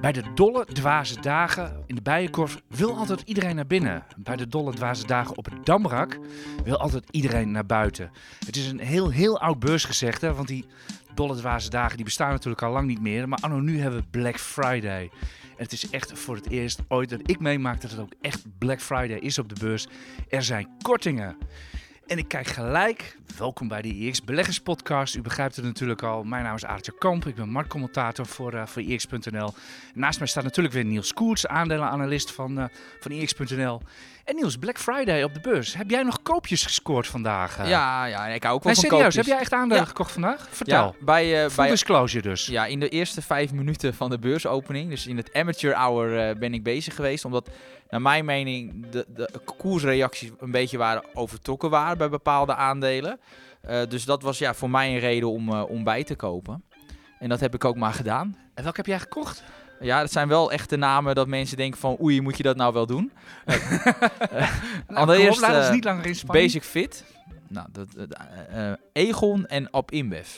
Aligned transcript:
Bij 0.00 0.12
de 0.12 0.32
dolle 0.34 0.64
dwaze 0.64 1.20
dagen 1.20 1.82
in 1.86 1.94
de 1.94 2.02
Bijenkorf 2.02 2.62
wil 2.68 2.96
altijd 2.96 3.20
iedereen 3.20 3.56
naar 3.56 3.66
binnen. 3.66 4.04
Bij 4.16 4.36
de 4.36 4.48
dolle 4.48 4.74
dwaze 4.74 5.06
dagen 5.06 5.36
op 5.36 5.44
het 5.44 5.66
Damrak 5.66 6.18
wil 6.64 6.76
altijd 6.76 7.04
iedereen 7.10 7.50
naar 7.50 7.66
buiten. 7.66 8.10
Het 8.46 8.56
is 8.56 8.66
een 8.66 8.80
heel, 8.80 9.10
heel 9.10 9.40
oud 9.40 9.58
beursgezegde, 9.58 10.32
want 10.32 10.48
die 10.48 10.66
dolle 11.14 11.36
dwaze 11.36 11.70
dagen 11.70 11.96
die 11.96 12.04
bestaan 12.04 12.30
natuurlijk 12.30 12.62
al 12.62 12.72
lang 12.72 12.86
niet 12.86 13.00
meer. 13.00 13.28
Maar 13.28 13.38
anno 13.38 13.60
nu 13.60 13.80
hebben 13.80 14.00
we 14.00 14.06
Black 14.10 14.38
Friday. 14.38 15.10
En 15.56 15.62
het 15.62 15.72
is 15.72 15.90
echt 15.90 16.18
voor 16.18 16.34
het 16.34 16.50
eerst 16.50 16.80
ooit 16.88 17.08
dat 17.08 17.20
ik 17.22 17.40
meemaak 17.40 17.80
dat 17.80 17.90
het 17.90 18.00
ook 18.00 18.12
echt 18.20 18.44
Black 18.58 18.80
Friday 18.80 19.18
is 19.18 19.38
op 19.38 19.48
de 19.48 19.60
beurs. 19.60 19.86
Er 20.28 20.42
zijn 20.42 20.68
kortingen. 20.82 21.36
En 22.06 22.18
ik 22.18 22.28
kijk 22.28 22.46
gelijk. 22.46 23.18
Welkom 23.38 23.68
bij 23.68 23.82
de 23.82 23.88
IX 23.88 24.24
Beleggers 24.24 24.60
Podcast. 24.60 25.14
U 25.14 25.20
begrijpt 25.20 25.56
het 25.56 25.64
natuurlijk 25.64 26.02
al. 26.02 26.24
Mijn 26.24 26.42
naam 26.44 26.54
is 26.54 26.64
Aartje 26.64 26.98
Kamp. 26.98 27.26
Ik 27.26 27.34
ben 27.34 27.48
marktcommentator 27.48 28.26
voor, 28.26 28.54
uh, 28.54 28.66
voor 28.66 28.82
IX.nl. 28.82 29.54
Naast 29.94 30.18
mij 30.18 30.28
staat 30.28 30.44
natuurlijk 30.44 30.74
weer 30.74 30.84
Niels 30.84 31.12
Koerts, 31.12 31.46
aandelenanalist 31.46 32.32
van, 32.32 32.58
uh, 32.58 32.64
van 33.00 33.12
IX.nl. 33.12 33.80
En 34.26 34.34
Niels, 34.34 34.56
Black 34.56 34.78
Friday 34.78 35.22
op 35.22 35.34
de 35.34 35.40
beurs. 35.40 35.74
Heb 35.76 35.90
jij 35.90 36.02
nog 36.02 36.22
koopjes 36.22 36.62
gescoord 36.62 37.06
vandaag? 37.06 37.58
Uh? 37.58 37.68
Ja, 37.68 38.04
ja, 38.04 38.26
ik 38.26 38.42
hou 38.42 38.54
ook 38.54 38.62
wel 38.62 38.72
nee, 38.72 38.82
van 38.82 38.90
serieus, 38.90 38.90
koopjes. 38.90 39.14
heb 39.16 39.24
jij 39.24 39.38
echt 39.38 39.52
aandelen 39.52 39.82
ja. 39.82 39.88
gekocht 39.88 40.12
vandaag? 40.12 40.48
Vertel. 40.50 40.94
Ja, 40.98 41.04
bij, 41.04 41.44
uh, 41.44 41.56
bij 41.56 41.68
disclosure 41.68 42.28
dus. 42.28 42.46
Ja, 42.46 42.66
in 42.66 42.80
de 42.80 42.88
eerste 42.88 43.22
vijf 43.22 43.52
minuten 43.52 43.94
van 43.94 44.10
de 44.10 44.18
beursopening, 44.18 44.90
dus 44.90 45.06
in 45.06 45.16
het 45.16 45.32
amateur 45.32 45.74
hour, 45.74 46.28
uh, 46.28 46.38
ben 46.38 46.54
ik 46.54 46.62
bezig 46.62 46.94
geweest. 46.94 47.24
Omdat, 47.24 47.50
naar 47.88 48.02
mijn 48.02 48.24
mening, 48.24 48.88
de, 48.90 49.06
de 49.14 49.30
koersreacties 49.56 50.30
een 50.38 50.50
beetje 50.50 50.78
waren 50.78 51.04
overtrokken 51.14 51.70
waren 51.70 51.98
bij 51.98 52.08
bepaalde 52.08 52.54
aandelen. 52.54 53.20
Uh, 53.68 53.80
dus 53.88 54.04
dat 54.04 54.22
was 54.22 54.38
ja, 54.38 54.54
voor 54.54 54.70
mij 54.70 54.92
een 54.92 54.98
reden 54.98 55.30
om, 55.30 55.52
uh, 55.52 55.70
om 55.70 55.84
bij 55.84 56.04
te 56.04 56.14
kopen. 56.14 56.64
En 57.18 57.28
dat 57.28 57.40
heb 57.40 57.54
ik 57.54 57.64
ook 57.64 57.76
maar 57.76 57.94
gedaan. 57.94 58.36
En 58.54 58.62
welke 58.62 58.76
heb 58.76 58.86
jij 58.86 59.00
gekocht? 59.00 59.42
Ja, 59.80 60.00
dat 60.00 60.12
zijn 60.12 60.28
wel 60.28 60.52
echte 60.52 60.76
namen 60.76 61.14
dat 61.14 61.26
mensen 61.26 61.56
denken 61.56 61.80
van 61.80 61.96
oei, 62.00 62.20
moet 62.20 62.36
je 62.36 62.42
dat 62.42 62.56
nou 62.56 62.72
wel 62.72 62.86
doen? 62.86 63.12
nou, 64.88 65.00
allereerst 65.00 65.42
uh, 65.42 65.70
niet 65.70 65.84
langer 65.84 66.06
in 66.06 66.16
Basic 66.26 66.62
Fit. 66.62 67.04
Nou, 67.48 67.66
dat, 67.72 67.88
uh, 68.54 68.72
Egon 68.92 69.46
en 69.46 69.70
Ab 69.70 69.90
InBev. 69.90 70.28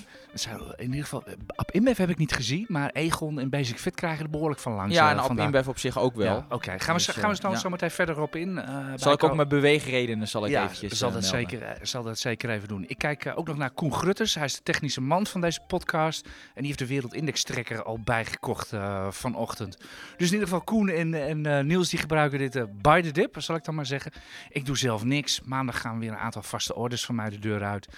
In 0.76 0.84
ieder 0.84 1.02
geval, 1.02 1.24
Ab 1.56 1.70
InBev 1.70 1.98
heb 1.98 2.08
ik 2.08 2.18
niet 2.18 2.32
gezien, 2.32 2.64
maar 2.68 2.90
Egon 2.90 3.38
en 3.38 3.50
Basic 3.50 3.78
Fit 3.78 3.94
krijgen 3.94 4.24
er 4.24 4.30
behoorlijk 4.30 4.60
van 4.60 4.72
langs. 4.72 4.94
Ja, 4.94 5.10
en 5.10 5.16
uh, 5.16 5.22
Ab 5.22 5.38
InBev 5.38 5.66
op 5.68 5.78
zich 5.78 5.98
ook 5.98 6.14
wel. 6.14 6.26
Ja, 6.26 6.36
Oké, 6.36 6.54
okay. 6.54 6.78
gaan, 6.78 6.96
we, 6.96 7.04
Dus, 7.04 7.16
gaan 7.16 7.30
we 7.30 7.40
dan 7.40 7.50
ja. 7.50 7.58
zo 7.58 7.68
meteen 7.68 7.90
verder 7.90 8.20
op 8.20 8.36
in. 8.36 8.62
zal 8.94 9.12
ik 9.12 9.24
ook 9.24 9.34
mijn 9.34 9.48
beweegredenen 9.48 10.28
zal 10.28 10.44
ik 10.44 10.50
ja, 10.50 10.64
eventjes 10.64 10.98
zal 10.98 11.12
dat, 11.12 11.24
zeker, 11.24 11.78
zal 11.82 12.02
dat 12.02 12.18
zeker 12.18 12.50
even 12.50 12.68
doen. 12.68 12.84
Ik 12.86 12.98
kijk 12.98 13.32
ook 13.34 13.46
nog 13.46 13.56
naar 13.56 13.70
Koen 13.70 13.92
Grutters. 13.92 14.34
Hij 14.34 14.44
is 14.44 14.54
de 14.54 14.62
technische 14.62 15.00
man 15.00 15.26
van 15.26 15.40
deze 15.40 15.60
podcast. 15.66 16.24
En 16.26 16.30
die 16.54 16.66
heeft 16.66 16.78
de 16.78 16.86
Wereldindex-trekker 16.86 17.82
al 17.82 18.00
bijgekocht 18.00 18.72
vanochtend. 19.10 19.76
Dus 20.16 20.26
in 20.26 20.32
ieder 20.32 20.48
geval 20.48 20.60
Koen 20.60 20.88
en, 20.88 21.14
en 21.14 21.66
Niels 21.66 21.88
die 21.88 21.98
gebruiken 21.98 22.38
dit 22.38 22.82
by 22.82 23.00
the 23.00 23.10
dip, 23.10 23.36
zal 23.38 23.56
ik 23.56 23.64
dan 23.64 23.74
maar 23.74 23.86
zeggen. 23.86 24.12
Ik 24.48 24.66
doe 24.66 24.76
zelf 24.76 25.04
niks. 25.04 25.40
Maandag 25.44 25.80
gaan 25.80 25.98
weer 25.98 26.10
een 26.10 26.16
aantal 26.16 26.42
vaste 26.42 26.74
orders 26.74 27.04
van 27.04 27.14
mij 27.14 27.30
de 27.30 27.38
deur 27.38 27.64
uit. 27.64 27.88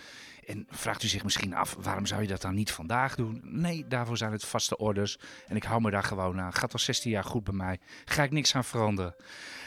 En 0.46 0.66
vraagt 0.70 1.02
u 1.02 1.08
zich 1.08 1.24
misschien 1.24 1.54
af, 1.54 1.76
waarom 1.80 2.06
zou 2.06 2.22
je 2.22 2.28
dat 2.28 2.40
dan 2.40 2.54
niet 2.54 2.72
vandaag 2.72 3.14
doen? 3.14 3.40
Nee, 3.44 3.86
daarvoor 3.88 4.16
zijn 4.16 4.32
het 4.32 4.44
vaste 4.44 4.76
orders. 4.76 5.18
En 5.46 5.56
ik 5.56 5.64
hou 5.64 5.80
me 5.80 5.90
daar 5.90 6.02
gewoon 6.02 6.40
aan. 6.40 6.52
Gaat 6.52 6.72
al 6.72 6.78
16 6.78 7.10
jaar 7.10 7.24
goed 7.24 7.44
bij 7.44 7.54
mij. 7.54 7.78
Ga 8.04 8.22
ik 8.22 8.30
niks 8.30 8.54
aan 8.54 8.64
veranderen. 8.64 9.14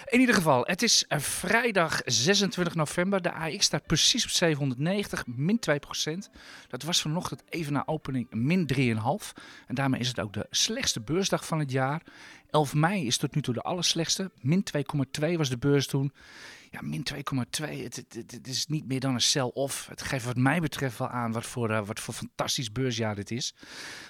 In 0.06 0.20
ieder 0.20 0.36
geval, 0.36 0.64
het 0.66 0.82
is 0.82 1.06
vrijdag 1.10 2.02
26 2.06 2.76
november. 2.76 3.22
De 3.22 3.34
AX 3.34 3.66
staat 3.66 3.86
precies 3.86 4.24
op 4.24 4.30
790, 4.30 5.24
min 5.28 5.60
2%. 5.70 6.32
Dat 6.68 6.84
was 6.84 7.02
vanochtend 7.02 7.44
even 7.50 7.74
na 7.74 7.84
opening 7.86 8.28
min 8.32 8.70
3,5. 8.76 8.84
En 9.68 9.76
daarmee 9.76 10.00
is 10.00 10.08
het 10.08 10.20
ook 10.20 10.34
de 10.34 10.48
slechtste 10.50 11.02
beursdag 11.02 11.46
van 11.46 11.60
het 11.60 11.72
jaar. 11.72 12.02
11 12.54 12.74
mei 12.74 13.06
is 13.06 13.18
tot 13.18 13.36
nu 13.36 13.42
toe 13.42 13.54
de 13.54 13.62
allerslechtste. 13.62 14.32
Min 14.42 14.64
2,2 15.22 15.34
was 15.38 15.50
de 15.50 15.58
beurs 15.58 15.88
toen. 15.88 16.14
Ja, 16.72 16.80
min 16.82 17.06
2,2. 17.14 17.22
Het, 17.84 17.96
het, 17.96 18.14
het, 18.14 18.32
het, 18.32 18.48
is 18.48 18.68
niet 18.68 18.88
meer 18.88 19.00
dan 19.00 19.14
een 19.14 19.22
sell-off. 19.22 19.88
Het 19.88 20.02
geeft 20.02 20.26
wat 20.26 20.36
mij 20.36 20.60
betreft 20.60 20.98
wel 20.98 21.08
aan 21.08 21.32
wat 21.32 21.46
voor, 21.46 21.70
uh, 21.70 21.86
wat 21.86 22.00
voor 22.00 22.14
fantastisch 22.14 22.72
beursjaar 22.72 23.16
dit 23.16 23.32
is. 23.32 23.56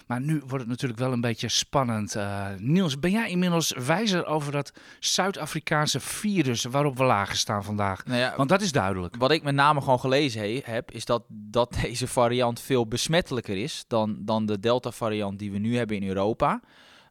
Maar 0.07 0.21
nu 0.21 0.39
wordt 0.39 0.59
het 0.59 0.67
natuurlijk 0.67 0.99
wel 0.99 1.11
een 1.11 1.21
beetje 1.21 1.49
spannend. 1.49 2.15
Uh, 2.15 2.47
Niels, 2.57 2.99
ben 2.99 3.11
jij 3.11 3.29
inmiddels 3.29 3.73
wijzer 3.85 4.25
over 4.25 4.51
dat 4.51 4.73
Zuid-Afrikaanse 4.99 5.99
virus 5.99 6.63
waarop 6.63 6.97
we 6.97 7.03
lagen 7.03 7.37
staan 7.37 7.63
vandaag? 7.63 8.05
Nou 8.05 8.19
ja, 8.19 8.33
Want 8.37 8.49
dat 8.49 8.61
is 8.61 8.71
duidelijk. 8.71 9.15
Wat 9.15 9.31
ik 9.31 9.43
met 9.43 9.55
name 9.55 9.81
gewoon 9.81 9.99
gelezen 9.99 10.41
he, 10.41 10.61
heb, 10.63 10.91
is 10.91 11.05
dat, 11.05 11.23
dat 11.27 11.77
deze 11.81 12.07
variant 12.07 12.59
veel 12.59 12.87
besmettelijker 12.87 13.57
is 13.57 13.85
dan, 13.87 14.17
dan 14.19 14.45
de 14.45 14.59
Delta-variant 14.59 15.39
die 15.39 15.51
we 15.51 15.57
nu 15.57 15.77
hebben 15.77 15.97
in 15.97 16.07
Europa. 16.07 16.61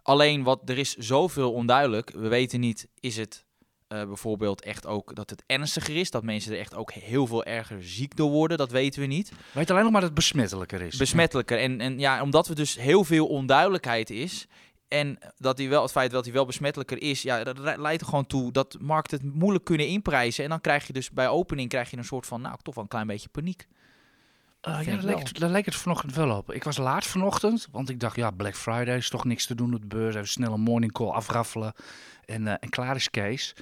Alleen 0.02 0.42
wat 0.42 0.60
er 0.64 0.78
is 0.78 0.96
zoveel 0.96 1.52
onduidelijk. 1.52 2.10
We 2.10 2.28
weten 2.28 2.60
niet, 2.60 2.88
is 3.00 3.16
het 3.16 3.44
uh, 3.88 4.04
bijvoorbeeld 4.04 4.62
echt 4.62 4.86
ook 4.86 5.14
dat 5.14 5.30
het 5.30 5.42
ernstiger 5.46 5.96
is. 5.96 6.10
Dat 6.10 6.22
mensen 6.22 6.52
er 6.52 6.58
echt 6.58 6.74
ook 6.74 6.92
heel 6.92 7.26
veel 7.26 7.44
erger 7.44 7.84
ziek 7.84 8.16
door 8.16 8.30
worden. 8.30 8.58
Dat 8.58 8.70
weten 8.70 9.00
we 9.00 9.06
niet. 9.06 9.32
Weet 9.52 9.70
alleen 9.70 9.82
nog 9.82 9.92
maar 9.92 10.00
dat 10.00 10.10
het 10.10 10.18
besmettelijker 10.18 10.80
is. 10.80 10.96
Besmettelijker. 10.96 11.58
En, 11.58 11.80
en 11.80 11.98
ja, 11.98 12.22
omdat 12.22 12.48
er 12.48 12.54
dus 12.54 12.76
heel 12.76 13.04
veel 13.04 13.26
onduidelijkheid 13.26 14.10
is. 14.10 14.46
En 14.88 15.18
dat 15.36 15.58
hij 15.58 15.68
wel, 15.68 15.82
het 15.82 15.90
feit 15.90 16.10
dat 16.10 16.24
hij 16.24 16.32
wel 16.32 16.46
besmettelijker 16.46 17.02
is, 17.02 17.22
ja, 17.22 17.44
dat 17.44 17.58
leidt 17.58 18.00
er 18.00 18.08
gewoon 18.08 18.26
toe 18.26 18.52
dat 18.52 18.76
markten 18.80 19.20
het 19.20 19.34
moeilijk 19.34 19.64
kunnen 19.64 19.86
inprijzen. 19.86 20.44
En 20.44 20.50
dan 20.50 20.60
krijg 20.60 20.86
je 20.86 20.92
dus 20.92 21.10
bij 21.10 21.28
opening 21.28 21.68
krijg 21.68 21.90
je 21.90 21.96
een 21.96 22.04
soort 22.04 22.26
van, 22.26 22.40
nou, 22.40 22.56
toch 22.62 22.74
wel 22.74 22.84
een 22.84 22.90
klein 22.90 23.06
beetje 23.06 23.28
paniek. 23.28 23.66
Uh, 24.68 24.82
ja, 24.82 24.92
daar 24.94 25.04
leek, 25.04 25.18
het, 25.18 25.38
daar 25.38 25.50
leek 25.50 25.64
het 25.64 25.74
vanochtend 25.74 26.14
wel 26.14 26.36
op. 26.36 26.52
Ik 26.52 26.64
was 26.64 26.76
laat 26.76 27.06
vanochtend, 27.06 27.68
want 27.70 27.88
ik 27.88 28.00
dacht, 28.00 28.16
ja, 28.16 28.30
Black 28.30 28.56
Friday 28.56 28.96
is 28.96 29.08
toch 29.08 29.24
niks 29.24 29.46
te 29.46 29.54
doen 29.54 29.74
op 29.74 29.80
de 29.80 29.86
beurs. 29.86 30.14
Even 30.14 30.28
snel 30.28 30.52
een 30.52 30.60
morning 30.60 30.92
call 30.92 31.08
afraffelen 31.08 31.72
en, 32.24 32.42
uh, 32.42 32.52
en 32.60 32.68
klaar 32.68 32.96
is 32.96 33.10
Kees. 33.10 33.54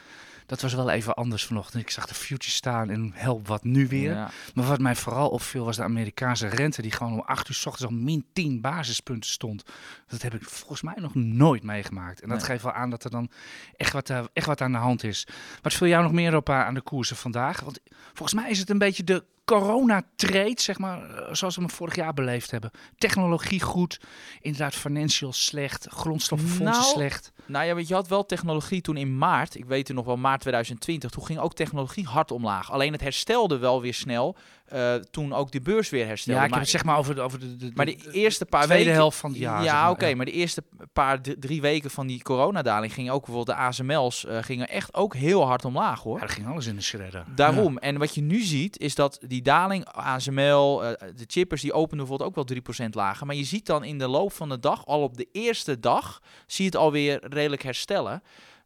Dat 0.47 0.61
was 0.61 0.75
wel 0.75 0.91
even 0.91 1.15
anders 1.15 1.45
vanochtend. 1.45 1.83
Ik 1.83 1.91
zag 1.91 2.07
de 2.07 2.15
future 2.15 2.51
staan 2.51 2.91
en 2.91 3.11
help 3.15 3.47
wat 3.47 3.65
nu 3.65 3.89
weer. 3.89 4.13
Ja. 4.13 4.31
Maar 4.55 4.65
wat 4.65 4.79
mij 4.79 4.97
vooral 4.97 5.29
opviel 5.29 5.65
was 5.65 5.77
de 5.77 5.83
Amerikaanse 5.83 6.47
rente 6.47 6.83
die 6.83 6.91
gewoon 6.93 7.13
om 7.13 7.21
8 7.21 7.49
uur 7.49 7.55
s 7.55 7.67
ochtends 7.67 7.93
al 7.93 7.99
min 7.99 8.25
10 8.33 8.61
basispunten 8.61 9.31
stond. 9.31 9.65
Dat 10.07 10.23
heb 10.23 10.35
ik 10.35 10.45
volgens 10.45 10.83
mij 10.83 10.95
nog 10.97 11.15
nooit 11.15 11.63
meegemaakt. 11.63 12.21
En 12.21 12.29
dat 12.29 12.39
Nee. 12.39 12.47
geeft 12.47 12.63
wel 12.63 12.73
aan 12.73 12.91
dat 12.91 13.05
er 13.05 13.11
dan 13.11 13.31
echt 13.77 13.93
wat, 13.93 14.11
uh, 14.11 14.25
echt 14.33 14.47
wat 14.47 14.61
aan 14.61 14.73
de 14.73 14.79
hand 14.79 15.05
is. 15.05 15.27
Wat 15.63 15.73
viel 15.73 15.87
jou 15.87 16.03
nog 16.03 16.13
meer 16.13 16.37
op 16.37 16.51
aan 16.51 16.75
de 16.75 16.81
koersen 16.83 17.17
vandaag? 17.17 17.61
Want 17.61 17.81
volgens 18.13 18.41
mij 18.41 18.51
is 18.51 18.59
het 18.59 18.71
een 18.71 18.79
beetje 18.79 19.05
de 19.05 19.25
corona-trade, 19.51 20.61
zeg 20.61 20.79
maar, 20.79 21.11
uh, 21.11 21.35
zoals 21.35 21.55
we 21.55 21.61
hem 21.61 21.71
vorig 21.71 21.97
jaar 21.97 22.15
beleefd 22.15 22.51
hebben. 22.51 22.71
Technologie 22.99 23.61
goed, 23.61 24.01
inderdaad 24.41 24.75
financial 24.75 25.33
slecht, 25.33 25.87
grondstoffenfondsen 25.89 26.83
Nou, 26.83 26.95
slecht. 26.95 27.33
Nou 27.47 27.65
ja, 27.67 27.77
je, 27.77 27.85
je 27.89 27.95
had 27.95 28.09
wel 28.09 28.27
technologie 28.27 28.81
toen 28.81 28.97
in 28.97 29.19
maart. 29.19 29.55
Ik 29.55 29.65
weet 29.65 29.89
het 29.89 29.97
nog 29.97 30.07
wel, 30.07 30.17
maart 30.17 30.41
2020. 30.41 31.11
Toen 31.11 31.25
ging 31.25 31.39
ook 31.39 31.55
technologie 31.55 32.07
hard 32.07 32.31
omlaag. 32.31 32.71
Alleen 32.71 32.93
het 32.93 33.01
herstelde 33.01 33.59
wel 33.59 33.81
weer 33.81 33.95
snel. 33.95 34.37
Uh, 34.75 34.95
toen 34.95 35.33
ook 35.33 35.53
de 35.53 35.61
beurs 35.61 35.91
weer 35.91 36.07
herstelde. 36.07 36.41
Ja, 36.41 36.47
ik 36.47 36.53
heb 36.53 36.59
maar, 36.59 36.61
het 36.61 36.71
zeg 36.71 36.85
maar 36.85 36.99
over 36.99 37.15
de, 37.15 37.21
over 37.21 37.41
de, 37.41 37.57
de, 37.57 37.71
maar 37.75 37.87
de 37.87 38.11
eerste 38.13 38.47
paar 38.47 38.65
tweede 38.65 38.85
weken... 38.85 38.99
helft 38.99 39.19
van 39.19 39.31
het 39.31 39.39
jaar. 39.39 39.63
Ja, 39.65 39.91
oké, 39.91 40.15
maar 40.15 40.27
de 40.27 40.33
eerste 40.33 40.63
paar 40.93 41.21
drie 41.21 41.61
weken 41.61 41.91
van 41.91 42.07
die 42.07 42.23
coronadaling 42.23 42.93
gingen 42.93 43.13
ook 43.13 43.25
bijvoorbeeld 43.25 43.59
de 43.59 43.63
ASML's 43.63 44.25
uh, 44.25 44.43
gingen 44.43 44.69
echt 44.69 44.95
ook 44.95 45.15
heel 45.15 45.47
hard 45.47 45.65
omlaag 45.65 46.03
hoor. 46.03 46.17
Ja, 46.17 46.23
er 46.23 46.29
ging 46.29 46.47
alles 46.47 46.67
in 46.67 46.75
de 46.75 46.83
shredder. 46.83 47.25
Daarom. 47.35 47.79
En 47.79 47.99
wat 47.99 48.15
je 48.15 48.21
nu 48.21 48.41
ziet, 48.41 48.79
is 48.79 48.95
dat 48.95 49.19
die 49.27 49.43
daling, 49.43 49.85
ASML, 49.85 50.85
uh, 50.85 50.91
de 51.17 51.25
chippers, 51.27 51.63
die 51.63 51.73
openen 51.73 51.99
bijvoorbeeld 51.99 52.39
ook 52.39 52.49
wel 52.49 52.85
3% 52.87 52.91
lager. 52.91 53.27
Maar 53.27 53.37
je 53.37 53.45
ziet 53.45 53.67
dan 53.67 53.85
in 53.85 53.99
de 53.99 54.09
loop 54.09 54.33
van 54.33 54.49
de 54.49 54.59
dag, 54.59 54.87
al 54.87 55.03
op 55.03 55.17
de 55.17 55.29
eerste 55.33 55.81
dag, 55.81 56.23
zie 56.47 56.65
je 56.65 56.71
het 56.71 56.81
alweer 56.81 57.27
redelijk 57.29 57.63
herstellen. 57.63 58.23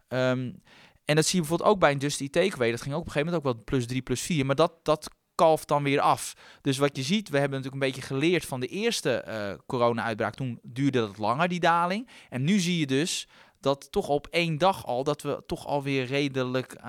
Um, 0.09 0.63
en 1.05 1.15
dat 1.15 1.25
zie 1.25 1.35
je 1.35 1.41
bijvoorbeeld 1.41 1.71
ook 1.71 1.79
bij 1.79 1.91
een 1.91 1.99
Dusty 1.99 2.31
Takeaway. 2.31 2.71
Dat 2.71 2.83
ging 2.83 2.95
ook 2.95 3.01
op 3.01 3.07
een 3.07 3.13
gegeven 3.13 3.33
moment 3.33 3.47
ook 3.47 3.55
wel 3.55 3.65
plus 3.65 3.87
3, 3.87 4.03
plus 4.03 4.21
4. 4.21 4.47
Maar 4.47 4.57
dat, 4.57 4.73
dat 4.83 5.11
kalft 5.35 5.69
dan 5.69 5.83
weer 5.83 6.01
af. 6.01 6.35
Dus 6.61 6.79
wat 6.79 6.97
je 6.97 7.03
ziet, 7.03 7.29
we 7.29 7.39
hebben 7.39 7.59
natuurlijk 7.59 7.85
een 7.85 7.91
beetje 7.93 8.15
geleerd 8.15 8.45
van 8.45 8.61
de 8.61 8.67
eerste 8.67 9.25
uh, 9.29 9.59
corona-uitbraak. 9.67 10.35
Toen 10.35 10.59
duurde 10.63 11.01
dat 11.01 11.19
langer, 11.19 11.49
die 11.49 11.61
daling. 11.61 12.09
En 12.29 12.45
nu 12.45 12.59
zie 12.59 12.79
je 12.79 12.87
dus 12.87 13.29
dat 13.61 13.93
toch 13.93 14.09
op 14.09 14.27
één 14.27 14.59
dag 14.59 14.87
al, 14.87 15.05
dat 15.05 15.23
we 15.23 15.43
toch 15.47 15.67
alweer 15.67 16.05
redelijk 16.05 16.77
uh, 16.77 16.83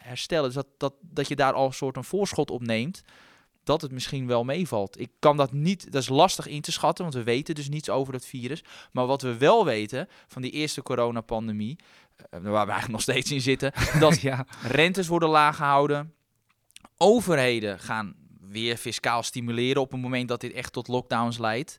herstellen. 0.00 0.44
Dus 0.44 0.54
dat, 0.54 0.66
dat, 0.76 0.94
dat 1.00 1.28
je 1.28 1.36
daar 1.36 1.52
al 1.52 1.66
een 1.66 1.72
soort 1.72 1.96
een 1.96 2.04
voorschot 2.04 2.50
op 2.50 2.62
neemt, 2.62 3.02
dat 3.64 3.80
het 3.80 3.92
misschien 3.92 4.26
wel 4.26 4.44
meevalt. 4.44 5.00
Ik 5.00 5.10
kan 5.18 5.36
dat 5.36 5.52
niet, 5.52 5.92
dat 5.92 6.02
is 6.02 6.08
lastig 6.08 6.46
in 6.46 6.60
te 6.60 6.72
schatten, 6.72 7.04
want 7.04 7.16
we 7.16 7.22
weten 7.22 7.54
dus 7.54 7.68
niets 7.68 7.90
over 7.90 8.12
dat 8.12 8.26
virus. 8.26 8.64
Maar 8.92 9.06
wat 9.06 9.22
we 9.22 9.36
wel 9.36 9.64
weten 9.64 10.08
van 10.26 10.42
die 10.42 10.50
eerste 10.50 10.82
coronapandemie, 10.82 11.76
uh, 11.76 12.24
waar 12.30 12.66
we 12.66 12.72
eigenlijk 12.72 12.88
nog 12.88 13.00
steeds 13.00 13.30
in 13.30 13.40
zitten, 13.40 13.72
dat 14.00 14.20
ja. 14.20 14.46
rentes 14.62 15.06
worden 15.06 15.28
laag 15.28 15.56
gehouden, 15.56 16.14
overheden 16.96 17.78
gaan 17.78 18.14
weer 18.40 18.76
fiscaal 18.76 19.22
stimuleren 19.22 19.82
op 19.82 19.90
het 19.90 20.00
moment 20.00 20.28
dat 20.28 20.40
dit 20.40 20.52
echt 20.52 20.72
tot 20.72 20.88
lockdowns 20.88 21.38
leidt. 21.38 21.78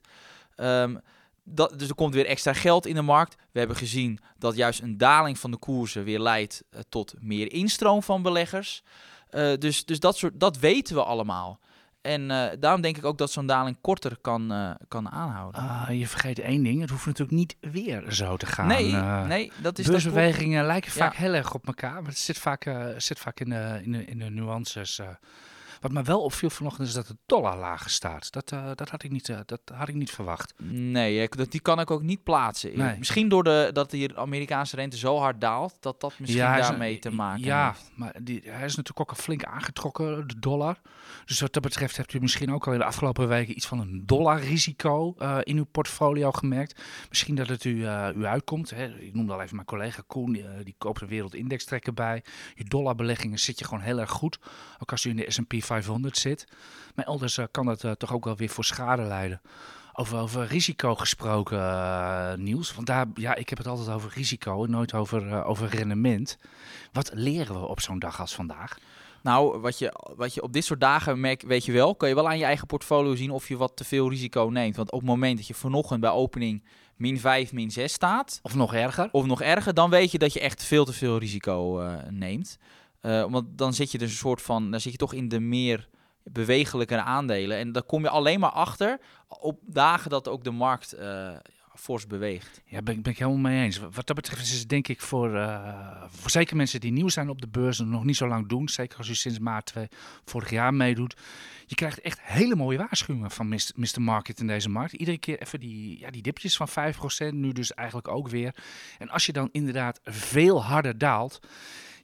Um, 0.56 1.00
dat, 1.44 1.78
dus 1.78 1.88
er 1.88 1.94
komt 1.94 2.14
weer 2.14 2.26
extra 2.26 2.52
geld 2.52 2.86
in 2.86 2.94
de 2.94 3.02
markt. 3.02 3.36
We 3.52 3.58
hebben 3.58 3.76
gezien 3.76 4.18
dat 4.38 4.56
juist 4.56 4.80
een 4.80 4.98
daling 4.98 5.38
van 5.38 5.50
de 5.50 5.56
koersen 5.56 6.04
weer 6.04 6.20
leidt 6.20 6.62
uh, 6.70 6.80
tot 6.88 7.14
meer 7.20 7.52
instroom 7.52 8.02
van 8.02 8.22
beleggers. 8.22 8.82
Uh, 9.30 9.56
dus 9.58 9.84
dus 9.84 10.00
dat, 10.00 10.16
soort, 10.16 10.40
dat 10.40 10.58
weten 10.58 10.94
we 10.94 11.02
allemaal. 11.02 11.60
En 12.08 12.30
eh, 12.30 12.56
daarom 12.60 12.80
denk 12.80 12.96
ik 12.96 13.04
ook 13.04 13.18
dat 13.18 13.30
zo'n 13.30 13.46
daling 13.46 13.76
korter 13.80 14.16
kan, 14.20 14.52
eh, 14.52 14.70
kan 14.88 15.10
aanhouden. 15.10 15.60
Ah, 15.60 15.88
je 15.98 16.06
vergeet 16.06 16.38
één 16.38 16.62
ding, 16.62 16.80
het 16.80 16.90
hoeft 16.90 17.06
natuurlijk 17.06 17.36
niet 17.38 17.56
weer 17.60 18.12
zo 18.12 18.36
te 18.36 18.46
gaan. 18.46 18.66
nee, 18.66 18.92
Eh, 18.94 19.26
nee, 19.26 19.52
dat 19.62 19.78
is. 19.78 19.86
Beursbewegingen 19.86 20.64
lijken 20.64 20.90
vaak 20.92 21.12
Ja. 21.12 21.18
heel 21.20 21.34
erg 21.34 21.54
op 21.54 21.66
elkaar, 21.66 21.92
maar 21.94 22.10
het 22.10 22.18
zit 22.18 22.38
vaak, 22.38 22.70
zit 22.96 23.18
vaak 23.18 23.40
in, 23.40 23.48
de, 23.48 23.80
in, 23.82 23.92
de, 23.92 24.04
in 24.04 24.18
de 24.18 24.30
nuances. 24.30 25.00
Wat 25.80 25.92
me 25.92 26.02
wel 26.02 26.20
opviel 26.22 26.50
vanochtend 26.50 26.88
is 26.88 26.94
dat 26.94 27.06
de 27.06 27.16
dollar 27.26 27.56
lager 27.58 27.90
staat. 27.90 28.32
Dat, 28.32 28.52
eh, 28.52 28.70
dat, 28.74 28.88
had, 28.88 29.02
ik 29.02 29.10
niet, 29.10 29.28
eh, 29.28 29.38
dat 29.46 29.60
had 29.74 29.88
ik 29.88 29.94
niet 29.94 30.10
verwacht. 30.10 30.54
Nee, 30.62 31.28
dat, 31.28 31.50
die 31.50 31.60
kan 31.60 31.80
ik 31.80 31.90
ook 31.90 32.02
niet 32.02 32.22
plaatsen. 32.22 32.78
Nee. 32.78 32.98
Misschien 32.98 33.28
door 33.28 33.44
de, 33.44 33.70
dat 33.72 33.90
die 33.90 34.16
Amerikaanse 34.18 34.76
rente 34.76 34.96
zo 34.96 35.18
hard 35.18 35.40
daalt, 35.40 35.76
dat 35.80 36.00
dat 36.00 36.14
misschien 36.18 36.44
een- 36.44 36.56
daarmee 36.60 36.98
te 36.98 37.10
maken 37.10 37.44
Ja, 37.44 37.66
heeft. 37.70 37.90
maar 37.94 38.14
die, 38.22 38.40
hij 38.44 38.64
is 38.64 38.76
natuurlijk 38.76 39.00
ook 39.00 39.10
al 39.16 39.22
flink 39.22 39.44
aangetrokken, 39.44 40.28
de 40.28 40.38
dollar. 40.38 40.80
Dus 41.24 41.40
wat 41.40 41.52
dat 41.52 41.62
betreft 41.62 41.96
hebt 41.96 42.12
u 42.12 42.20
misschien 42.20 42.52
ook 42.52 42.66
al 42.66 42.72
in 42.72 42.78
de 42.78 42.84
afgelopen 42.84 43.28
weken 43.28 43.56
iets 43.56 43.66
van 43.66 43.80
een 43.80 44.02
dollarrisico 44.06 45.14
eh 45.18 45.38
in 45.42 45.56
uw 45.56 45.64
portfolio 45.64 46.32
gemerkt. 46.32 46.80
Misschien 47.08 47.34
dat 47.34 47.48
het 47.48 47.64
u, 47.64 47.70
u 48.16 48.24
uitkomt. 48.26 48.70
Hè. 48.70 48.86
Ik 48.98 49.14
noemde 49.14 49.32
al 49.32 49.42
even 49.42 49.54
mijn 49.54 49.66
collega 49.66 50.02
Koen, 50.06 50.32
die, 50.32 50.44
die 50.64 50.74
koopt 50.78 51.00
een 51.00 51.08
wereldindex 51.08 51.64
trekker 51.64 51.94
bij. 51.94 52.22
Je 52.54 52.64
dollarbeleggingen 52.64 53.38
zit 53.38 53.58
je 53.58 53.64
gewoon 53.64 53.80
heel 53.82 53.98
erg 53.98 54.10
goed. 54.10 54.38
Ook 54.78 54.90
als 54.90 55.04
u 55.04 55.10
in 55.10 55.16
de 55.16 55.24
S&P 55.30 55.54
500 55.68 56.18
zit. 56.18 56.46
Maar 56.94 57.06
elders 57.06 57.38
eh, 57.38 57.44
kan 57.50 57.66
dat 57.66 57.84
eh, 57.84 57.90
toch 57.90 58.12
ook 58.12 58.24
wel 58.24 58.36
weer 58.36 58.48
voor 58.48 58.64
schade 58.64 59.02
leiden. 59.02 59.40
Over, 59.92 60.18
over 60.18 60.46
risico 60.46 60.94
gesproken, 60.94 61.58
eh, 61.58 62.32
Niels. 62.34 62.74
Want 62.74 62.86
daar, 62.86 63.06
ja, 63.14 63.34
ik 63.34 63.48
heb 63.48 63.58
het 63.58 63.66
altijd 63.66 63.88
over 63.88 64.12
risico 64.14 64.64
en 64.64 64.70
nooit 64.70 64.94
over, 64.94 65.44
over 65.44 65.68
rendement. 65.68 66.38
Wat 66.92 67.10
leren 67.14 67.60
we 67.60 67.66
op 67.66 67.80
zo'n 67.80 67.98
dag 67.98 68.20
als 68.20 68.34
vandaag? 68.34 68.78
Nou, 69.22 69.58
wat 69.58 69.78
je, 69.78 70.12
wat 70.16 70.34
je 70.34 70.42
op 70.42 70.52
dit 70.52 70.64
soort 70.64 70.80
dagen 70.80 71.20
merkt, 71.20 71.42
weet 71.42 71.64
je 71.64 71.72
wel, 71.72 71.94
kan 71.94 72.08
je 72.08 72.14
wel 72.14 72.28
aan 72.28 72.38
je 72.38 72.44
eigen 72.44 72.66
portfolio 72.66 73.14
zien 73.14 73.30
of 73.30 73.48
je 73.48 73.56
wat 73.56 73.76
te 73.76 73.84
veel 73.84 74.08
risico 74.08 74.48
neemt. 74.52 74.76
Want 74.76 74.90
op 74.92 74.98
het 74.98 75.08
moment 75.08 75.36
dat 75.36 75.46
je 75.46 75.54
vanochtend 75.54 76.00
bij 76.00 76.10
opening 76.10 76.64
min 76.96 77.20
5, 77.20 77.52
min 77.52 77.70
6 77.70 77.92
staat, 77.92 78.38
Of 78.42 78.54
nog 78.54 78.74
erger? 78.74 79.08
of 79.12 79.26
nog 79.26 79.42
erger, 79.42 79.74
dan 79.74 79.90
weet 79.90 80.10
je 80.10 80.18
dat 80.18 80.32
je 80.32 80.40
echt 80.40 80.64
veel 80.64 80.84
te 80.84 80.92
veel 80.92 81.18
risico 81.18 81.82
neemt. 82.10 82.58
Eh, 83.00 83.30
want 83.30 83.58
dan 83.58 83.74
zit 83.74 83.92
je 83.92 83.98
dus 83.98 84.10
een 84.10 84.16
soort 84.16 84.42
van, 84.42 84.70
dan 84.70 84.80
zit 84.80 84.92
je 84.92 84.98
toch 84.98 85.12
in 85.12 85.28
de 85.28 85.40
meer 85.40 85.88
bewegelijke 86.22 87.00
aandelen. 87.00 87.58
En 87.58 87.72
dan 87.72 87.86
kom 87.86 88.02
je 88.02 88.10
alleen 88.10 88.40
maar 88.40 88.50
achter 88.50 89.00
op 89.28 89.60
dagen 89.66 90.10
dat 90.10 90.28
ook 90.28 90.44
de 90.44 90.50
markt 90.50 90.92
eh 90.92 91.36
fors 91.78 92.06
beweegt. 92.06 92.62
Ja, 92.64 92.82
ben, 92.82 93.02
ben 93.02 93.12
ik 93.12 93.18
helemaal 93.18 93.40
mee 93.40 93.64
eens. 93.64 93.78
Wat 93.78 94.06
dat 94.06 94.16
betreft 94.16 94.42
is 94.42 94.58
het 94.58 94.68
denk 94.68 94.88
ik 94.88 95.00
voor, 95.00 95.36
eh, 95.36 96.02
voor 96.08 96.30
zeker 96.30 96.56
mensen 96.56 96.80
die 96.80 96.92
nieuw 96.92 97.08
zijn 97.08 97.28
op 97.28 97.40
de 97.40 97.48
beurs 97.48 97.78
en 97.78 97.88
nog 97.88 98.04
niet 98.04 98.16
zo 98.16 98.28
lang 98.28 98.48
doen. 98.48 98.68
Zeker 98.68 98.98
als 98.98 99.08
u 99.08 99.14
sinds 99.14 99.38
maart 99.38 99.66
2 99.66 99.88
vorig 100.24 100.50
jaar 100.50 100.74
meedoet. 100.74 101.16
Je 101.66 101.74
krijgt 101.74 102.00
echt 102.00 102.18
hele 102.22 102.56
mooie 102.56 102.78
waarschuwingen 102.78 103.30
van. 103.30 103.48
Mr. 103.48 104.00
Market 104.00 104.40
in 104.40 104.46
deze 104.46 104.68
markt. 104.68 104.92
Iedere 104.92 105.18
keer 105.18 105.40
even 105.40 105.60
die, 105.60 105.98
ja, 105.98 106.10
die 106.10 106.22
dipjes 106.22 106.56
van 106.56 106.68
5%, 106.68 107.34
nu 107.34 107.52
dus 107.52 107.74
eigenlijk 107.74 108.08
ook 108.08 108.28
weer. 108.28 108.54
En 108.98 109.08
als 109.08 109.26
je 109.26 109.32
dan 109.32 109.48
inderdaad 109.52 110.00
veel 110.04 110.64
harder 110.64 110.98
daalt. 110.98 111.40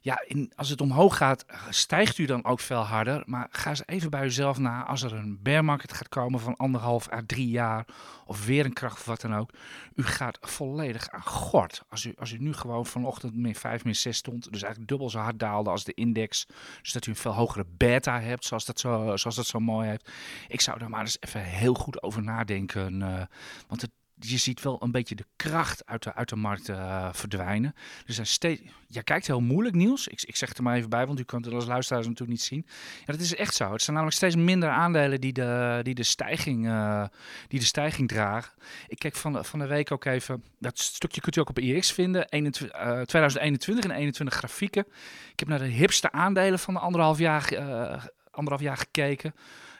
Ja, 0.05 0.23
als 0.55 0.69
het 0.69 0.81
omhoog 0.81 1.17
gaat, 1.17 1.45
stijgt 1.69 2.17
u 2.17 2.25
dan 2.25 2.45
ook 2.45 2.59
veel 2.59 2.81
harder. 2.81 3.23
Maar 3.25 3.47
ga 3.51 3.69
eens 3.69 3.81
even 3.85 4.09
bij 4.09 4.25
uzelf 4.25 4.57
na. 4.57 4.83
Als 4.83 5.01
er 5.01 5.13
een 5.13 5.39
bear 5.41 5.65
market 5.65 5.93
gaat 5.93 6.09
komen 6.09 6.39
van 6.39 6.55
anderhalf 6.55 7.11
à 7.11 7.21
drie 7.25 7.49
jaar. 7.49 7.85
Of 8.25 8.45
weer 8.45 8.65
een 8.65 8.73
kracht 8.73 8.97
of 8.97 9.05
wat 9.05 9.21
dan 9.21 9.35
ook. 9.35 9.49
U 9.95 10.03
gaat 10.03 10.37
volledig 10.41 11.09
aan 11.09 11.21
gort. 11.21 11.83
Als 11.89 12.05
u, 12.05 12.13
als 12.19 12.31
u 12.31 12.37
nu 12.37 12.53
gewoon 12.53 12.85
vanochtend 12.85 13.35
min 13.35 13.55
5, 13.55 13.83
min 13.83 13.95
6 13.95 14.17
stond. 14.17 14.43
Dus 14.43 14.61
eigenlijk 14.61 14.87
dubbel 14.87 15.09
zo 15.09 15.19
hard 15.19 15.39
daalde 15.39 15.69
als 15.69 15.83
de 15.83 15.93
index. 15.93 16.45
Dus 16.81 16.91
dat 16.91 17.05
u 17.05 17.09
een 17.09 17.17
veel 17.17 17.33
hogere 17.33 17.65
beta 17.77 18.19
hebt. 18.19 18.45
Zoals 18.45 18.65
dat 18.65 18.79
zo, 18.79 19.17
zoals 19.17 19.35
dat 19.35 19.45
zo 19.45 19.59
mooi 19.59 19.87
heeft. 19.87 20.11
Ik 20.47 20.61
zou 20.61 20.79
daar 20.79 20.89
maar 20.89 21.01
eens 21.01 21.17
even 21.19 21.41
heel 21.41 21.73
goed 21.73 22.03
over 22.03 22.23
nadenken. 22.23 23.01
eh, 23.01 23.25
want 23.67 23.81
het, 23.81 23.91
je 24.29 24.37
ziet 24.37 24.61
wel 24.61 24.83
een 24.83 24.91
beetje 24.91 25.15
de 25.15 25.25
kracht 25.35 25.85
uit 25.85 26.03
de, 26.03 26.13
uit 26.13 26.29
de 26.29 26.35
markt 26.35 26.69
eh, 26.69 27.09
verdwijnen. 27.11 27.75
Er 28.05 28.13
zijn 28.13 28.27
steeds. 28.27 28.61
Jij 28.87 29.03
kijkt 29.03 29.27
heel 29.27 29.41
moeilijk, 29.41 29.75
Niels. 29.75 30.07
Ik, 30.07 30.21
ik 30.21 30.35
zeg 30.35 30.49
het 30.49 30.57
er 30.57 30.63
maar 30.63 30.75
even 30.75 30.89
bij, 30.89 31.07
want 31.07 31.19
u 31.19 31.23
kunt 31.23 31.45
het 31.45 31.53
als 31.53 31.65
luisteraars 31.65 32.05
natuurlijk 32.05 32.31
niet 32.31 32.47
zien. 32.47 32.65
Ja, 33.05 33.13
dat 33.13 33.19
is 33.19 33.35
echt 33.35 33.55
zo. 33.55 33.71
Het 33.71 33.81
zijn 33.81 33.95
namelijk 33.95 34.17
steeds 34.17 34.35
minder 34.35 34.69
aandelen 34.69 35.21
die 35.21 35.33
de, 35.33 35.79
die 35.83 35.95
de, 35.95 36.03
stijging, 36.03 36.67
eh, 36.67 37.05
die 37.47 37.59
de 37.59 37.65
stijging 37.65 38.07
dragen. 38.07 38.53
Ik 38.87 38.99
kijk 38.99 39.15
van 39.15 39.33
de, 39.33 39.43
van 39.43 39.59
de 39.59 39.67
week 39.67 39.91
ook 39.91 40.05
even. 40.05 40.43
Dat 40.59 40.79
stukje 40.79 41.21
kunt 41.21 41.35
u 41.35 41.39
ook 41.39 41.49
op 41.49 41.59
IX 41.59 41.91
vinden. 41.91 42.29
21, 42.29 42.77
eh, 42.77 43.01
2021 43.01 43.83
en 43.83 43.91
21 43.91 44.37
grafieken. 44.37 44.85
Ik 45.31 45.39
heb 45.39 45.47
naar 45.47 45.59
de 45.59 45.65
hipste 45.65 46.11
aandelen 46.11 46.59
van 46.59 46.73
de 46.73 46.79
anderhalf 46.79 47.17
jaar, 47.17 47.51
eh, 47.51 48.03
anderhalf 48.31 48.63
jaar 48.63 48.77
gekeken. 48.77 49.33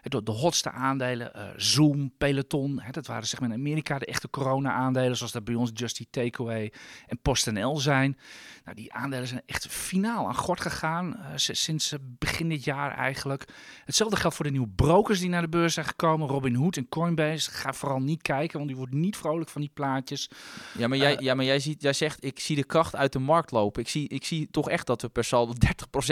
De, 0.10 0.24
de 0.24 0.32
hotste 0.32 0.72
aandelen, 0.72 1.34
eh, 1.34 1.44
Zoom, 1.56 2.12
Peloton. 2.18 2.80
Hè, 2.82 2.92
dat 2.92 3.08
waren 3.08 3.28
zeg 3.28 3.40
maar 3.40 3.50
in 3.50 3.56
Amerika 3.56 4.00
de 4.00 4.06
echte 4.06 4.30
corona-aandelen. 4.30 5.18
Zoals 5.18 5.32
dat 5.32 5.44
bij 5.44 5.56
ons 5.56 5.72
Just 5.74 6.00
Eat 6.00 6.08
Takeaway 6.12 6.72
en 7.08 7.20
PostNL 7.22 7.78
zijn. 7.78 8.18
Nou, 8.66 8.78
die 8.78 8.94
aandelen 8.94 9.28
zijn 9.28 9.42
echt 9.46 9.68
finaal 9.68 10.28
aan 10.28 10.36
gort 10.36 10.62
gegaan. 10.62 11.18
s- 11.36 11.50
sinds 11.64 11.92
eh, 11.92 12.00
begin 12.02 12.50
dit 12.50 12.64
jaar 12.64 12.98
eigenlijk. 12.98 13.46
Hetzelfde 13.86 14.16
geldt 14.18 14.36
voor 14.36 14.46
de 14.46 14.52
nieuwe 14.52 14.70
brokers 14.76 15.20
die 15.20 15.30
naar 15.30 15.42
de 15.42 15.50
beurs 15.50 15.74
zijn 15.74 15.86
gekomen. 15.86 16.28
Robinhood 16.28 16.78
en 16.78 16.90
Coinbase. 16.90 17.52
Ga 17.52 17.74
vooral 17.74 18.00
niet 18.00 18.22
kijken, 18.22 18.56
want 18.58 18.68
die 18.68 18.78
wordt 18.78 18.94
niet 18.94 19.18
vrolijk 19.18 19.50
van 19.50 19.62
die 19.62 19.72
plaatjes. 19.74 20.30
Ja, 20.78 20.88
maar 20.88 20.98
jij, 20.98 21.18
ja, 21.20 21.34
maar 21.36 21.46
jij, 21.46 21.60
ziet, 21.60 21.82
jij 21.82 21.94
zegt, 21.94 22.24
ik 22.24 22.40
zie 22.40 22.56
de 22.56 22.64
kracht 22.66 22.96
uit 22.96 23.14
de 23.14 23.20
markt 23.20 23.52
lopen. 23.52 23.82
Ik 23.82 23.90
zie, 23.90 24.08
ik 24.08 24.26
zie 24.26 24.48
toch 24.52 24.70
echt 24.70 24.88
dat 24.88 25.02
we 25.02 25.10
per 25.10 25.24
saldo 25.24 25.54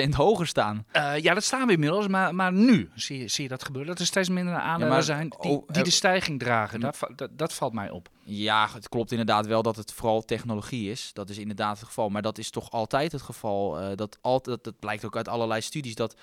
30% 0.06 0.10
hoger 0.10 0.48
staan. 0.48 0.86
Ja, 1.22 1.34
dat 1.34 1.44
staan 1.44 1.68
we 1.68 1.74
inmiddels, 1.74 2.08
maar, 2.08 2.36
maar 2.36 2.54
nu 2.54 2.90
zie 2.96 3.20
je, 3.20 3.28
zie 3.28 3.44
je 3.44 3.50
dat 3.50 3.64
gebeuren. 3.64 3.82
Dat 3.86 4.00
er 4.00 4.06
steeds 4.06 4.30
minder 4.30 4.56
aandelen 4.56 5.04
zijn 5.04 5.30
die, 5.40 5.52
oh, 5.52 5.68
die 5.68 5.78
eh, 5.78 5.84
de 5.84 5.90
stijging 5.90 6.40
dragen. 6.40 6.80
Dat, 6.80 7.00
dat, 7.16 7.30
dat 7.38 7.54
valt 7.54 7.74
mij 7.74 7.90
op. 7.90 8.10
Ja, 8.24 8.70
het 8.74 8.90
klopt 8.90 9.12
inderdaad 9.12 9.46
wel 9.46 9.62
dat 9.62 9.76
het 9.76 9.94
vooral 9.94 10.22
technologie 10.22 10.92
is. 10.92 11.10
Dat 11.14 11.30
is 11.30 11.38
inderdaad 11.38 11.78
het 11.78 11.88
geval. 11.88 12.10
Maar 12.10 12.22
dat 12.22 12.38
is 12.38 12.50
toch 12.50 12.72
altijd 12.72 13.12
het 13.12 13.22
geval. 13.22 13.80
eh, 13.80 13.96
dat, 13.96 14.18
altijd, 14.22 14.64
dat 14.64 14.80
blijkt 14.80 15.06
ook 15.06 15.16
uit 15.16 15.28
allerlei 15.28 15.62
studies. 15.62 15.96
Dat 15.96 16.16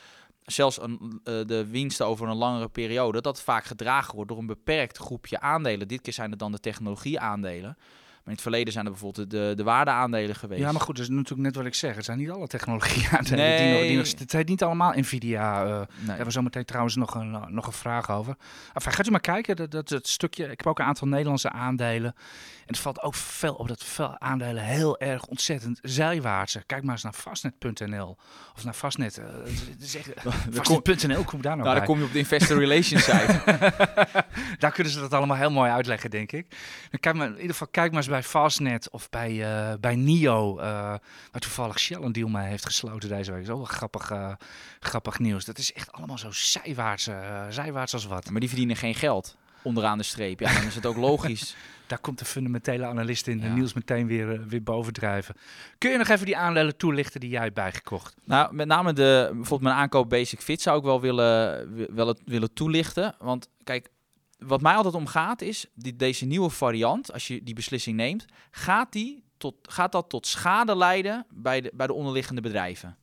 zelfs 0.44 0.82
een, 0.82 1.20
eh, 1.24 1.34
de 1.46 1.66
winsten 1.66 2.06
over 2.06 2.28
een 2.28 2.36
langere 2.36 2.68
periode. 2.68 3.20
dat 3.20 3.40
vaak 3.40 3.64
gedragen 3.64 4.14
wordt 4.14 4.30
door 4.30 4.38
een 4.38 4.46
beperkt 4.46 4.98
groepje 4.98 5.40
aandelen. 5.40 5.88
Dit 5.88 6.00
keer 6.00 6.12
zijn 6.12 6.30
het 6.30 6.38
dan 6.38 6.52
de 6.52 6.60
technologie-aandelen. 6.60 7.76
In 8.25 8.32
het 8.32 8.40
verleden 8.40 8.72
zijn 8.72 8.84
er 8.84 8.90
bijvoorbeeld 8.90 9.31
de, 9.31 9.52
de 9.56 9.62
waardeaandelen 9.62 10.34
geweest. 10.37 10.61
Ja, 10.61 10.72
maar 10.72 10.81
goed, 10.81 10.96
dat 10.96 11.05
is 11.05 11.11
natuurlijk 11.11 11.40
net 11.40 11.55
wat 11.56 11.64
ik 11.67 11.75
zeg. 11.75 11.96
Het 11.96 12.05
zijn 12.05 12.19
niet 12.19 12.31
alle 12.31 12.46
technologie-aandelen. 12.46 13.37
Die 13.58 13.69
nog, 13.70 13.78
die 13.81 13.88
Nee. 13.88 13.96
nog, 13.96 14.19
het 14.19 14.31
zijn 14.31 14.44
niet 14.46 14.62
allemaal 14.62 14.93
Nvidia. 14.96 15.62
Nee. 15.62 15.70
Daar 15.72 15.87
hebben 16.06 16.26
we 16.26 16.32
zo 16.32 16.43
meteen 16.43 16.64
trouwens 16.64 16.96
nog 16.96 17.14
een, 17.14 17.34
eh, 17.34 17.46
nog 17.46 17.67
een 17.67 17.72
vraag 17.72 18.11
over. 18.11 18.37
Enfin, 18.72 18.93
gaat 18.93 19.06
u 19.06 19.11
maar 19.11 19.20
kijken, 19.20 19.56
dat, 19.56 19.70
dat, 19.70 19.88
het 19.88 20.08
stukje. 20.08 20.43
Ik 20.44 20.49
heb 20.58 20.67
ook 20.67 20.78
een 20.78 20.84
aantal 20.84 21.06
Nederlandse 21.08 21.50
aandelen. 21.50 22.14
En 22.61 22.76
het 22.76 22.78
valt 22.78 23.02
ook 23.02 23.14
veel 23.14 23.55
op 23.55 23.69
dat 23.69 23.84
veel 23.84 24.19
aandelen 24.20 24.65
heel 24.65 24.98
erg 24.98 25.24
ontzettend 25.27 25.79
zijwaarts. 25.82 26.53
zijn. 26.53 26.67
Kijk 26.67 26.82
maar 26.82 26.93
eens 26.94 27.03
naar 27.03 27.12
fastnet.nl. 27.12 28.17
Of 28.56 28.65
naar 28.65 28.74
is 29.81 29.96
echt- 29.96 30.12
Fastnet.nl, 30.53 31.24
kom 31.24 31.43
daar 31.43 31.56
nou 31.56 31.62
Nou, 31.62 31.62
bij. 31.62 31.74
dan 31.74 31.84
kom 31.84 31.98
je 31.98 32.05
op 32.05 32.12
de 32.12 32.19
investor 32.19 32.58
relations 32.58 33.05
site. 33.10 33.41
Daar 34.58 34.72
kunnen 34.72 34.93
ze 34.93 35.00
dat 35.00 35.15
allemaal 35.15 35.36
heel 35.36 35.50
mooi 35.50 35.70
uitleggen, 35.70 36.10
denk 36.10 36.32
ik. 36.32 36.46
Dan 36.91 37.00
kijk 37.00 37.15
maar, 37.17 37.27
in 37.27 37.32
ieder 37.34 37.50
geval 37.50 37.69
kijk 37.70 37.89
maar 37.93 38.00
eens 38.00 38.09
bij 38.10 38.22
Fastnet 38.22 38.90
of 38.90 39.08
bij, 39.10 39.43
eh, 39.44 39.74
bij 39.81 39.96
NIO, 39.96 40.58
eh, 40.58 40.64
waar 41.31 41.40
toevallig 41.40 41.79
Shell 41.79 42.02
een 42.02 42.12
deal 42.12 42.29
mee 42.29 42.46
heeft 42.48 42.64
gesloten 42.67 43.08
deze 43.08 43.32
week. 43.32 43.46
Dat 43.46 43.48
is 43.56 43.60
ook 43.60 43.67
wel 43.69 43.76
grappig, 43.76 44.10
eh, 44.10 44.32
grappig 44.81 45.19
nieuws. 45.19 45.44
Dat 45.44 45.58
is 45.58 45.72
echt 45.72 45.93
allemaal 45.93 46.19
zo 46.19 46.29
zijwaarts, 46.31 47.08
zijwaarts 47.48 47.93
als 47.94 48.06
wat. 48.06 48.31
maar 48.31 48.40
die 48.40 48.48
verdienen 48.48 48.76
geen 48.76 48.94
geld. 48.94 49.36
Onderaan 49.62 49.98
de 49.98 50.05
streep. 50.05 50.40
Ja, 50.40 50.52
dan 50.55 50.62
is 50.64 50.74
het 50.74 50.86
ook 50.86 50.96
logisch. 51.10 51.56
Daar 51.86 51.98
komt 51.98 52.19
de 52.19 52.24
fundamentele 52.24 52.84
analist 52.86 53.26
in, 53.26 53.40
Ja. 53.40 53.55
Niels, 53.55 53.72
meteen 53.72 54.06
weer, 54.06 54.46
weer 54.48 54.62
bovendrijven. 54.62 55.34
Kun 55.79 55.90
je 55.90 55.98
nog 55.98 56.08
even 56.08 56.26
die 56.26 56.36
aandelen 56.36 56.76
toelichten 56.76 57.20
die 57.20 57.31
jij 57.31 57.43
hebt 57.43 57.55
bijgekocht? 57.55 58.14
Nou, 58.24 58.55
met 58.55 58.67
name 58.67 58.93
de, 58.93 59.24
bijvoorbeeld 59.32 59.60
mijn 59.62 59.74
aankoop 59.74 60.08
Basic 60.08 60.40
Fit 60.40 60.62
zou 60.62 60.79
ik 60.79 60.84
wel 60.84 61.00
willen, 61.00 61.74
wi- 61.74 61.86
wel 61.90 62.06
het, 62.06 62.20
willen 62.24 62.52
toelichten. 62.52 63.14
Want 63.19 63.48
kijk, 63.64 63.88
wat 64.47 64.61
mij 64.61 64.75
altijd 64.75 64.94
om 64.94 65.06
gaat 65.06 65.43
is, 65.43 65.67
die, 65.75 65.97
deze 65.97 66.25
nieuwe 66.27 66.51
variant, 66.51 67.13
als 67.13 67.27
je 67.27 67.43
die 67.43 67.55
beslissing 67.55 67.97
neemt, 67.97 68.25
gaat, 68.51 68.93
die 68.93 69.25
tot, 69.37 69.55
gaat 69.63 69.93
dat 69.93 70.09
tot 70.09 70.27
schade 70.27 70.77
leiden 70.77 71.27
bij 71.31 71.61
de, 71.61 71.70
bij 71.75 71.87
de 71.87 71.93
onderliggende 71.93 72.41
bedrijven? 72.41 72.97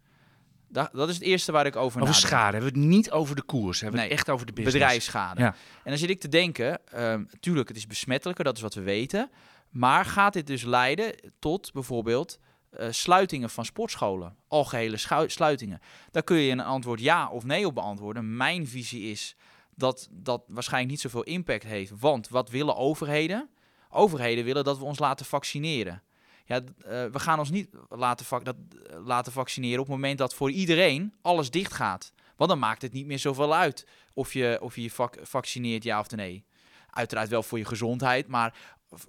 Da, 0.69 0.89
dat 0.93 1.09
is 1.09 1.15
het 1.15 1.23
eerste 1.23 1.51
waar 1.51 1.65
ik 1.65 1.75
over 1.75 1.85
Over 1.85 1.99
nadenk. 2.13 2.15
schade, 2.15 2.51
hebben 2.57 2.73
we 2.73 2.79
het 2.79 2.87
niet 2.89 3.11
over 3.11 3.35
de 3.35 3.41
koers, 3.41 3.79
hebben 3.81 3.99
we 3.99 4.05
Nee, 4.05 4.15
het 4.15 4.19
echt 4.25 4.29
over 4.33 4.45
de 4.45 4.53
business. 4.53 4.77
bedrijfsschade. 4.77 5.41
Ja. 5.41 5.47
En 5.83 5.89
dan 5.89 5.97
zit 5.97 6.09
ik 6.09 6.19
te 6.19 6.29
denken, 6.29 6.87
ehm 6.87 7.23
tuurlijk, 7.39 7.67
het 7.67 7.77
is 7.77 7.87
besmettelijker, 7.87 8.43
dat 8.43 8.55
is 8.55 8.61
wat 8.61 8.73
we 8.73 8.81
weten. 8.81 9.29
Maar 9.69 10.05
gaat 10.05 10.33
dit 10.33 10.47
dus 10.47 10.63
leiden 10.63 11.15
tot 11.39 11.73
bijvoorbeeld 11.73 12.39
eh, 12.69 12.87
sluitingen 12.91 13.49
van 13.49 13.65
sportscholen? 13.65 14.35
Algehele 14.47 14.97
sluitingen. 15.27 15.79
Daar 16.11 16.23
kun 16.23 16.37
je 16.37 16.51
een 16.51 16.59
antwoord 16.59 16.99
ja 16.99 17.29
of 17.29 17.43
nee 17.43 17.65
op 17.65 17.73
beantwoorden. 17.75 18.37
Mijn 18.37 18.67
visie 18.67 19.11
is 19.11 19.35
dat 19.77 20.07
dat 20.11 20.43
waarschijnlijk 20.47 20.91
niet 20.91 21.01
zoveel 21.01 21.23
impact 21.23 21.63
heeft. 21.63 21.91
Want 21.99 22.29
wat 22.29 22.49
willen 22.49 22.75
overheden? 22.75 23.49
Overheden 23.89 24.43
willen 24.45 24.63
dat 24.63 24.77
we 24.77 24.83
ons 24.83 24.99
laten 24.99 25.25
vaccineren. 25.25 26.03
Ja, 26.45 26.55
eh, 26.55 26.63
we 27.05 27.19
gaan 27.19 27.39
ons 27.39 27.49
niet 27.49 27.69
laten, 27.89 28.25
eh, 28.45 29.05
laten 29.05 29.31
vaccineren 29.31 29.79
op 29.79 29.85
het 29.85 29.95
moment 29.95 30.17
dat 30.17 30.33
voor 30.33 30.51
iedereen 30.51 31.13
alles 31.21 31.49
dicht 31.49 31.73
gaat. 31.73 32.13
Want 32.35 32.49
dan 32.49 32.59
maakt 32.59 32.81
het 32.81 32.93
niet 32.93 33.05
meer 33.05 33.19
zoveel 33.19 33.55
uit 33.55 33.87
of 34.13 34.33
je 34.33 34.57
of 34.61 34.75
je, 34.75 34.81
je 34.81 34.91
vac- 34.91 35.17
vaccineert, 35.21 35.83
ja 35.83 35.99
of 35.99 36.09
nee. 36.11 36.45
Uiteraard 36.89 37.29
wel 37.29 37.43
voor 37.43 37.57
je 37.57 37.65
gezondheid, 37.65 38.27
maar 38.27 38.57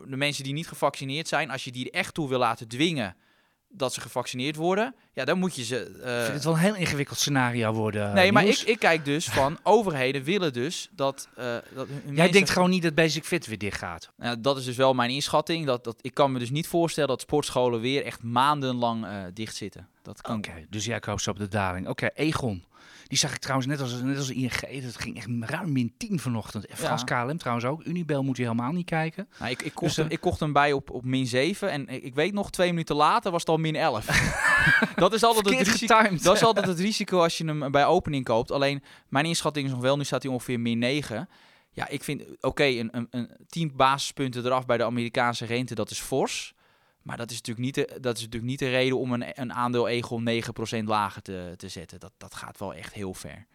de 0.06 0.16
mensen 0.16 0.44
die 0.44 0.52
niet 0.52 0.68
gevaccineerd 0.68 1.28
zijn, 1.28 1.50
als 1.50 1.64
je 1.64 1.72
die 1.72 1.84
er 1.90 1.98
echt 1.98 2.14
toe 2.14 2.28
wil 2.28 2.38
laten 2.38 2.68
dwingen 2.68 3.16
dat 3.70 3.94
ze 3.94 4.00
gevaccineerd 4.00 4.56
worden, 4.56 4.94
ja, 5.12 5.24
dan 5.24 5.38
moet 5.38 5.54
je 5.56 5.64
ze. 5.64 5.76
eh, 6.02 6.16
Ik 6.18 6.22
vind 6.22 6.34
het 6.34 6.44
wel 6.44 6.52
een 6.52 6.58
heel 6.58 6.74
ingewikkeld 6.74 7.18
scenario 7.18 7.72
worden. 7.72 8.14
nee, 8.14 8.32
maar 8.32 8.44
ik, 8.46 8.58
ik 8.58 8.78
kijk 8.78 9.04
dus 9.04 9.28
van 9.28 9.58
overheden 9.76 10.22
willen 10.22 10.52
dus 10.52 10.88
dat. 10.92 11.28
eh 11.36 11.44
dat 11.74 11.86
Jij 12.04 12.12
mensen- 12.12 12.32
denkt 12.32 12.50
gewoon 12.50 12.70
niet 12.70 12.82
dat 12.82 12.94
Basic 12.94 13.24
Fit 13.24 13.46
weer 13.46 13.58
dicht 13.58 13.78
gaat. 13.78 14.10
Nou, 14.16 14.40
dat 14.40 14.56
is 14.58 14.64
dus 14.64 14.76
wel 14.76 14.94
mijn 14.94 15.10
inschatting. 15.10 15.66
Dat, 15.66 15.84
dat, 15.84 15.96
ik 16.00 16.14
kan 16.14 16.32
me 16.32 16.38
dus 16.38 16.50
niet 16.50 16.66
voorstellen 16.68 17.08
dat 17.08 17.20
sportscholen 17.20 17.80
weer 17.80 18.04
echt 18.04 18.22
maandenlang 18.22 19.04
eh 19.06 19.12
dicht 19.34 19.56
zitten. 19.56 19.88
Dat 20.02 20.20
kan 20.20 20.36
Oké, 20.36 20.52
dus 20.70 20.84
jij 20.84 21.00
koopt 21.00 21.22
ze 21.22 21.30
op 21.30 21.38
de 21.38 21.48
daling. 21.48 21.88
Oké, 21.88 22.08
Egon. 22.14 22.64
Die 23.08 23.18
zag 23.18 23.32
ik 23.32 23.38
trouwens 23.38 23.68
net 23.68 23.80
als, 23.80 24.02
net 24.02 24.16
als 24.16 24.30
ING. 24.30 24.82
Dat 24.82 24.96
ging 24.96 25.16
echt 25.16 25.28
ruim 25.40 25.72
min 25.72 25.94
10 25.96 26.20
vanochtend. 26.20 26.66
En 26.66 26.76
Frans 26.76 27.04
KLM 27.04 27.38
trouwens 27.38 27.66
ook. 27.66 27.84
Unibel 27.84 28.22
moet 28.22 28.36
je 28.36 28.42
helemaal 28.42 28.72
niet 28.72 28.86
kijken. 28.86 29.28
Nou, 29.38 29.50
ik, 29.50 29.62
ik, 29.62 29.74
kocht 29.74 29.86
Dus, 29.86 29.96
hem, 29.96 30.06
eh, 30.06 30.12
ik 30.12 30.20
kocht 30.20 30.40
hem 30.40 30.52
bij 30.52 30.72
op, 30.72 30.90
op 30.90 31.04
min 31.04 31.26
7 31.26 31.70
en 31.70 31.88
ik, 31.88 32.02
ik 32.02 32.14
weet 32.14 32.32
nog, 32.32 32.50
twee 32.50 32.68
minuten 32.72 32.96
later 32.96 33.30
was 33.30 33.40
het 33.40 33.50
al 33.50 33.56
min 33.56 33.76
11. 33.76 34.06
dat 34.96 35.12
is 35.12 35.22
altijd 35.22 35.44
het 35.44 35.68
risico. 35.68 35.96
getimed. 35.96 36.22
Dat 36.22 36.36
is 36.36 36.42
altijd 36.42 36.66
het 36.66 36.78
risico 36.78 37.22
als 37.22 37.38
je 37.38 37.44
hem 37.44 37.70
bij 37.70 37.86
opening 37.86 38.24
koopt. 38.24 38.50
Alleen 38.50 38.82
mijn 39.08 39.24
inschatting 39.24 39.66
is 39.66 39.72
nog 39.72 39.80
wel, 39.80 39.96
nu 39.96 40.04
staat 40.04 40.22
hij 40.22 40.32
ongeveer 40.32 40.60
min 40.60 40.78
9. 40.78 41.28
Ja, 41.70 41.88
ik 41.88 42.04
vind, 42.04 42.22
oké, 42.40 42.64
een, 42.64 42.88
een, 42.92 43.06
een 43.10 43.30
10 43.46 43.72
basispunten 43.76 44.44
eraf 44.44 44.66
bij 44.66 44.76
de 44.76 44.84
Amerikaanse 44.84 45.44
rente, 45.44 45.74
dat 45.74 45.90
is 45.90 46.00
fors. 46.00 46.54
Maar 47.08 47.16
dat 47.16 47.30
is 47.30 47.36
natuurlijk 47.36 47.66
niet 47.66 47.74
de, 47.74 48.00
dat 48.00 48.16
is 48.16 48.22
natuurlijk 48.22 48.50
niet 48.50 48.58
de 48.58 48.70
reden 48.70 48.98
om 48.98 49.12
een, 49.12 49.40
een 49.40 49.52
aandeel 49.52 49.88
Egon 49.88 50.28
9% 50.80 50.84
lager 50.84 51.22
te, 51.22 51.54
te 51.56 51.68
zetten. 51.68 52.00
Dat, 52.00 52.12
dat 52.16 52.34
gaat 52.34 52.58
wel 52.58 52.74
echt 52.74 52.92
heel 52.92 53.14
ver. 53.14 53.46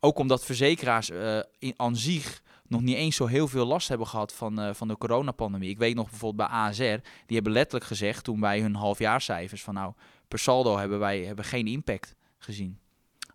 Ook 0.00 0.18
omdat 0.18 0.44
verzekeraars 0.44 1.10
eh, 1.10 1.38
in, 1.58 1.74
aan 1.76 1.96
zich 1.96 2.42
nog 2.66 2.80
niet 2.80 2.96
eens 2.96 3.16
zo 3.16 3.26
heel 3.26 3.48
veel 3.48 3.66
last 3.66 3.88
hebben 3.88 4.06
gehad 4.06 4.32
van, 4.32 4.60
eh, 4.60 4.74
van 4.74 4.88
de 4.88 4.98
coronapandemie. 4.98 5.70
Ik 5.70 5.78
weet 5.78 5.94
nog 5.94 6.10
bijvoorbeeld 6.10 6.48
bij 6.48 6.58
ASR, 6.58 7.08
die 7.26 7.34
hebben 7.34 7.52
letterlijk 7.52 7.84
gezegd 7.84 8.24
toen 8.24 8.40
bij 8.40 8.60
hun 8.60 8.74
halfjaarcijfers 8.74 9.62
van 9.62 9.74
nou, 9.74 9.92
per 10.28 10.38
saldo 10.38 10.76
hebben 10.76 10.98
wij 10.98 11.20
hebben 11.20 11.44
geen 11.44 11.66
impact 11.66 12.14
gezien. 12.38 12.78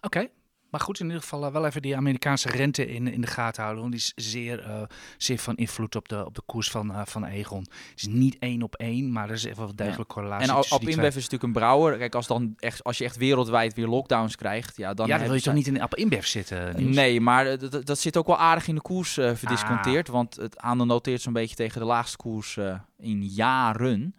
Oké. 0.02 0.28
Maar 0.70 0.80
goed, 0.80 1.00
in 1.00 1.06
ieder 1.06 1.22
geval 1.22 1.46
eh, 1.46 1.52
wel 1.52 1.66
even 1.66 1.82
die 1.82 1.96
Amerikaanse 1.96 2.50
rente 2.50 2.88
in, 2.88 3.08
in 3.08 3.22
de 3.22 3.28
gaten 3.28 3.62
houden. 3.64 3.82
Want 3.82 3.96
die 3.96 4.14
is 4.16 4.32
zeer, 4.32 4.64
eh, 4.64 4.82
zeer 5.18 5.40
van 5.40 5.56
invloed 5.56 5.96
op 5.96 6.10
de, 6.10 6.26
op 6.26 6.36
de 6.36 6.42
koers 6.46 6.70
van, 6.70 6.94
eh, 6.94 7.02
van 7.06 7.26
Egon. 7.26 7.60
Het 7.60 7.92
is 7.96 8.08
niet 8.08 8.38
één 8.40 8.62
op 8.62 8.76
één, 8.76 9.12
maar 9.12 9.28
er 9.28 9.36
is 9.36 9.46
echt 9.46 9.58
wel 9.58 9.76
degelijk 9.76 10.10
correlatie 10.10 10.50
En 10.50 10.56
op 10.56 10.82
InBev 10.82 11.08
is 11.08 11.16
natuurlijk 11.16 11.44
een 11.44 11.52
brouwer. 11.52 11.98
Kijk, 11.98 12.16
als, 12.16 12.28
dan 12.28 12.56
echt, 12.60 12.84
als 12.84 12.98
je 12.98 13.04
echt 13.04 13.18
wereldwijd 13.18 13.74
weer 13.74 13.88
lockdowns 13.88 14.36
krijgt, 14.36 14.78
ja, 14.78 14.94
dan. 14.94 15.08
Ja, 15.08 15.18
dan 15.18 15.28
wil 15.28 15.36
je 15.36 15.42
toch 15.42 15.54
niet 15.54 15.68
in 15.68 15.82
Appel 15.82 16.04
InBev 16.04 16.26
zitten, 16.26 16.76
Niels? 16.76 16.96
Nee, 16.96 17.22
maar 17.22 17.58
dat, 17.84 18.00
zit 18.00 18.18
ook 18.18 18.28
wel 18.28 18.38
aardig 18.38 18.68
in 18.68 18.76
de 18.76 18.82
koers 18.82 19.14
verdisconteerd. 19.14 20.08
Want 20.08 20.36
het 20.36 20.60
aandeel 20.60 20.86
noteert 20.86 21.22
zo'n 21.22 21.34
beetje 21.34 21.56
tegen 21.56 21.80
de 21.80 21.86
laagste 21.86 22.18
koers 22.18 22.58
in 23.00 23.26
jaren. 23.26 24.16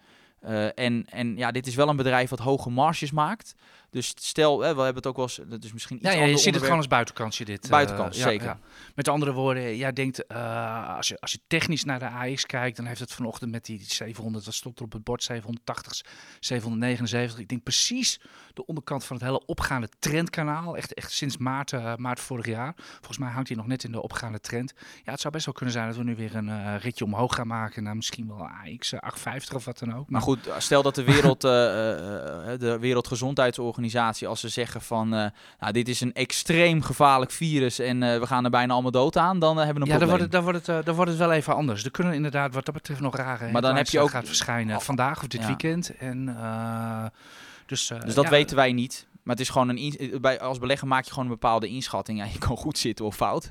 En, 0.75 1.07
en 1.11 1.37
ja, 1.37 1.51
dit 1.51 1.67
is 1.67 1.75
wel 1.75 1.89
een 1.89 1.97
bedrijf 1.97 2.31
wat 2.31 2.39
hoge 2.39 2.71
marges 2.71 3.11
maakt. 3.11 3.55
Dus 3.91 4.13
stel, 4.15 4.53
eh, 4.65 4.75
we 4.75 4.77
hebben 4.83 4.95
het 4.95 5.07
ook 5.07 5.17
wel 5.17 5.25
eens, 5.25 5.41
dat 5.47 5.65
is 5.65 5.73
misschien 5.73 5.97
iets 5.97 6.07
Ja, 6.07 6.13
ja, 6.13 6.25
je 6.25 6.37
ziet 6.37 6.55
het 6.55 6.63
gewoon 6.63 6.77
als 6.79 6.87
buitenkansje 6.89 7.45
dit. 7.45 7.65
eh, 7.65 7.71
Buitenkans, 7.71 8.17
ja, 8.17 8.23
zeker. 8.29 8.47
ja. 8.47 8.59
Met 8.95 9.09
andere 9.09 9.33
woorden, 9.33 9.77
jij 9.77 9.93
denkt, 9.93 10.27
eh, 10.27 10.97
als, 10.97 11.09
je, 11.09 11.21
als 11.21 11.33
je 11.33 11.41
technisch 11.47 11.85
naar 11.85 11.99
de 11.99 12.09
AX 12.09 12.47
kijkt, 12.47 12.77
dan 12.77 12.87
heeft 12.87 13.01
het 13.01 13.13
vanochtend 13.13 13.51
met 13.51 13.65
die 13.65 13.85
700, 13.87 14.45
dat 14.45 14.55
stond 14.55 14.79
er 14.79 14.85
op 14.85 14.93
het 14.93 15.05
bord, 15.05 15.23
780, 15.23 16.01
779. 16.41 17.39
Ik 17.39 17.49
denk 17.49 17.63
precies 17.63 18.21
de 18.55 18.67
onderkant 18.67 19.05
van 19.05 19.17
het 19.17 19.25
hele 19.25 19.47
opgaande 19.47 19.89
trendkanaal. 19.99 20.77
Echt, 20.77 20.95
echt 20.95 21.13
sinds 21.13 21.37
maart, 21.37 21.73
eh, 21.73 21.95
maart 21.97 22.21
vorig 22.21 22.47
jaar. 22.47 22.73
Volgens 22.77 23.19
mij 23.19 23.31
hangt 23.31 23.49
hij 23.49 23.57
nog 23.57 23.67
net 23.67 23.85
in 23.85 23.93
de 23.93 24.03
opgaande 24.03 24.41
trend. 24.41 24.73
Ja, 25.05 25.13
het 25.13 25.21
zou 25.21 25.33
best 25.33 25.45
wel 25.45 25.55
kunnen 25.55 25.75
zijn 25.75 25.87
dat 25.87 25.97
we 25.97 26.03
nu 26.05 26.17
weer 26.17 26.37
een 26.37 26.79
ritje 26.79 27.05
omhoog 27.05 27.35
gaan 27.35 27.47
maken 27.47 27.83
naar 27.83 27.97
misschien 27.97 28.27
wel 28.29 28.49
AX 28.49 28.93
eh, 28.93 29.01
850 29.01 29.55
of 29.55 29.65
wat 29.65 29.79
dan 29.79 29.95
ook. 29.95 30.11
Maar 30.11 30.21
goed, 30.21 30.39
stel 30.59 30.83
dat 30.83 30.95
de, 30.95 31.05
wereld, 31.13 31.41
de 31.41 32.77
Wereldgezondheidsorganisatie, 32.81 33.78
als 34.27 34.41
ze 34.41 34.49
zeggen 34.49 34.81
van, 34.83 35.15
eh, 35.15 35.27
nou, 35.61 35.73
dit 35.73 35.89
is 35.89 36.01
een 36.01 36.13
extreem 36.15 36.83
gevaarlijk 36.83 37.31
virus 37.31 37.79
en 37.79 38.03
eh, 38.03 38.19
we 38.19 38.27
gaan 38.27 38.45
er 38.45 38.51
bijna 38.51 38.73
allemaal 38.73 38.91
dood 38.91 39.17
aan, 39.17 39.39
dan 39.39 39.59
eh, 39.59 39.65
hebben 39.65 39.83
we 39.85 39.89
een 39.91 39.95
Ja, 39.95 39.99
dan 39.99 40.09
probleem. 40.09 40.09
wordt, 40.09 40.23
het, 40.23 40.33
dan, 40.33 40.43
wordt 40.43 40.67
het, 40.67 40.87
dan 40.87 40.95
wordt 40.95 41.11
het 41.11 41.21
wel 41.21 41.33
even 41.33 41.55
anders. 41.55 41.85
Er 41.85 41.91
kunnen 41.91 42.15
inderdaad 42.15 42.55
wat 42.55 42.65
dat 42.65 42.75
betreft 42.75 43.01
nog 43.01 43.17
rare 43.17 43.51
Maar 43.51 43.63
dan 43.63 43.77
heb 43.77 43.89
je 43.89 44.01
ook- 44.01 44.11
gaat 44.11 44.27
verschijnen 44.27 44.77
Oh, 44.77 44.83
vandaag 44.83 45.21
of 45.23 45.27
dit 45.29 45.41
ja. 45.41 45.47
weekend. 45.47 45.97
En, 45.97 46.25
dus, 47.67 47.87
Dus 48.05 48.15
dat 48.15 48.25
ja, 48.25 48.31
weten 48.31 48.57
wij 48.57 48.73
niet. 48.73 49.07
Maar 49.23 49.37
het 49.37 49.45
is 49.47 49.53
gewoon 49.53 49.69
een 49.69 50.19
bij, 50.21 50.41
als 50.41 50.59
belegger 50.59 50.89
maak 50.89 51.05
je 51.05 51.11
gewoon 51.11 51.25
een 51.25 51.31
bepaalde 51.31 51.69
inschatting. 51.69 52.19
Ja, 52.19 52.25
je 52.33 52.39
kan 52.39 52.57
goed 52.57 52.79
zitten 52.79 53.05
of 53.05 53.15
fout. 53.17 53.51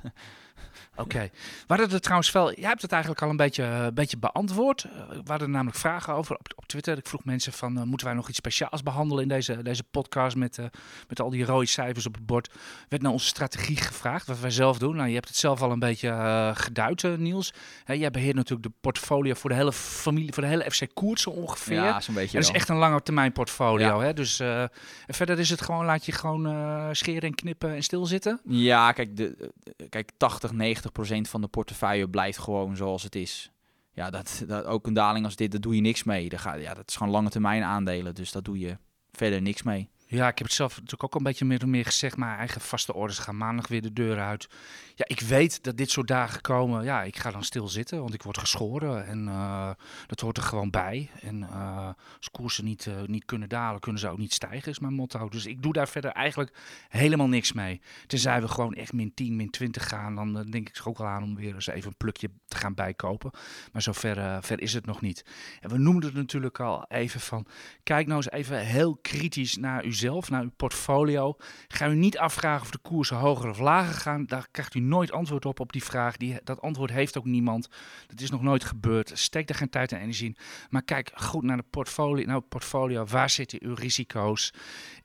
Oké. 0.97 1.29
We 1.41 1.65
hadden 1.67 1.91
er 1.91 2.01
trouwens 2.01 2.31
wel... 2.31 2.53
Jij 2.53 2.69
hebt 2.69 2.81
het 2.81 2.91
eigenlijk 2.91 3.21
al 3.21 3.29
een 3.29 3.37
beetje, 3.37 3.63
een 3.63 3.93
beetje 3.93 4.17
beantwoord. 4.17 4.83
Eh, 4.83 5.09
we 5.09 5.29
hadden 5.29 5.51
namelijk 5.51 5.77
vragen 5.77 6.13
over 6.13 6.35
op, 6.35 6.47
op 6.55 6.65
Twitter. 6.65 6.97
Ik 6.97 7.07
vroeg 7.07 7.23
mensen 7.23 7.53
van, 7.53 7.77
eh, 7.77 7.83
moeten 7.83 8.07
wij 8.07 8.15
nog 8.15 8.29
iets 8.29 8.37
speciaals 8.37 8.83
behandelen 8.83 9.23
in 9.23 9.29
deze, 9.29 9.61
deze 9.61 9.83
podcast 9.83 10.35
met, 10.35 10.57
eh, 10.57 10.65
met 11.07 11.21
al 11.21 11.29
die 11.29 11.45
rode 11.45 11.65
cijfers 11.65 12.05
op 12.05 12.13
het 12.15 12.25
bord? 12.25 12.49
Werd 12.89 13.01
naar 13.01 13.11
onze 13.11 13.27
strategie 13.27 13.77
gevraagd, 13.77 14.27
wat 14.27 14.39
wij 14.39 14.51
zelf 14.51 14.77
doen. 14.77 14.95
Nou, 14.95 15.07
je 15.07 15.13
hebt 15.13 15.27
het 15.27 15.37
zelf 15.37 15.61
al 15.61 15.71
een 15.71 15.79
beetje 15.79 16.09
eh, 16.09 16.49
geduid, 16.53 17.03
eh, 17.03 17.13
Niels. 17.13 17.53
Hè, 17.83 17.93
jij 17.93 18.11
beheert 18.11 18.35
natuurlijk 18.35 18.67
de 18.67 18.73
portfolio 18.81 19.33
voor 19.33 19.49
de 19.49 19.55
hele 19.55 19.73
familie, 19.73 20.33
voor 20.33 20.43
de 20.43 20.49
hele 20.49 20.71
FC 20.71 20.85
Koert 20.93 21.19
zo 21.19 21.29
ongeveer. 21.29 21.75
Ja, 21.75 21.99
zo'n 21.99 22.13
beetje 22.13 22.37
En 22.37 22.43
dat 22.43 22.49
is 22.49 22.55
echt 22.55 22.69
een 22.69 22.75
lange 22.75 23.01
termijn 23.01 23.31
portfolio. 23.31 23.99
Ja. 23.99 23.99
Hè? 23.99 24.13
Dus 24.13 24.39
eh, 24.39 24.61
en 24.61 25.13
verder 25.13 25.39
is 25.39 25.49
het 25.49 25.61
gewoon, 25.61 25.85
laat 25.85 26.05
je 26.05 26.11
gewoon 26.11 26.47
eh, 26.47 26.87
scheren 26.91 27.21
en 27.21 27.35
knippen 27.35 27.75
en 27.75 27.83
stilzitten. 27.83 28.39
Ja, 28.45 28.91
kijk, 28.91 29.17
de, 29.17 29.51
eh, 29.77 29.85
kijk 29.89 30.11
80, 30.17 30.51
90 30.51 30.86
procent 30.86 30.86
van 31.29 31.41
de 31.41 31.47
portefeuille 31.47 32.09
blijft 32.09 32.37
gewoon 32.37 32.75
zoals 32.75 33.03
het 33.03 33.15
is. 33.15 33.51
Ja, 33.91 34.09
dat, 34.09 34.43
dat, 34.47 34.65
ook 34.65 34.87
een 34.87 34.93
daling 34.93 35.25
als 35.25 35.35
dit, 35.35 35.51
daar 35.51 35.61
doe 35.61 35.75
je 35.75 35.81
niks 35.81 36.03
mee. 36.03 36.37
Ga, 36.37 36.53
ja, 36.53 36.73
dat 36.73 36.89
is 36.89 36.95
gewoon 36.95 37.11
lange 37.13 37.29
termijn 37.29 37.63
aandelen, 37.63 38.15
dus 38.15 38.31
daar 38.31 38.43
doe 38.43 38.59
je 38.59 38.77
verder 39.11 39.41
niks 39.41 39.63
mee. 39.63 39.89
Ja, 40.09 40.27
ik 40.27 40.37
heb 40.37 40.47
het 40.47 40.55
zelf 40.55 40.75
natuurlijk 40.75 41.03
ook 41.03 41.13
al 41.13 41.17
een 41.17 41.25
beetje 41.25 41.45
meer 41.45 41.61
en 41.61 41.69
meer 41.69 41.85
gezegd. 41.85 42.17
Mijn 42.17 42.37
eigen 42.37 42.61
vaste 42.61 42.93
orders 42.93 43.19
gaan 43.19 43.37
maandag 43.37 43.67
weer 43.67 43.81
de 43.81 43.93
deur 43.93 44.19
uit. 44.19 44.47
Ja, 44.95 45.05
ik 45.07 45.19
weet 45.19 45.63
dat 45.63 45.77
dit 45.77 45.89
soort 45.89 46.07
dagen 46.07 46.41
komen. 46.41 46.83
Ja, 46.83 47.03
ik 47.03 47.17
ga 47.17 47.31
dan 47.31 47.43
stil 47.43 47.67
zitten, 47.67 47.99
want 47.99 48.13
ik 48.13 48.23
word 48.23 48.37
geschoren. 48.37 49.05
En 49.05 49.27
eh, 49.27 49.69
dat 50.07 50.19
hoort 50.19 50.37
er 50.37 50.43
gewoon 50.43 50.69
bij. 50.69 51.09
En 51.21 51.43
eh, 51.43 51.89
als 52.17 52.31
koersen 52.31 52.65
niet, 52.65 52.87
eh, 52.87 52.93
niet 53.05 53.25
kunnen 53.25 53.49
dalen, 53.49 53.79
kunnen 53.79 54.01
ze 54.01 54.09
ook 54.09 54.17
niet 54.17 54.33
stijgen, 54.33 54.71
is 54.71 54.79
mijn 54.79 54.93
motto. 54.93 55.29
Dus 55.29 55.45
ik 55.45 55.61
doe 55.61 55.73
daar 55.73 55.87
verder 55.87 56.11
eigenlijk 56.11 56.57
helemaal 56.89 57.27
niks 57.27 57.53
mee. 57.53 57.81
Tenzij 58.07 58.41
we 58.41 58.47
gewoon 58.47 58.73
echt 58.73 58.93
min 58.93 59.13
10, 59.13 59.35
min 59.35 59.49
20 59.49 59.87
gaan, 59.87 60.15
dan 60.15 60.33
denk 60.33 60.69
ik 60.69 60.75
er 60.75 60.87
ook 60.87 60.97
wel 60.97 61.07
aan 61.07 61.23
om 61.23 61.35
weer 61.35 61.53
eens 61.53 61.67
even 61.67 61.89
een 61.89 61.97
plukje 61.97 62.29
te 62.47 62.57
gaan 62.57 62.73
bijkopen. 62.73 63.31
Maar 63.71 63.81
zover 63.81 64.43
ver 64.43 64.61
is 64.61 64.73
het 64.73 64.85
nog 64.85 65.01
niet. 65.01 65.25
En 65.61 65.69
we 65.69 65.77
noemden 65.77 66.09
het 66.09 66.17
natuurlijk 66.17 66.59
al 66.59 66.85
even 66.87 67.19
van, 67.19 67.45
kijk 67.83 68.07
nou 68.07 68.17
eens 68.17 68.31
even 68.31 68.59
heel 68.59 68.95
kritisch 68.95 69.57
naar 69.57 69.85
uzelf, 69.97 70.29
naar 70.29 70.43
uw 70.43 70.51
portfolio. 70.55 71.35
Ga 71.67 71.87
u 71.87 71.95
niet 71.95 72.17
afvragen 72.17 72.61
of 72.61 72.71
de 72.71 72.77
koersen 72.77 73.17
hoger 73.17 73.49
of 73.49 73.59
lager 73.59 73.93
gaan. 73.93 74.25
Daar 74.25 74.47
krijgt 74.51 74.73
u 74.73 74.79
nooit 74.79 75.11
antwoord 75.11 75.45
op, 75.45 75.59
op 75.59 75.71
die 75.71 75.83
vraag. 75.83 76.17
Die, 76.17 76.39
dat 76.43 76.61
antwoord 76.61 76.91
heeft 76.91 77.17
ook 77.17 77.25
niemand. 77.25 77.67
Dat 78.07 78.19
is 78.19 78.29
nog 78.29 78.41
nooit 78.41 78.63
gebeurd. 78.63 79.11
Steek 79.13 79.47
daar 79.47 79.57
geen 79.57 79.69
tijd 79.69 79.91
en 79.91 79.99
energie 79.99 80.27
in. 80.27 80.37
Maar 80.69 80.83
kijk 80.83 81.11
goed 81.15 81.43
naar 81.43 81.57
de 81.57 81.63
portfolio. 81.69 82.25
Nou, 82.25 82.41
portfolio. 82.41 83.05
Waar 83.05 83.29
zitten 83.29 83.59
uw 83.63 83.73
risico's? 83.73 84.53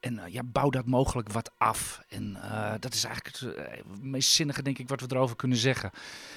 En 0.01 0.19
eh, 0.19 0.33
ja, 0.33 0.43
bouw 0.43 0.71
dat 0.71 0.87
mogelijk 0.87 1.33
wat 1.33 1.51
af. 1.59 2.03
En 2.09 2.37
eh, 2.43 2.73
dat 2.81 2.95
is 2.95 3.05
eigenlijk 3.05 3.37
het 3.37 3.55
eh, 3.55 3.83
meest 4.01 4.31
zinnige, 4.31 4.63
denk 4.63 4.79
ik, 4.79 4.89
wat 4.89 5.01
we 5.01 5.07
erover 5.11 5.37
kunnen 5.37 5.59
zeggen. 5.59 5.91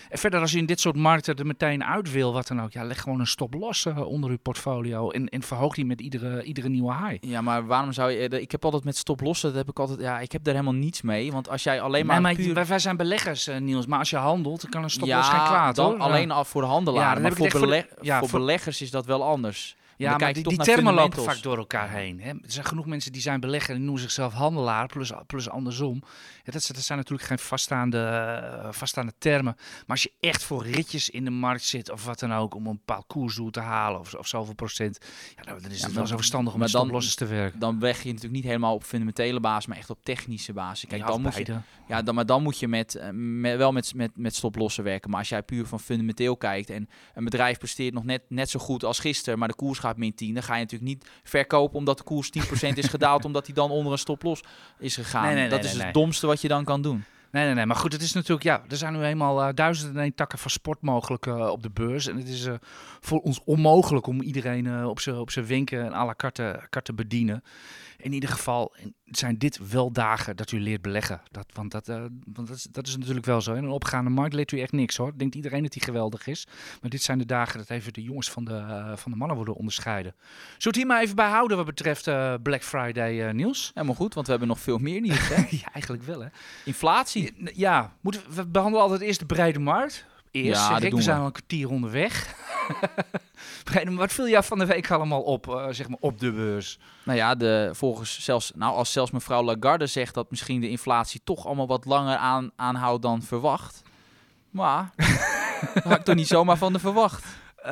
En 0.09 0.17
verder, 0.17 0.39
als 0.39 0.53
u 0.53 0.57
in 0.57 0.65
dit 0.65 0.79
soort 0.79 0.95
markten 0.95 1.35
er 1.35 1.45
meteen 1.45 1.83
uit 1.83 2.11
wil, 2.11 2.33
wat 2.33 2.47
dan 2.47 2.61
ook, 2.61 2.71
ja, 2.71 2.83
leg 2.83 3.01
gewoon 3.01 3.19
een 3.19 3.27
stop 3.27 3.53
los 3.53 3.85
onder 3.85 4.29
uw 4.29 4.37
portfolio. 4.37 5.09
En, 5.09 5.29
en 5.29 5.41
verhoog 5.41 5.75
die 5.75 5.85
met 5.85 6.01
iedere, 6.01 6.43
iedere 6.43 6.69
nieuwe 6.69 6.93
high. 6.95 7.23
Ja, 7.23 7.41
maar 7.41 7.65
waarom 7.65 7.91
zou 7.91 8.11
je... 8.11 8.44
Ik 8.45 8.51
heb 8.51 8.65
altijd 8.65 8.83
met 8.83 8.97
stop 8.97 9.21
lossen, 9.21 9.49
dat 9.49 9.57
heb 9.57 9.69
ik 9.69 9.79
altijd... 9.79 9.99
Ja, 9.99 10.19
ik 10.19 10.31
heb 10.31 10.43
daar 10.43 10.53
helemaal 10.53 10.79
niets 10.79 11.01
mee, 11.01 11.31
want 11.31 11.49
als 11.49 11.63
jij 11.63 11.81
alleen 11.81 12.05
maar... 12.05 12.21
Nee, 12.21 12.23
maar 12.35 12.43
puur- 12.43 12.53
wij, 12.53 12.65
wij 12.65 12.79
zijn 12.79 12.97
beleggers, 12.97 13.47
eh, 13.47 13.57
Niels. 13.59 13.85
Maar 13.85 13.99
als 13.99 14.09
je 14.09 14.15
handelt, 14.17 14.61
dan 14.61 14.69
kan 14.71 14.83
een 14.83 14.89
stop 14.89 15.07
ja, 15.07 15.17
los 15.17 15.27
geen 15.29 15.43
kwaad, 15.43 15.75
dan 15.75 15.85
hoor. 15.91 15.99
alleen 15.99 16.31
al 16.31 16.45
voor 16.45 16.61
de 16.61 16.67
handelaren. 16.67 17.07
Ja, 17.07 17.07
maar 17.13 17.21
beleg- 17.21 17.87
voor 18.19 18.29
voor- 18.29 18.39
beleggers 18.39 18.81
is 18.81 18.91
dat 18.91 19.05
wel 19.05 19.23
anders. 19.23 19.75
Ja, 19.97 20.17
maar 20.17 20.33
die, 20.33 20.43
die 20.43 20.57
termen 20.75 20.93
lopen 20.93 21.23
vaak 21.33 21.41
door 21.43 21.57
elkaar 21.57 21.89
heen. 21.89 22.19
Hè? 22.21 22.29
Er 22.29 22.37
zijn 22.51 22.65
genoeg 22.65 22.85
mensen 22.85 23.11
die 23.11 23.21
zijn 23.21 23.39
belegger 23.39 23.75
en 23.75 23.83
noemen 23.83 24.01
zichzelf 24.01 24.33
handelaar, 24.33 24.87
plus, 24.87 25.11
plus 25.27 25.49
andersom. 25.49 26.03
Ja, 26.43 26.51
dat, 26.51 26.63
zijn- 26.63 26.77
dat 26.77 26.85
zijn 26.87 26.97
natuurlijk 26.97 27.27
geen 27.27 27.39
vaststaande, 27.39 27.97
eh, 27.99 28.67
vaststaande 28.71 29.13
termen. 29.17 29.53
Maar 29.55 29.83
als 29.87 30.03
je 30.03 30.11
echt 30.19 30.43
voor 30.43 30.65
ritjes 30.65 31.09
in 31.09 31.23
de 31.23 31.29
markt 31.31 31.63
zit 31.63 31.91
of 31.91 32.05
wat 32.05 32.19
dan 32.19 32.33
ook, 32.33 32.55
om 32.55 32.67
een 32.67 32.75
bepaald 32.85 33.03
koersdoel 33.07 33.49
te 33.49 33.59
halen 33.59 33.99
of, 33.99 34.13
of 34.13 34.27
zoveel 34.27 34.53
procent, 34.55 34.97
ja, 35.35 35.43
nou, 35.43 35.61
dan 35.61 35.71
is 35.71 35.81
het 35.83 35.93
wel 35.93 36.07
zo 36.07 36.15
verstandig 36.15 36.53
om 36.53 36.59
met 36.59 36.69
stoplossers 36.83 37.15
te 37.15 37.25
werken. 37.25 37.59
Dan 37.59 37.79
weg 37.79 37.97
je 37.97 38.07
natuurlijk 38.07 38.33
niet 38.33 38.43
helemaal 38.43 38.73
op 38.73 38.83
fundamentele 38.83 39.39
basis, 39.39 39.65
maar 39.65 39.77
echt 39.77 39.89
op 39.89 40.03
technische 40.03 40.53
basis. 40.53 40.89
Kijk, 40.89 41.01
dan 41.11 41.21
moet 41.21 41.33
je, 41.35 41.43
ja, 41.87 42.01
dan, 42.01 42.15
maar 42.15 42.25
dan 42.25 42.43
moet 42.43 42.59
je 42.59 42.67
met, 42.67 42.95
eh, 42.95 43.09
met, 43.13 43.57
wel 43.57 43.71
met, 43.71 43.93
met, 43.95 44.11
met 44.15 44.35
stoplossen 44.35 44.83
werken. 44.83 45.09
Maar 45.09 45.19
als 45.19 45.29
jij 45.29 45.43
puur 45.43 45.65
van 45.65 45.79
fundamenteel 45.79 46.37
kijkt 46.37 46.69
en 46.69 46.89
een 47.13 47.23
bedrijf 47.23 47.57
presteert 47.57 47.93
nog 47.93 48.03
net, 48.03 48.21
net 48.29 48.49
zo 48.49 48.59
goed 48.59 48.83
als 48.83 48.99
gisteren, 48.99 49.39
maar 49.39 49.47
de 49.47 49.55
koers 49.55 49.79
gaat 49.85 49.97
min 49.97 50.15
10, 50.15 50.33
dan 50.33 50.43
ga 50.43 50.53
je 50.53 50.61
natuurlijk 50.61 50.89
niet 50.89 51.09
verkopen 51.23 51.77
omdat 51.77 51.97
de 51.97 52.03
koers 52.03 52.29
10% 52.29 52.73
is 52.73 52.87
gedaald, 52.87 53.25
omdat 53.29 53.45
hij 53.45 53.55
dan 53.55 53.71
onder 53.71 53.91
een 53.91 53.97
stop-los 53.97 54.41
is 54.79 54.95
gegaan. 54.95 55.23
Nee, 55.23 55.31
nee, 55.31 55.41
nee, 55.41 55.49
dat 55.49 55.61
nee, 55.61 55.71
is 55.71 55.83
het 55.83 55.93
domste 55.93 56.27
wat 56.27 56.41
je 56.41 56.47
dan 56.47 56.63
kan 56.63 56.81
doen. 56.81 57.03
Nee, 57.35 57.45
nee, 57.45 57.53
nee. 57.53 57.65
Maar 57.65 57.75
goed, 57.75 57.93
het 57.93 58.01
is 58.01 58.13
natuurlijk, 58.13 58.43
ja, 58.43 58.63
er 58.69 58.77
zijn 58.77 58.93
nu 58.93 59.03
eenmaal 59.03 59.43
eh, 59.43 59.53
duizenden 59.53 59.95
en 59.95 60.01
één 60.01 60.15
takken 60.15 60.39
van 60.39 60.51
sport 60.51 60.81
mogelijk 60.81 61.25
eh, 61.25 61.47
op 61.47 61.63
de 61.63 61.69
beurs. 61.69 62.07
En 62.07 62.17
het 62.17 62.27
is 62.27 62.45
eh, 62.45 62.53
voor 62.99 63.19
ons 63.19 63.41
onmogelijk 63.45 64.07
om 64.07 64.21
iedereen 64.21 64.85
op 64.85 64.99
zijn 64.99 65.15
op 65.15 65.31
zijn 65.31 65.45
wenken 65.45 65.85
en 65.85 65.93
à 65.93 66.05
la 66.05 66.13
carte, 66.15 66.59
carte 66.69 66.93
bedienen. 66.93 67.43
In 67.97 68.13
ieder 68.13 68.29
geval 68.29 68.75
zijn 69.05 69.37
dit 69.37 69.69
wel 69.71 69.91
dagen 69.91 70.35
dat 70.35 70.51
u 70.51 70.59
leert 70.59 70.81
beleggen. 70.81 71.21
Dat, 71.31 71.45
want 71.53 71.71
dat, 71.71 71.89
eh, 71.89 72.05
want 72.33 72.47
dat, 72.47 72.57
is, 72.57 72.63
dat 72.63 72.87
is 72.87 72.97
natuurlijk 72.97 73.25
wel 73.25 73.41
zo. 73.41 73.53
In 73.53 73.63
een 73.63 73.69
opgaande 73.69 74.09
markt 74.09 74.33
leert 74.33 74.51
u 74.51 74.59
echt 74.59 74.71
niks 74.71 74.97
hoor. 74.97 75.17
Denkt 75.17 75.35
iedereen 75.35 75.63
dat 75.63 75.71
die 75.71 75.81
geweldig 75.81 76.27
is. 76.27 76.47
Maar 76.81 76.89
dit 76.89 77.01
zijn 77.01 77.17
de 77.17 77.25
dagen 77.25 77.57
dat 77.57 77.69
even 77.69 77.93
de 77.93 78.01
jongens 78.03 78.31
van 78.31 78.45
de, 78.45 78.53
eh, 78.53 78.95
van 78.95 79.11
de 79.11 79.17
mannen 79.17 79.35
worden 79.35 79.55
onderscheiden. 79.55 80.15
Zullen 80.21 80.57
we 80.57 80.67
het 80.67 80.75
hier 80.75 80.87
maar 80.87 81.01
even 81.01 81.15
bij 81.15 81.29
houden 81.29 81.57
wat 81.57 81.65
betreft 81.65 82.07
eh, 82.07 82.33
Black 82.43 82.63
Friday, 82.63 83.31
Niels? 83.31 83.71
Helemaal 83.73 83.95
goed, 83.95 84.13
want 84.13 84.25
we 84.25 84.31
hebben 84.31 84.49
nog 84.49 84.59
veel 84.59 84.77
meer 84.77 85.01
nieuws. 85.01 85.27
Hè? 85.27 85.35
ja, 85.57 85.71
eigenlijk 85.73 86.03
wel 86.03 86.21
hè. 86.21 86.27
Inflatie. 86.65 87.33
Ja, 87.53 87.93
moeten 88.01 88.21
we, 88.27 88.35
we 88.35 88.47
behandelen 88.47 88.83
altijd 88.83 89.01
eerst 89.01 89.19
de 89.19 89.25
brede 89.25 89.59
markt. 89.59 90.05
Eerst, 90.31 90.61
Ja, 90.61 90.67
zeg 90.67 90.83
ik, 90.83 90.93
we 90.93 91.01
zijn 91.01 91.19
al 91.19 91.25
een 91.25 91.31
kwartier 91.31 91.69
onderweg. 91.69 92.35
wat 93.95 94.13
viel 94.13 94.27
jou 94.29 94.43
van 94.43 94.59
de 94.59 94.65
week 94.65 94.91
allemaal 94.91 95.21
op, 95.21 95.47
eh, 95.47 95.67
zeg 95.69 95.87
maar, 95.87 95.97
op 95.99 96.19
de 96.19 96.31
beurs? 96.31 96.79
Nou 97.03 97.17
ja, 97.17 97.35
de, 97.35 97.69
volgens 97.73 98.23
zelfs, 98.23 98.51
nou, 98.55 98.75
als 98.75 98.91
zelfs 98.91 99.11
mevrouw 99.11 99.43
Lagarde 99.43 99.87
zegt 99.87 100.13
dat 100.13 100.29
misschien 100.29 100.61
de 100.61 100.69
inflatie 100.69 101.21
toch 101.23 101.45
allemaal 101.45 101.67
wat 101.67 101.85
langer 101.85 102.17
aan, 102.17 102.51
aanhoudt 102.55 103.01
dan 103.01 103.21
verwacht. 103.21 103.81
Maar 104.49 104.89
daar 104.97 105.83
had 105.87 105.97
ik 105.97 106.03
toch 106.03 106.15
niet 106.15 106.27
zomaar 106.27 106.57
van 106.57 106.73
de 106.73 106.79
verwacht. 106.79 107.25
Eh, 107.55 107.71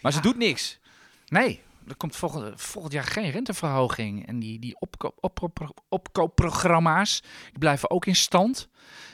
Maar 0.00 0.12
ze 0.12 0.20
doet 0.20 0.36
niks. 0.36 0.78
Nee, 1.26 1.62
er 1.88 1.96
komt 1.96 2.16
volgend, 2.16 2.60
volgend 2.62 2.92
jaar 2.94 3.04
geen 3.04 3.30
renteverhoging. 3.30 4.26
En 4.26 4.38
die, 4.38 4.58
die 4.58 4.76
opko- 4.80 5.14
opko- 5.20 5.74
opkoopprogramma's 5.88 7.22
die 7.50 7.58
blijven 7.58 7.90
ook 7.90 8.06
in 8.06 8.16
stand. 8.16 8.68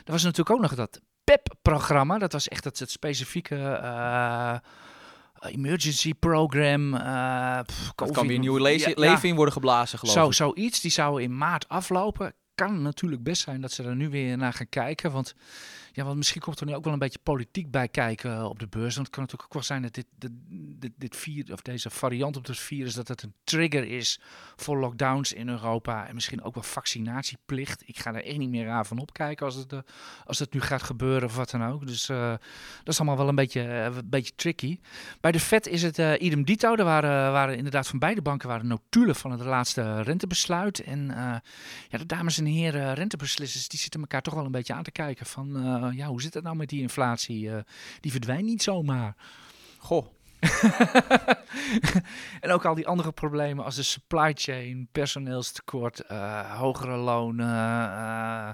Er 0.05 0.13
was 0.13 0.23
natuurlijk 0.23 0.51
ook 0.57 0.61
nog 0.63 0.75
dat 0.75 1.01
PEP-programma. 1.25 2.19
Dat 2.19 2.33
was 2.33 2.49
echt 2.49 2.65
het, 2.65 2.79
het 2.79 2.91
specifieke 2.91 3.57
eh, 3.57 4.55
emergency 5.49 6.15
program. 6.15 6.91
pff, 7.67 7.93
Dat 7.95 8.11
kan 8.11 8.27
weer 8.27 8.39
nieuw 8.39 8.59
le- 8.59 8.69
Ja, 8.69 8.89
ja. 8.89 8.93
leven 8.97 9.29
in 9.29 9.35
worden 9.35 9.55
geblazen, 9.55 9.99
geloof 9.99 10.15
Zo, 10.15 10.27
ik. 10.27 10.33
zoiets, 10.33 10.81
die 10.81 10.91
zou 10.91 11.23
in 11.23 11.37
maart 11.37 11.69
aflopen. 11.69 12.35
Kan 12.55 12.83
natuurlijk 12.83 13.23
best 13.23 13.43
zijn 13.43 13.61
dat 13.61 13.73
ze 13.73 13.83
er 13.83 13.97
nu 13.97 14.09
weer 14.09 14.37
naar 14.37 14.53
gaan 14.53 14.69
kijken. 14.69 15.13
Want, 15.13 15.35
ja, 15.97 16.05
want 16.05 16.17
misschien 16.17 16.41
komt 16.41 16.61
er 16.61 16.67
nu 16.67 16.75
ook 16.75 16.85
wel 16.85 16.93
een 16.93 16.99
beetje 16.99 17.19
politiek 17.23 17.71
bij 17.71 17.89
kijken 17.89 18.37
eh, 18.37 18.45
op 18.45 18.59
de 18.59 18.67
beurs. 18.67 18.95
Want 18.95 19.07
het 19.07 19.17
kan 19.17 19.23
natuurlijk 19.23 19.49
ook 19.49 19.55
wel 19.55 19.63
zijn 19.63 19.83
dat 19.83 19.95
dit, 19.95 20.07
dit, 20.19 20.33
dit, 20.99 21.25
dit 21.25 21.51
of 21.53 21.63
deze 21.63 21.91
variant 21.91 22.37
op 22.37 22.47
het 22.47 22.59
virus, 22.59 22.95
dat 22.95 23.09
het 23.09 23.23
een 23.23 23.35
trigger 23.45 23.85
is 23.85 24.21
voor 24.57 24.79
lockdowns 24.79 25.33
in 25.33 25.49
Europa. 25.49 26.07
En 26.07 26.15
misschien 26.15 26.43
ook 26.43 26.55
wel 26.55 26.63
vaccinatieplicht. 26.63 27.83
Ik 27.89 27.99
ga 27.99 28.15
er 28.15 28.25
echt 28.25 28.39
niet 28.39 28.51
meer 28.51 28.69
aan 28.69 28.87
van 28.87 28.99
opkijken 28.99 29.47
als 29.47 29.55
het, 29.55 29.73
eh, 29.73 29.79
als 30.25 30.39
het 30.39 30.53
nu 30.53 30.61
gaat 30.61 30.83
gebeuren 30.83 31.29
of 31.29 31.37
wat 31.37 31.51
dan 31.51 31.65
ook. 31.65 31.87
Dus 31.87 32.09
eh, 32.09 32.31
dat 32.85 32.95
is 32.95 32.99
allemaal 32.99 33.17
wel 33.17 33.29
een 33.29 33.35
beetje, 33.35 33.61
een 33.61 34.11
beetje 34.11 34.35
tricky. 34.35 34.79
Bij 35.21 35.33
de 35.33 35.41
Fed 35.41 35.67
is 35.67 35.83
het 35.83 35.99
idem 35.99 36.45
dito. 36.45 36.75
Er 36.75 36.85
waren, 36.85 37.33
waren 37.33 37.57
inderdaad 37.57 37.87
van 37.87 37.99
beide 37.99 38.23
banken 38.23 38.49
waren 38.49 38.67
notulen 38.67 39.15
van 39.15 39.31
het 39.31 39.41
laatste 39.41 40.03
rentebesluit. 40.03 40.83
En 40.83 41.07
ja, 41.89 41.99
de 41.99 42.07
dames 42.07 42.39
en 42.39 42.45
heren 42.45 42.95
rentebeslissers 42.95 43.69
die 43.69 43.79
zitten 43.79 44.01
elkaar 44.01 44.23
toch 44.23 44.35
wel 44.35 44.45
een 44.45 44.51
beetje 44.51 44.75
aan 44.75 44.83
te 44.83 44.91
kijken 44.91 45.27
van 45.27 45.83
ja, 45.93 46.07
hoe 46.07 46.23
zit 46.23 46.35
het 46.35 46.45
nou 46.45 46.57
met 46.57 46.69
die 46.69 46.81
inflatie? 46.81 47.51
Eh, 47.51 47.63
die 48.01 48.11
verdwijnt 48.11 48.45
niet 48.45 48.63
zomaar. 48.63 49.17
Goh, 49.79 50.07
en 52.41 52.51
ook 52.51 52.65
al 52.65 52.75
die 52.75 52.87
andere 52.87 53.13
problemen 53.13 53.65
als 53.65 53.75
de 53.75 53.83
supply 53.83 54.33
chain, 54.35 54.89
personeelstekort, 54.93 56.01
eh, 56.01 56.59
hogere 56.59 56.97
lonen. 56.97 57.49
eh, 57.49 58.51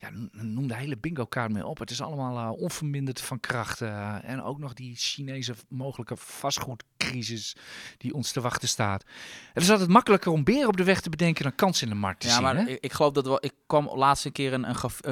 ja, 0.00 0.10
noem 0.32 0.68
de 0.68 0.74
hele 0.74 0.96
bingo 0.96 1.24
kaart 1.24 1.52
mee 1.52 1.66
op. 1.66 1.78
Het 1.78 1.90
is 1.90 2.00
allemaal 2.00 2.38
eh, 2.38 2.60
onverminderd 2.62 3.20
van 3.20 3.40
kracht. 3.40 3.80
eh, 3.80 4.16
en 4.22 4.42
ook 4.42 4.58
nog 4.58 4.74
die 4.74 4.96
Chinese 4.96 5.54
mogelijke 5.68 6.16
vastgoedcrisis 6.16 7.56
die 7.96 8.14
ons 8.14 8.32
te 8.32 8.40
wachten 8.40 8.68
staat. 8.68 9.04
Het 9.52 9.62
is 9.62 9.70
altijd 9.70 9.88
makkelijker 9.88 10.32
om 10.32 10.44
beren 10.44 10.68
op 10.68 10.76
de 10.76 10.84
weg 10.84 11.00
te 11.00 11.10
bedenken 11.10 11.42
dan 11.42 11.54
kansen 11.54 11.86
in 11.86 11.92
de 11.92 11.98
markt 11.98 12.20
te 12.20 12.26
ja, 12.26 12.32
zien. 12.32 12.42
maar 12.42 12.56
hè? 12.56 12.62
ik, 12.62 12.78
ik 12.80 12.92
geloof 12.92 13.12
dat 13.12 13.26
wel. 13.26 13.44
Ik 13.44 13.52
kwam 13.66 13.90
laatst 13.94 14.24
een 14.24 14.32
keer 14.32 14.52
een, 14.52 14.68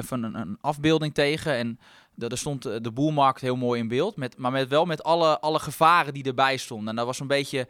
een, 0.09 0.23
een, 0.35 0.57
afbeelding 0.61 1.13
tegen 1.13 1.53
en 1.53 1.79
daar 2.17 2.37
stond 2.37 2.65
eh, 2.65 2.75
de 2.81 2.91
boelmarkt 2.91 3.41
heel 3.41 3.55
mooi 3.55 3.79
in 3.79 3.87
beeld, 3.87 4.15
met, 4.15 4.37
maar 4.37 4.51
met 4.51 4.67
wel 4.69 4.85
met 4.85 5.03
alle, 5.03 5.39
alle 5.39 5.59
gevaren 5.59 6.13
die 6.13 6.23
erbij 6.23 6.57
stonden. 6.57 6.87
En 6.89 6.95
dat 6.95 7.05
was 7.05 7.19
een 7.19 7.27
beetje 7.27 7.67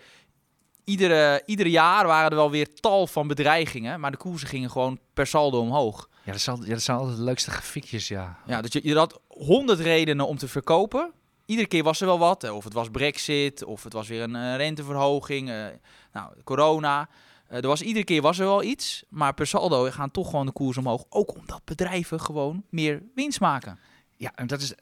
iedere, 0.83 1.41
iedere 1.45 1.69
jaar 1.69 2.07
waren 2.07 2.29
er 2.29 2.35
wel 2.35 2.51
weer 2.51 2.73
tal 2.73 3.07
van 3.07 3.27
bedreigingen, 3.27 3.99
maar 3.99 4.11
de 4.11 4.17
koersen 4.17 4.47
gingen 4.47 4.71
gewoon 4.71 4.99
per 5.13 5.27
saldo 5.27 5.59
omhoog. 5.59 6.09
Ja, 6.23 6.31
dat, 6.31 6.41
zal, 6.41 6.63
ja, 6.63 6.69
dat 6.69 6.81
zijn 6.81 6.97
altijd 6.97 7.17
de 7.17 7.23
leukste 7.23 7.51
grafiekjes, 7.51 8.07
ja. 8.07 8.37
Ja, 8.45 8.61
dus 8.61 8.73
je, 8.73 8.79
je 8.83 8.97
had 8.97 9.19
honderd 9.27 9.79
redenen 9.79 10.27
om 10.27 10.37
te 10.37 10.47
verkopen. 10.47 11.11
Iedere 11.45 11.67
keer 11.67 11.83
was 11.83 11.99
er 12.01 12.07
wel 12.07 12.19
wat. 12.19 12.43
eh, 12.43 12.55
Of 12.55 12.63
het 12.63 12.73
was 12.73 12.89
brexit, 12.89 13.63
of 13.63 13.83
het 13.83 13.93
was 13.93 14.07
weer 14.07 14.21
een 14.21 14.57
renteverhoging, 14.57 15.49
eh, 15.49 15.65
nou, 16.13 16.31
corona. 16.43 17.09
Er 17.47 17.67
was, 17.67 17.81
iedere 17.81 18.05
keer 18.05 18.21
was 18.21 18.39
er 18.39 18.45
wel 18.45 18.63
iets. 18.63 19.03
Maar 19.09 19.33
per 19.33 19.47
saldo 19.47 19.91
gaan 19.91 20.11
toch 20.11 20.29
gewoon 20.29 20.45
de 20.45 20.51
koers 20.51 20.77
omhoog. 20.77 21.03
Ook 21.09 21.35
omdat 21.35 21.61
bedrijven 21.65 22.19
gewoon 22.21 22.63
meer 22.69 23.03
winst 23.15 23.39
maken. 23.39 23.79
Ja, 24.17 24.31
en 24.35 24.47
dat 24.47 24.61
is. 24.61 24.73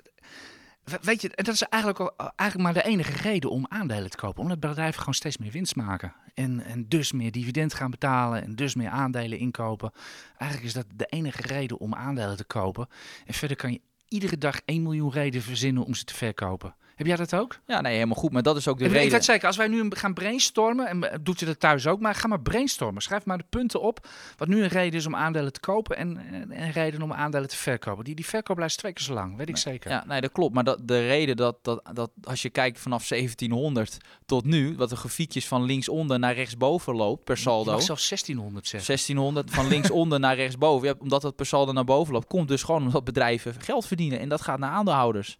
we- 0.83 0.99
Weet 1.01 1.21
je, 1.21 1.29
dat 1.35 1.47
is 1.47 1.61
eigenlijk, 1.61 1.99
al- 2.17 2.31
eigenlijk 2.35 2.73
maar 2.73 2.83
de 2.83 2.89
enige 2.89 3.11
reden 3.21 3.49
om 3.49 3.65
aandelen 3.69 4.09
te 4.09 4.17
kopen. 4.17 4.41
Omdat 4.41 4.59
bedrijven 4.59 4.99
gewoon 4.99 5.13
steeds 5.13 5.37
meer 5.37 5.51
winst 5.51 5.75
maken. 5.75 6.13
En, 6.33 6.63
en 6.63 6.87
dus 6.87 7.11
meer 7.11 7.31
dividend 7.31 7.73
gaan 7.73 7.91
betalen. 7.91 8.43
En 8.43 8.55
dus 8.55 8.75
meer 8.75 8.89
aandelen 8.89 9.37
inkopen. 9.37 9.91
Eigenlijk 10.37 10.69
is 10.69 10.73
dat 10.73 10.85
de 10.95 11.05
enige 11.05 11.41
reden 11.41 11.77
om 11.79 11.93
aandelen 11.95 12.37
te 12.37 12.43
kopen. 12.45 12.87
En 13.25 13.33
verder 13.33 13.57
kan 13.57 13.71
je 13.71 13.81
iedere 14.07 14.37
dag 14.37 14.59
1 14.65 14.81
miljoen 14.83 15.11
redenen 15.11 15.45
verzinnen 15.45 15.83
om 15.85 15.93
ze 15.93 16.03
te 16.03 16.13
verkopen. 16.13 16.75
Heb 16.95 17.07
jij 17.07 17.15
dat 17.15 17.33
ook? 17.33 17.59
Ja, 17.65 17.81
nee, 17.81 17.93
helemaal 17.93 18.15
goed. 18.15 18.31
Maar 18.31 18.43
dat 18.43 18.57
is 18.57 18.67
ook 18.67 18.77
de 18.77 18.83
Ik, 18.83 18.89
ik 18.89 18.95
reden. 18.95 19.11
weet 19.11 19.25
zeker, 19.25 19.47
als 19.47 19.57
wij 19.57 19.67
nu 19.67 19.87
gaan 19.89 20.13
brainstormen, 20.13 20.87
en 20.87 21.11
eh, 21.11 21.17
doet 21.21 21.39
je 21.39 21.45
dat 21.45 21.59
thuis 21.59 21.87
ook, 21.87 21.99
maar 21.99 22.15
ga 22.15 22.27
maar 22.27 22.41
brainstormen. 22.41 23.01
Schrijf 23.01 23.25
maar 23.25 23.37
de 23.37 23.45
punten 23.49 23.81
op, 23.81 24.07
wat 24.37 24.47
nu 24.47 24.63
een 24.63 24.67
reden 24.67 24.99
is 24.99 25.05
om 25.05 25.15
aandelen 25.15 25.53
te 25.53 25.59
kopen 25.59 25.97
en, 25.97 26.17
en 26.17 26.61
een 26.61 26.71
reden 26.71 27.01
om 27.01 27.13
aandelen 27.13 27.49
te 27.49 27.55
verkopen. 27.57 28.03
Die, 28.03 28.15
die 28.15 28.25
verkoop 28.25 28.55
blijft 28.55 28.77
twee 28.77 28.93
keer 28.93 29.05
zo 29.05 29.13
lang, 29.13 29.37
weet 29.37 29.49
ik 29.49 29.57
zeker. 29.57 29.91
Ja, 29.91 30.03
nee, 30.07 30.21
dat 30.21 30.31
klopt. 30.31 30.53
Maar 30.53 30.63
dat, 30.63 30.87
de 30.87 31.07
reden 31.07 31.35
dat, 31.35 31.57
dat, 31.61 31.81
dat 31.93 32.11
als 32.23 32.41
je 32.41 32.49
kijkt 32.49 32.79
vanaf 32.79 33.07
1700 33.07 33.97
tot 34.25 34.45
nu, 34.45 34.75
wat 34.75 34.89
de 34.89 34.95
grafiekjes 34.95 35.47
van 35.47 35.63
linksonder 35.63 36.19
naar 36.19 36.33
rechtsboven 36.33 36.95
loopt 36.95 37.23
per 37.23 37.37
saldo. 37.37 37.79
zelfs 37.79 38.09
1600 38.09 38.67
zeggen. 38.67 38.87
1600 38.87 39.51
van 39.51 39.67
linksonder 39.67 40.19
naar 40.19 40.35
rechtsboven. 40.35 40.87
Ja, 40.87 40.93
omdat 40.97 41.23
het 41.23 41.35
per 41.35 41.45
saldo 41.45 41.71
naar 41.71 41.83
boven 41.83 42.13
loopt, 42.13 42.27
komt 42.27 42.47
dus 42.47 42.63
gewoon 42.63 42.83
omdat 42.83 43.03
bedrijven 43.03 43.55
geld 43.61 43.85
verdienen. 43.85 44.19
En 44.19 44.29
dat 44.29 44.41
gaat 44.41 44.59
naar 44.59 44.71
aandeelhouders. 44.71 45.37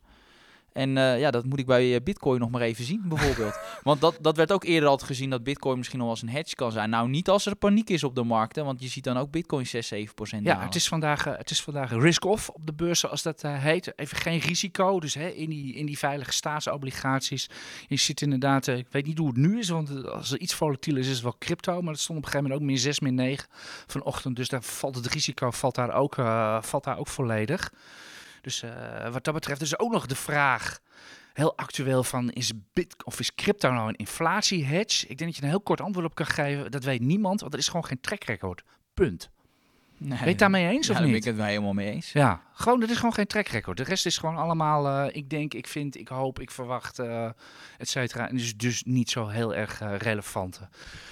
En 0.76 0.98
eh, 0.98 1.20
ja, 1.20 1.32
dat 1.32 1.46
moet 1.46 1.60
ik 1.60 1.66
bij 1.66 1.96
eh, 1.96 2.04
Bitcoin 2.04 2.40
nog 2.40 2.50
maar 2.50 2.62
even 2.62 2.86
zien, 2.86 3.02
bijvoorbeeld. 3.06 3.60
want 3.84 4.02
dat, 4.02 4.18
dat 4.22 4.38
werd 4.38 4.52
ook 4.52 4.64
eerder 4.64 4.90
altijd 4.90 5.10
gezien 5.10 5.30
dat 5.30 5.44
Bitcoin 5.44 5.78
misschien 5.78 6.00
nog 6.00 6.08
wel 6.08 6.16
eens 6.16 6.26
een 6.26 6.38
hedge 6.38 6.56
kan 6.56 6.72
zijn. 6.72 6.90
Nou, 6.90 7.10
niet 7.10 7.30
als 7.30 7.46
er 7.46 7.56
paniek 7.56 7.90
is 7.90 8.04
op 8.04 8.16
de 8.16 8.24
markten, 8.24 8.66
want 8.66 8.82
je 8.82 8.88
ziet 8.88 9.04
dan 9.04 9.18
ook 9.18 9.32
Bitcoin 9.32 9.66
6, 9.66 9.88
7 9.88 10.16
procent 10.16 10.46
Ja, 10.46 10.64
het 10.64 10.76
is 10.76 10.88
vandaag, 10.88 11.26
eh, 11.26 11.38
het 11.38 11.50
is 11.50 11.62
vandaag 11.62 11.92
risk-off 11.92 12.50
op 12.50 12.66
de 12.66 12.74
beurs, 12.74 13.00
zoals 13.00 13.22
dat 13.22 13.42
heet. 13.42 13.94
Even 14.00 14.18
geen 14.18 14.40
risico, 14.40 15.00
dus 15.00 15.14
hè, 15.14 15.28
in, 15.28 15.50
die, 15.50 15.74
in 15.74 15.86
die 15.86 15.98
veilige 15.98 16.32
staatsobligaties. 16.32 17.50
Je 17.88 17.98
ziet 17.98 18.22
inderdaad, 18.22 18.68
ik 18.68 18.88
weet 18.90 19.06
niet 19.06 19.18
hoe 19.18 19.28
het 19.28 19.38
nu 19.38 19.60
is, 19.60 19.70
want 19.70 20.08
als 20.08 20.32
er 20.32 20.40
iets 20.40 20.54
volatiel 20.54 20.98
is, 20.98 21.08
is 21.08 21.14
het 21.14 21.24
wel 21.24 21.36
crypto. 21.40 21.82
Maar 21.82 21.94
dat 21.94 22.02
stond 22.02 22.18
op 22.18 22.26
een 22.26 22.32
gegeven 22.32 22.52
moment 22.52 22.62
ook 22.62 22.68
min 22.68 22.80
6, 22.80 23.00
min 23.00 23.16
9 23.16 23.48
vanochtend. 23.88 24.36
Dus 24.36 24.50
daar 24.50 24.64
valt 24.64 24.96
het 24.96 25.08
risico 25.08 25.52
valt 25.52 25.76
daar 25.76 25.94
ook, 25.94 26.16
valt 26.62 26.84
daar 26.84 26.98
ook 26.98 27.08
volledig. 27.08 27.72
Dus 28.46 28.62
eh, 28.62 29.12
wat 29.12 29.24
dat 29.24 29.34
betreft 29.34 29.62
is 29.62 29.80
ook 29.80 29.92
nog 29.92 30.06
de 30.06 30.16
vraag, 30.16 30.80
heel 31.34 31.58
actueel, 31.58 32.04
van 32.04 32.30
is, 32.30 32.52
bit, 32.74 33.04
of 33.04 33.20
is 33.20 33.36
crypto 33.36 33.72
nou 33.72 33.88
een 33.90 33.96
inflatie-hedge? 33.96 35.08
Ik 35.08 35.18
denk 35.18 35.30
dat 35.30 35.36
je 35.36 35.44
een 35.44 35.50
heel 35.50 35.62
kort 35.62 35.82
antwoord 35.82 36.06
op 36.06 36.16
kan 36.16 36.26
geven. 36.26 36.72
Dat 36.72 36.84
weet 36.84 37.02
niemand, 37.02 37.42
want 37.42 37.54
er 37.54 37.60
is 37.60 37.68
gewoon 37.68 37.86
geen 37.86 38.00
track 38.00 38.24
record. 38.24 38.64
Punt. 38.94 39.30
Nee, 39.98 40.10
Ben 40.10 40.20
je 40.20 40.26
het 40.30 40.40
daarmee 40.40 40.68
eens 40.68 40.88
ja, 40.88 40.92
of 40.94 40.98
daar 40.98 41.06
ben 41.08 41.16
niet? 41.16 41.16
ik 41.16 41.24
het 41.30 41.36
wel 41.36 41.46
helemaal 41.46 41.74
mee 41.74 41.92
eens. 41.92 42.12
Ja, 42.12 42.42
gewoon, 42.54 42.82
er 42.82 42.90
is 42.90 42.96
gewoon 42.96 43.14
geen 43.14 43.28
track 43.28 43.48
record. 43.48 43.78
De 43.78 43.84
rest 43.84 44.06
is 44.06 44.18
gewoon 44.18 44.38
allemaal, 44.38 44.88
eh, 45.08 45.16
ik 45.16 45.30
denk, 45.30 45.54
ik 45.54 45.68
vind, 45.68 45.98
ik 45.98 46.08
hoop, 46.08 46.40
ik 46.40 46.52
verwacht, 46.52 47.00
eh 47.00 47.26
et 47.78 47.90
cetera. 47.90 48.30
En 48.30 48.36
is 48.36 48.58
dus 48.58 48.84
niet 48.86 49.10
zo 49.10 49.28
heel 49.28 49.56
erg 49.56 49.82
eh, 49.82 49.96
relevant. 49.98 50.62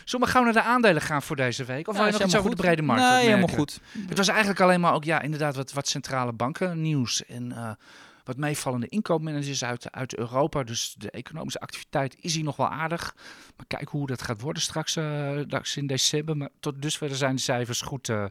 Zullen 0.05 0.25
we 0.25 0.31
gauw 0.31 0.43
naar 0.43 0.53
de 0.53 0.61
aandelen 0.61 1.01
gaan 1.01 1.21
voor 1.21 1.35
deze 1.35 1.63
week? 1.63 1.87
Of 1.87 1.93
Ja, 1.95 1.99
wil 2.03 2.07
je 2.09 2.13
is 2.13 2.19
nog 2.19 2.27
iets 2.27 2.37
over 2.37 2.49
helemaal 2.49 2.75
de 2.77 2.83
goed. 2.83 2.95
brede 2.95 3.01
markt 3.01 3.03
Nee, 3.23 3.29
helemaal 3.35 3.57
goed. 3.57 3.79
Het 4.07 4.17
was 4.17 4.27
eigenlijk 4.27 4.59
alleen 4.59 4.79
maar 4.79 4.93
ook, 4.93 5.03
ja, 5.03 5.21
inderdaad, 5.21 5.55
wat, 5.55 5.73
wat 5.73 5.87
centrale 5.87 6.33
banken 6.33 6.81
nieuws. 6.81 7.25
En 7.25 7.77
wat 8.23 8.37
meevallende 8.37 8.87
inkoopmanagers 8.87 9.63
uit, 9.63 9.91
uit 9.91 10.17
Europa. 10.17 10.63
Dus 10.63 10.95
de 10.97 11.11
economische 11.11 11.59
activiteit 11.59 12.15
is 12.19 12.35
hier 12.35 12.43
nog 12.43 12.55
wel 12.55 12.69
aardig. 12.69 13.15
Maar 13.57 13.65
kijk 13.67 13.89
hoe 13.89 14.07
dat 14.07 14.21
gaat 14.21 14.41
worden 14.41 14.61
straks, 14.61 14.95
uh, 14.95 15.39
in 15.75 15.87
december. 15.87 16.37
Maar 16.37 16.49
tot 16.59 16.81
dusver 16.81 17.15
zijn 17.15 17.35
de 17.35 17.41
cijfers 17.41 17.81
goed. 17.81 18.07
Uh, 18.07 18.25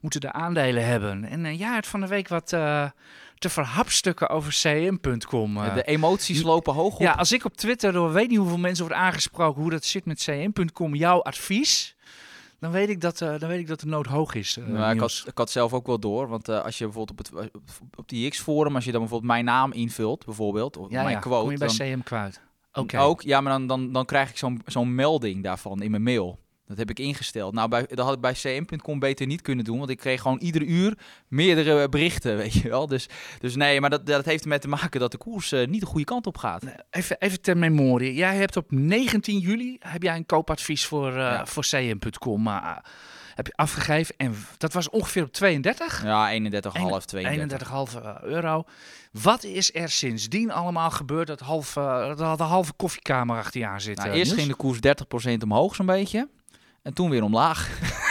moeten 0.00 0.20
de 0.20 0.32
aandelen 0.32 0.86
hebben. 0.86 1.24
En 1.24 1.44
uh, 1.44 1.58
ja, 1.58 1.74
het 1.74 1.86
van 1.86 2.00
de 2.00 2.06
week 2.06 2.28
wat 2.28 2.46
te 2.48 3.48
verhapstukken 3.48 4.28
over 4.28 4.52
cm.com. 4.52 5.54
de 5.54 5.82
emoties 5.82 6.42
lopen 6.42 6.74
hoog 6.74 6.94
op. 6.94 7.00
Ja, 7.00 7.12
als 7.12 7.32
ik 7.32 7.44
op 7.44 7.56
Twitter 7.56 7.92
door 7.92 8.12
weet 8.12 8.28
niet 8.28 8.38
hoeveel 8.38 8.58
mensen 8.58 8.84
wordt 8.84 9.00
aangesproken 9.00 9.62
hoe 9.62 9.70
dat 9.70 9.84
zit 9.84 10.04
met 10.04 10.18
cm.com, 10.18 10.94
jouw 10.94 11.22
advies 11.22 11.96
dan 12.60 12.70
weet 12.70 12.88
ik 12.88 13.00
dat, 13.00 13.20
uh, 13.20 13.38
dan 13.38 13.48
weet 13.48 13.58
ik 13.58 13.66
dat 13.66 13.80
de 13.80 13.86
nood 13.86 14.06
hoog 14.06 14.34
is. 14.34 14.56
Uh, 14.56 14.66
nou, 14.66 14.94
ik, 14.94 15.00
had, 15.00 15.24
ik 15.26 15.38
had 15.38 15.50
zelf 15.50 15.72
ook 15.72 15.86
wel 15.86 15.98
door. 15.98 16.28
Want 16.28 16.48
uh, 16.48 16.64
als 16.64 16.78
je 16.78 16.84
bijvoorbeeld 16.84 17.28
op, 17.32 17.40
het, 17.40 17.50
op 17.94 18.08
die 18.08 18.30
X-forum, 18.30 18.74
als 18.74 18.84
je 18.84 18.90
dan 18.90 19.00
bijvoorbeeld 19.00 19.32
mijn 19.32 19.44
naam 19.44 19.72
invult, 19.72 20.24
bijvoorbeeld, 20.24 20.76
of 20.76 20.90
ja, 20.90 21.02
mijn 21.02 21.14
ja. 21.14 21.20
quote. 21.20 21.42
Kom 21.42 21.50
je 21.50 21.58
bij 21.58 21.68
dan, 21.68 21.76
CM 21.76 22.02
kwijt? 22.02 22.40
Oké. 22.72 22.98
Ook, 22.98 23.22
ja, 23.22 23.40
maar 23.40 23.52
dan, 23.52 23.66
dan, 23.66 23.92
dan 23.92 24.04
krijg 24.04 24.30
ik 24.30 24.36
zo'n 24.36 24.62
zo'n 24.66 24.94
melding 24.94 25.42
daarvan 25.42 25.82
in 25.82 25.90
mijn 25.90 26.02
mail. 26.02 26.38
Dat 26.70 26.78
heb 26.78 26.90
ik 26.90 26.98
ingesteld. 26.98 27.54
Nou, 27.54 27.68
bij, 27.68 27.86
dat 27.86 28.06
had 28.06 28.14
ik 28.14 28.20
bij 28.20 28.32
cm.com 28.32 28.98
beter 28.98 29.26
niet 29.26 29.42
kunnen 29.42 29.64
doen, 29.64 29.78
want 29.78 29.90
ik 29.90 29.98
kreeg 29.98 30.20
gewoon 30.20 30.38
ieder 30.38 30.62
uur 30.62 30.98
meerdere 31.28 31.88
berichten, 31.88 32.36
weet 32.42 32.52
je 32.52 32.68
wel. 32.68 32.86
Dus, 32.86 33.08
dus 33.38 33.56
nee, 33.56 33.80
maar 33.80 33.90
dat, 33.90 34.06
dat 34.06 34.24
heeft 34.24 34.42
ermee 34.42 34.58
te 34.58 34.68
maken 34.68 35.00
dat 35.00 35.10
de 35.10 35.18
koers 35.18 35.52
uh, 35.52 35.66
niet 35.66 35.80
de 35.80 35.86
goede 35.86 36.04
kant 36.04 36.26
op 36.26 36.38
gaat. 36.38 36.62
Even, 36.90 37.16
even 37.18 37.40
ter 37.40 37.56
memorie. 37.56 38.14
Jij 38.14 38.36
hebt 38.36 38.56
op 38.56 38.70
19 38.70 39.38
juli 39.38 39.76
heb 39.78 40.02
jij 40.02 40.16
een 40.16 40.26
koopadvies 40.26 40.86
voor, 40.86 41.08
uh, 41.08 41.16
ja. 41.16 41.46
voor 41.46 41.62
cm.com 41.62 42.46
uh, 42.46 42.76
heb 43.34 43.46
je 43.46 43.52
afgegeven 43.56 44.14
en 44.16 44.36
dat 44.58 44.72
was 44.72 44.90
ongeveer 44.90 45.22
op 45.22 45.32
32? 45.32 46.02
Ja, 46.02 46.32
31,5, 46.32 46.40
32. 47.04 47.68
31,5 48.18 48.22
euro. 48.22 48.64
Wat 49.12 49.44
is 49.44 49.74
er 49.74 49.88
sindsdien 49.88 50.50
allemaal 50.50 50.90
gebeurd 50.90 51.26
dat, 51.26 51.40
half, 51.40 51.72
dat 52.16 52.38
de 52.38 52.44
halve 52.44 52.72
koffiekamer 52.72 53.36
achter 53.36 53.60
je 53.60 53.66
aan 53.66 53.80
zit? 53.80 53.96
Nou, 53.96 54.10
eerst 54.10 54.32
ging 54.32 54.48
de 54.48 54.54
koers 54.54 54.78
30% 55.32 55.42
omhoog 55.42 55.74
zo'n 55.74 55.86
beetje. 55.86 56.28
En 56.82 56.94
toen 56.94 57.10
weer 57.10 57.22
omlaag. 57.22 57.68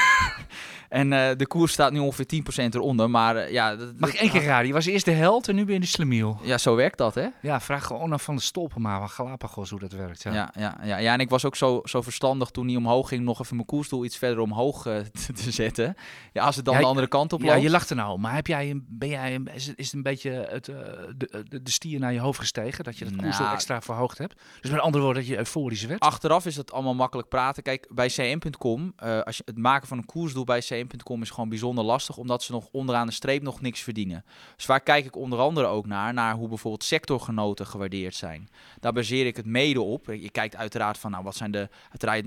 en 0.89 1.11
uh, 1.11 1.29
de 1.37 1.47
koers 1.47 1.71
staat 1.71 1.91
nu 1.91 1.99
ongeveer 1.99 2.25
10% 2.63 2.69
eronder. 2.69 3.09
Maar 3.09 3.35
uh, 3.35 3.51
ja... 3.51 3.75
Dat, 3.75 3.93
Mag 3.97 4.13
ik 4.13 4.19
één 4.19 4.29
keer 4.29 4.43
raden? 4.43 4.67
Je 4.67 4.73
was 4.73 4.85
eerst 4.85 5.05
de 5.05 5.11
held 5.11 5.47
en 5.47 5.55
nu 5.55 5.65
ben 5.65 5.73
je 5.73 5.79
de 5.79 5.85
slemiel. 5.85 6.39
Ja, 6.43 6.57
zo 6.57 6.75
werkt 6.75 6.97
dat, 6.97 7.15
hè? 7.15 7.27
Ja, 7.41 7.61
vraag 7.61 7.85
gewoon 7.85 8.13
af 8.13 8.23
van 8.23 8.35
de 8.35 8.41
stolpen 8.41 8.81
maar 8.81 8.99
van 8.99 9.09
Galapagos 9.09 9.69
hoe 9.69 9.79
dat 9.79 9.91
werkt. 9.91 10.23
Ja, 10.23 10.33
ja, 10.33 10.51
ja, 10.55 10.77
ja, 10.83 10.97
ja 10.97 11.13
en 11.13 11.19
ik 11.19 11.29
was 11.29 11.45
ook 11.45 11.55
zo, 11.55 11.81
zo 11.83 12.01
verstandig 12.01 12.49
toen 12.49 12.67
hij 12.67 12.75
omhoog 12.75 13.07
ging... 13.07 13.23
nog 13.23 13.39
even 13.39 13.55
mijn 13.55 13.67
koersdoel 13.67 14.05
iets 14.05 14.17
verder 14.17 14.39
omhoog 14.39 14.85
uh, 14.85 14.97
te, 15.25 15.33
te, 15.33 15.51
zetten. 15.51 15.95
Ja, 16.33 16.43
als 16.43 16.55
het 16.55 16.65
dan 16.65 16.73
ja, 16.73 16.79
de 16.79 16.85
andere 16.85 17.07
kant 17.07 17.33
op 17.33 17.41
Ja, 17.41 17.51
loopt. 17.51 17.61
je 17.61 17.69
lacht 17.69 17.89
er 17.89 17.95
nou. 17.95 18.19
Maar 18.19 18.35
heb 18.35 18.47
jij, 18.47 18.81
ben 18.87 19.09
jij, 19.09 19.39
is, 19.53 19.67
het, 19.67 19.77
is 19.77 19.85
het 19.85 19.93
een 19.93 20.03
beetje 20.03 20.47
het, 20.49 20.65
de, 20.65 21.43
de, 21.47 21.61
de 21.61 21.71
stier 21.71 21.99
naar 21.99 22.13
je 22.13 22.19
hoofd 22.19 22.39
gestegen? 22.39 22.83
Dat 22.83 22.97
je 22.97 23.05
koersdoel 23.05 23.45
Nou. 23.45 23.53
extra 23.53 23.81
verhoogd 23.81 24.17
hebt? 24.17 24.41
Dus 24.61 24.71
met 24.71 24.79
andere 24.79 25.03
woorden, 25.03 25.21
dat 25.21 25.31
je 25.31 25.37
euforisch 25.37 25.85
werd? 25.85 25.99
Achteraf 25.99 26.45
is 26.45 26.55
dat 26.55 26.71
allemaal 26.71 26.95
makkelijk 26.95 27.27
praten. 27.27 27.63
Kijk, 27.63 27.87
bij 27.93 28.07
cm.com, 28.07 28.93
als 29.23 29.37
je 29.37 29.43
het 29.45 29.57
maken 29.57 29.87
van 29.87 29.97
een 29.97 30.05
koersdoel 30.05 30.43
bij 30.43 30.59
cm.com 30.87 31.21
is 31.21 31.29
gewoon 31.29 31.49
bijzonder 31.49 31.83
lastig, 31.83 32.17
omdat 32.17 32.43
ze 32.43 32.51
nog 32.51 32.67
onderaan 32.71 33.07
de 33.07 33.13
streep 33.13 33.41
nog 33.41 33.61
niks 33.61 33.81
verdienen. 33.81 34.25
Dus 34.55 34.65
waar 34.65 34.81
kijk 34.81 35.05
ik 35.05 35.15
onder 35.15 35.39
andere 35.39 35.67
ook 35.67 35.85
naar, 35.85 36.13
naar 36.13 36.35
hoe 36.35 36.47
bijvoorbeeld 36.47 36.83
sectorgenoten 36.83 37.67
gewaardeerd 37.67 38.15
zijn. 38.15 38.49
Daar 38.79 38.93
baseer 38.93 39.25
ik 39.25 39.35
het 39.35 39.45
mede 39.45 39.81
op. 39.81 40.05
Je 40.05 40.29
kijkt 40.29 40.55
uiteraard 40.55 40.97
van, 40.97 41.11
nou, 41.11 41.23
wat 41.23 41.35
zijn 41.35 41.51
de 41.51 41.69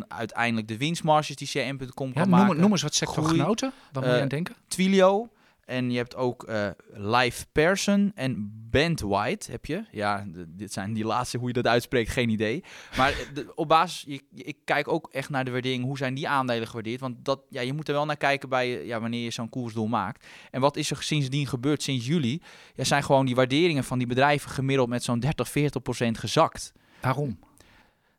uiteindelijk 0.08 0.68
de 0.68 0.76
winstmarges 0.76 1.36
die 1.36 1.48
cm.com 1.48 2.06
ja, 2.06 2.12
kan 2.12 2.28
noem, 2.28 2.38
maken. 2.38 2.60
Noem 2.60 2.70
eens 2.70 2.82
wat 2.82 2.94
sectorgenoten, 2.94 3.72
waar 3.92 4.02
moet 4.02 4.14
je 4.14 4.20
aan 4.20 4.28
denken? 4.28 4.54
Twilio. 4.68 5.28
En 5.64 5.90
je 5.90 5.96
hebt 5.96 6.16
ook 6.16 6.48
uh, 6.48 6.68
Live 6.92 7.46
Person 7.52 8.12
en 8.14 8.52
Bandwide 8.70 9.44
heb 9.50 9.66
je. 9.66 9.84
Ja, 9.90 10.26
dit 10.48 10.72
zijn 10.72 10.92
die 10.92 11.04
laatste, 11.04 11.38
hoe 11.38 11.46
je 11.46 11.52
dat 11.52 11.66
uitspreekt, 11.66 12.10
geen 12.10 12.28
idee. 12.28 12.64
Maar 12.96 13.14
de, 13.34 13.52
op 13.54 13.68
basis, 13.68 14.04
je, 14.06 14.22
ik 14.34 14.56
kijk 14.64 14.88
ook 14.88 15.08
echt 15.12 15.30
naar 15.30 15.44
de 15.44 15.50
waardering. 15.50 15.84
Hoe 15.84 15.96
zijn 15.96 16.14
die 16.14 16.28
aandelen 16.28 16.66
gewaardeerd? 16.66 17.00
Want 17.00 17.24
dat, 17.24 17.40
ja, 17.50 17.60
je 17.60 17.72
moet 17.72 17.88
er 17.88 17.94
wel 17.94 18.04
naar 18.04 18.16
kijken 18.16 18.48
bij 18.48 18.84
ja, 18.86 19.00
wanneer 19.00 19.24
je 19.24 19.30
zo'n 19.30 19.48
koersdoel 19.48 19.86
maakt. 19.86 20.26
En 20.50 20.60
wat 20.60 20.76
is 20.76 20.90
er 20.90 21.02
sindsdien 21.02 21.46
gebeurd 21.46 21.82
sinds 21.82 22.06
juli? 22.06 22.42
Ja, 22.74 22.84
zijn 22.84 23.02
gewoon 23.02 23.26
die 23.26 23.34
waarderingen 23.34 23.84
van 23.84 23.98
die 23.98 24.06
bedrijven 24.06 24.50
gemiddeld 24.50 24.88
met 24.88 25.04
zo'n 25.04 25.20
30, 25.20 25.48
40 25.48 25.82
procent 25.82 26.18
gezakt. 26.18 26.72
Waarom? 27.00 27.38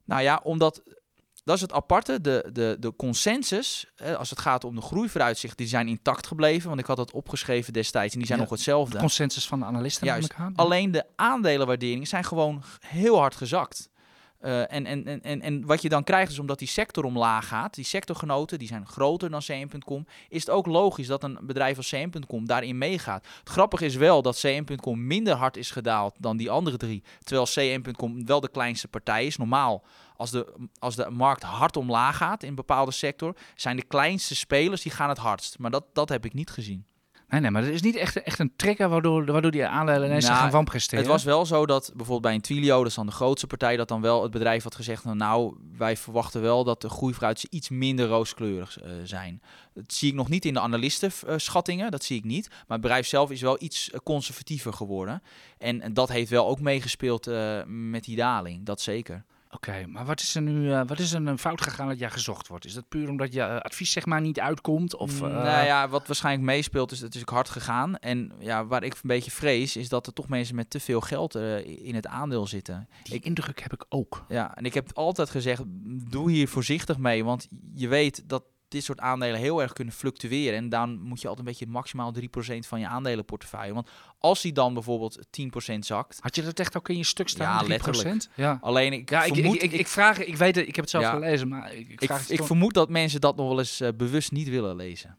Nou 0.06 0.22
ja, 0.22 0.40
omdat 0.44 0.84
dat 1.44 1.56
is 1.56 1.62
het 1.62 1.72
aparte. 1.72 2.22
De, 2.22 2.50
de, 2.54 2.78
de 2.80 2.96
consensus, 2.96 3.92
hè, 3.96 4.18
als 4.18 4.30
het 4.30 4.40
gaat 4.40 4.64
om 4.64 4.76
de 4.76 4.82
groeivooruitzichten, 4.82 5.58
die 5.58 5.68
zijn 5.68 5.88
intact 5.88 6.28
gebleven. 6.28 6.68
Want 6.68 6.80
ik 6.80 6.86
had 6.86 6.98
dat 6.98 7.12
opgeschreven 7.12 7.74
destijds 7.74 8.14
en 8.14 8.18
die 8.20 8.28
zijn 8.28 8.40
Ja, 8.40 8.46
nog 8.46 8.54
hetzelfde. 8.54 8.94
De 8.94 9.00
consensus 9.00 9.48
van 9.48 9.60
de 9.60 9.66
analisten 9.66 10.08
Juist. 10.08 10.34
aan. 10.34 10.54
Alleen 10.56 10.92
de 10.92 11.06
aandelenwaarderingen 11.16 12.08
zijn 12.08 12.24
gewoon 12.24 12.64
heel 12.80 13.18
hard 13.18 13.36
gezakt. 13.36 13.90
En, 14.44 14.86
en, 14.86 15.06
en, 15.06 15.22
en, 15.22 15.42
en 15.42 15.66
wat 15.66 15.82
je 15.82 15.90
dan 15.90 16.04
krijgt 16.04 16.32
is 16.32 16.40
omdat 16.40 16.60
die 16.60 16.68
sector 16.68 17.04
omlaag 17.04 17.48
gaat, 17.48 17.74
die 17.74 17.86
sectorgenoten 17.86 18.60
die 18.60 18.68
zijn 18.68 18.88
groter 18.88 19.30
dan 19.30 19.40
CM.com, 19.40 20.06
is 20.30 20.40
het 20.40 20.50
ook 20.50 20.66
logisch 20.66 21.08
dat 21.08 21.24
een 21.24 21.40
bedrijf 21.42 21.78
als 21.78 21.90
CM.com 21.90 22.48
daarin 22.48 22.78
meegaat. 22.78 23.28
Het 23.40 23.50
grappige 23.50 23.86
is 23.86 23.96
wel 23.96 24.22
dat 24.22 24.40
CM.com 24.40 25.08
minder 25.08 25.36
hard 25.36 25.58
is 25.58 25.72
gedaald 25.72 26.16
dan 26.20 26.38
die 26.38 26.52
andere 26.52 26.78
drie, 26.78 27.04
terwijl 27.24 27.48
CM.com 27.48 28.26
wel 28.26 28.40
de 28.40 28.50
kleinste 28.50 28.88
partij 28.88 29.26
is. 29.26 29.38
Normaal, 29.38 29.84
als 30.18 30.32
de, 30.32 30.54
als 30.80 30.96
de 30.96 31.10
markt 31.10 31.44
hard 31.44 31.78
omlaag 31.78 32.18
gaat 32.18 32.44
in 32.44 32.50
een 32.50 32.56
bepaalde 32.56 32.92
sector, 32.92 33.36
zijn 33.56 33.76
de 33.76 33.86
kleinste 33.86 34.36
spelers 34.36 34.82
die 34.82 34.92
gaan 34.92 35.10
het 35.10 35.18
hardst. 35.18 35.60
Maar 35.60 35.72
dat, 35.72 35.86
dat 35.94 36.10
heb 36.10 36.26
ik 36.26 36.34
niet 36.34 36.50
gezien. 36.50 36.86
Nee, 37.34 37.42
nee, 37.42 37.52
maar 37.52 37.64
er 37.64 37.74
is 37.74 37.82
niet 37.82 37.96
echt, 37.96 38.24
echt 38.24 38.40
een 38.40 38.54
trigger 38.56 38.90
waardoor, 38.90 39.26
waardoor 39.26 39.52
die 39.52 39.66
aandelen 39.66 40.08
ineens 40.08 40.26
Nou, 40.26 40.38
gaan 40.38 40.52
wanpresteren. 40.52 41.04
Het 41.04 41.14
was 41.14 41.24
wel 41.24 41.46
zo 41.46 41.66
dat 41.66 41.86
bijvoorbeeld 41.88 42.22
bij 42.22 42.34
een 42.34 42.42
Twilio, 42.42 42.78
dat 42.78 42.88
is 42.88 42.94
dan 42.94 43.06
de 43.06 43.12
grootste 43.12 43.48
partij, 43.48 43.76
dat 43.76 43.88
dan 43.88 44.02
wel 44.02 44.24
het 44.24 44.32
bedrijf 44.32 44.64
had 44.64 44.76
gezegd, 44.76 45.04
nou, 45.04 45.18
nou 45.18 45.58
wij 45.78 45.98
verwachten 45.98 46.42
wel 46.42 46.64
dat 46.64 46.82
de 46.82 46.90
groeivooruitzichten 46.90 47.58
iets 47.58 47.70
minder 47.70 48.08
rooskleurig 48.08 48.84
uh, 48.84 48.92
zijn. 49.04 49.42
Dat 49.74 49.94
zie 49.94 50.10
ik 50.10 50.16
nog 50.16 50.30
niet 50.30 50.46
in 50.46 50.54
de 50.54 50.60
analistenschattingen, 50.60 51.92
dat 51.92 52.04
zie 52.04 52.18
ik 52.18 52.24
niet. 52.24 52.48
Maar 52.50 52.60
het 52.68 52.82
bedrijf 52.82 53.08
zelf 53.08 53.32
is 53.32 53.42
wel 53.42 53.58
iets 53.60 53.90
uh, 53.90 54.00
conservatiever 54.04 54.74
geworden. 54.74 55.24
En, 55.58 55.82
en, 55.82 55.94
dat 55.94 56.10
heeft 56.10 56.30
wel 56.30 56.48
ook 56.48 56.60
meegespeeld 56.60 57.28
uh, 57.28 57.62
met 57.66 58.04
die 58.04 58.16
daling, 58.16 58.66
dat 58.66 58.82
zeker. 58.82 59.24
Oké, 59.54 59.70
okay, 59.70 59.84
maar 59.86 60.06
wat 60.06 60.20
is 60.20 60.36
er 60.36 60.42
nu 60.42 60.70
uh, 60.70 60.82
wat 60.86 61.00
is 61.00 61.14
er 61.14 61.28
een 61.28 61.38
fout 61.38 61.62
gegaan 61.62 61.88
dat 61.88 62.00
jij 62.00 62.10
gezocht 62.10 62.48
wordt? 62.48 62.66
Is 62.66 62.74
dat 62.74 62.88
puur 62.88 63.10
omdat 63.10 63.34
je 63.34 63.40
uh, 63.40 63.58
advies 63.58 63.92
zeg 63.92 64.06
maar 64.06 64.22
niet 64.22 64.40
uitkomt? 64.40 64.96
Of, 64.96 65.22
uh... 65.22 65.28
Nou 65.28 65.66
ja, 65.66 65.88
wat 65.88 66.08
waarschijnlijk 66.08 66.46
meespeelt 66.46 66.92
is 66.92 67.00
het 67.00 67.16
is 67.16 67.22
ook 67.22 67.30
hard 67.30 67.50
gegaan. 67.50 67.98
En 67.98 68.32
ja, 68.40 68.66
waar 68.66 68.84
ik 68.84 68.94
een 68.94 69.00
beetje 69.02 69.32
vrees 69.32 69.76
is 69.76 69.90
dat 69.90 70.08
er 70.08 70.14
toch 70.14 70.28
mensen 70.28 70.56
met 70.56 70.70
te 70.70 70.80
veel 70.80 71.02
geld 71.02 71.36
in 71.66 71.96
het 71.96 72.08
aandeel 72.08 72.48
zitten. 72.48 72.88
Die 73.04 73.14
ik, 73.14 73.26
indruk 73.26 73.62
heb 73.62 73.74
ik 73.74 73.86
ook. 73.90 74.26
Ja, 74.30 74.56
en 74.56 74.66
ik 74.66 74.74
heb 74.74 74.90
altijd 74.94 75.30
gezegd, 75.30 75.62
doe 76.10 76.32
hier 76.32 76.48
voorzichtig 76.48 76.98
mee. 76.98 77.24
Want 77.24 77.48
je 77.74 77.88
weet 77.88 78.24
dat 78.30 78.44
dit 78.74 78.84
soort 78.84 79.00
aandelen 79.00 79.40
heel 79.40 79.62
erg 79.62 79.74
kunnen 79.74 79.94
fluctueren. 79.94 80.58
En 80.58 80.70
dan 80.70 81.00
moet 81.00 81.22
je 81.22 81.28
altijd 81.28 81.48
een 81.48 81.52
beetje 81.52 81.72
maximaal 81.72 82.14
3% 82.22 82.24
van 82.60 82.80
je 82.80 82.88
aandelenportefeuille. 82.88 83.74
Want 83.74 83.90
als 84.20 84.42
die 84.42 84.54
dan 84.54 84.74
bijvoorbeeld 84.74 85.20
10% 85.74 85.80
zakt. 85.80 86.18
Had 86.22 86.36
je 86.36 86.44
dat 86.44 86.60
echt 86.60 86.78
ook 86.78 86.90
in 86.90 86.98
je 86.98 87.04
stuk 87.04 87.30
staan? 87.30 87.62
Ja, 87.62 87.68
letterlijk. 87.68 88.28
Ja. 88.36 88.58
Alleen 88.62 88.94
ik, 88.94 89.10
ja, 89.10 89.22
vermoed, 89.24 89.56
ik, 89.56 89.62
ik, 89.62 89.72
ik, 89.72 89.80
ik, 89.80 89.88
vraag, 89.88 90.18
ik 90.24 90.38
weet 90.38 90.56
het, 90.56 90.68
ik 90.68 90.76
heb 90.76 90.84
het 90.84 90.90
zelf 90.90 91.04
Ja. 91.04 91.14
gelezen, 91.14 91.48
maar 91.48 91.74
ik, 91.74 92.02
vraag 92.04 92.30
ik 92.30 92.44
vermoed 92.44 92.74
dat 92.74 92.90
mensen 92.90 93.22
dat 93.22 93.36
nog 93.36 93.48
wel 93.48 93.60
eens 93.60 93.80
eh, 93.80 93.90
bewust 93.98 94.32
niet 94.32 94.50
willen 94.50 94.76
lezen. 94.76 95.18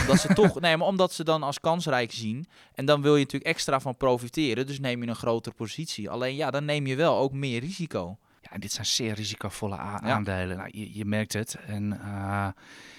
Omdat 0.00 0.20
ze 0.20 0.34
toch, 0.34 0.60
nee, 0.60 0.76
maar 0.76 0.86
omdat 0.86 1.12
ze 1.12 1.24
dan 1.24 1.42
als 1.42 1.60
kansrijk 1.60 2.12
zien. 2.12 2.46
En 2.74 2.84
dan 2.84 3.02
wil 3.02 3.16
je 3.16 3.22
natuurlijk 3.24 3.50
extra 3.50 3.80
van 3.80 3.96
profiteren. 3.96 4.66
Dus 4.66 4.80
neem 4.80 5.02
je 5.02 5.08
een 5.08 5.16
grotere 5.16 5.54
positie. 5.54 6.10
Alleen 6.10 6.36
ja, 6.36 6.50
dan 6.50 6.64
neem 6.64 6.86
je 6.86 6.96
wel 6.96 7.16
ook 7.18 7.32
meer 7.32 7.60
risico. 7.60 8.18
En 8.52 8.60
dit 8.60 8.72
zijn 8.72 8.86
zeer 8.86 9.14
risicovolle 9.14 9.74
Ja. 9.76 10.00
aandelen. 10.00 10.56
Nou, 10.56 10.68
je, 10.72 10.94
je 10.96 11.04
merkt 11.04 11.32
het. 11.32 11.56
En 11.66 11.92
eh, 12.00 12.48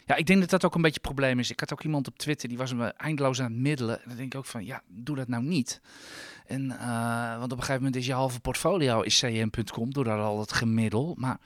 ja, 0.05 0.15
ik 0.15 0.25
denk 0.25 0.39
dat 0.39 0.49
dat 0.49 0.65
ook 0.65 0.75
een 0.75 0.81
beetje 0.81 0.99
het 1.01 1.07
probleem 1.07 1.39
is. 1.39 1.51
Ik 1.51 1.59
had 1.59 1.73
ook 1.73 1.83
iemand 1.83 2.07
op 2.07 2.17
Twitter, 2.17 2.49
die 2.49 2.57
was 2.57 2.73
me 2.73 2.85
eindeloos 2.87 3.39
aan 3.41 3.51
het 3.51 3.61
middelen. 3.61 4.01
En 4.01 4.07
dan 4.07 4.17
denk 4.17 4.33
ik 4.33 4.39
ook 4.39 4.45
van, 4.45 4.65
ja, 4.65 4.81
doe 4.87 5.15
dat 5.15 5.27
nou 5.27 5.43
niet. 5.43 5.81
En, 6.45 6.71
eh, 6.79 7.29
want 7.37 7.43
op 7.51 7.57
een 7.57 7.57
gegeven 7.63 7.75
moment 7.75 7.95
is 7.95 8.05
je 8.05 8.13
halve 8.13 8.39
portfolio 8.39 9.01
is 9.01 9.19
cm.com, 9.19 9.93
door 9.93 10.09
al 10.11 10.39
het 10.39 10.53
gemiddel. 10.53 11.15
Maar 11.17 11.37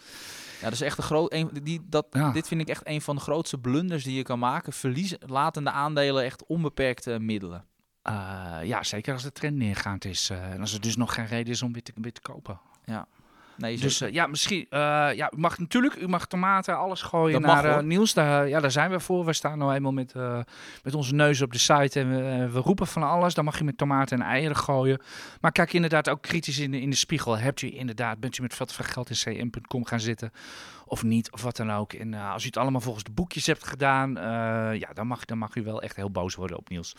Ja, 0.57 0.63
dat 0.63 0.73
is 0.73 0.81
echt 0.81 0.97
een 0.97 1.03
groot. 1.03 1.33
Een, 1.33 1.49
die, 1.63 1.81
dat, 1.89 2.07
Ja. 2.11 2.31
Dit 2.31 2.47
vind 2.47 2.61
ik 2.61 2.67
echt 2.67 2.87
een 2.87 3.01
van 3.01 3.15
de 3.15 3.21
grootste 3.21 3.57
blunders 3.57 4.03
die 4.03 4.15
je 4.15 4.23
kan 4.23 4.39
maken. 4.39 4.73
Verliezen, 4.73 5.17
laten 5.25 5.63
de 5.63 5.71
aandelen 5.71 6.23
echt 6.23 6.45
onbeperkt 6.45 7.07
eh, 7.07 7.17
middelen. 7.17 7.65
eh, 8.01 8.57
ja, 8.63 8.83
zeker 8.83 9.13
als 9.13 9.23
de 9.23 9.31
trend 9.31 9.55
neergaand 9.55 10.05
is. 10.05 10.29
en 10.29 10.59
als 10.59 10.73
er 10.73 10.81
dus 10.81 10.95
nog 10.95 11.13
geen 11.13 11.25
reden 11.27 11.53
is 11.53 11.61
om 11.61 11.73
weer 11.73 11.83
te, 11.83 11.91
weer 11.95 12.13
te 12.13 12.21
kopen. 12.21 12.59
Ja. 12.85 13.07
Nee, 13.57 13.77
Dus 13.77 13.97
ja, 14.11 14.27
misschien. 14.27 14.65
eh, 14.69 14.79
ja, 15.15 15.31
u 15.35 15.39
mag 15.39 15.57
natuurlijk, 15.57 15.95
u 15.95 16.07
mag 16.07 16.27
tomaten, 16.27 16.77
alles 16.77 17.01
gooien 17.01 17.41
Dat 17.41 17.51
naar 17.51 17.65
mag, 17.65 17.77
eh. 17.77 17.83
Niels. 17.83 18.13
Daar, 18.13 18.47
ja, 18.47 18.59
daar 18.59 18.71
zijn 18.71 18.91
we 18.91 18.99
voor. 18.99 19.25
We 19.25 19.33
staan 19.33 19.57
nou 19.57 19.73
eenmaal 19.73 19.91
met, 19.91 20.11
eh, 20.11 20.39
met 20.83 20.93
onze 20.93 21.13
neus 21.15 21.41
op 21.41 21.51
de 21.51 21.57
site 21.57 21.99
en 21.99 22.09
we, 22.09 22.49
we 22.51 22.59
roepen 22.59 22.87
van 22.87 23.03
alles. 23.03 23.33
Dan 23.33 23.45
mag 23.45 23.57
je 23.57 23.63
met 23.63 23.77
tomaten 23.77 24.19
en 24.21 24.25
eieren 24.25 24.57
gooien. 24.57 25.01
Maar 25.41 25.51
kijk 25.51 25.73
inderdaad 25.73 26.09
ook 26.09 26.21
kritisch 26.21 26.59
in 26.59 26.71
de, 26.71 26.81
in 26.81 26.89
de 26.89 26.95
spiegel. 26.95 27.37
Hebt 27.37 27.61
u 27.61 27.77
inderdaad, 27.77 28.19
bent 28.19 28.37
u 28.37 28.41
met 28.41 28.53
veel 28.55 28.65
te 28.65 28.73
veel 28.73 28.85
geld 28.85 29.09
in 29.09 29.15
cm.com 29.51 29.85
gaan 29.85 29.99
zitten 29.99 30.31
of 30.87 31.03
niet, 31.03 31.31
of 31.31 31.41
wat 31.41 31.55
dan 31.55 31.71
ook. 31.71 31.93
En 31.93 32.13
eh, 32.13 32.33
als 32.33 32.43
u 32.43 32.45
het 32.45 32.57
allemaal 32.57 32.81
volgens 32.81 33.03
de 33.03 33.11
boekjes 33.11 33.45
hebt 33.45 33.67
gedaan, 33.67 34.17
eh, 34.17 34.79
ja, 34.79 34.93
dan 34.93 35.07
mag, 35.07 35.25
dan 35.25 35.37
mag 35.37 35.55
u 35.55 35.63
wel 35.63 35.81
echt 35.81 35.95
heel 35.95 36.11
boos 36.11 36.35
worden 36.35 36.57
op 36.57 36.69
Niels. 36.69 36.95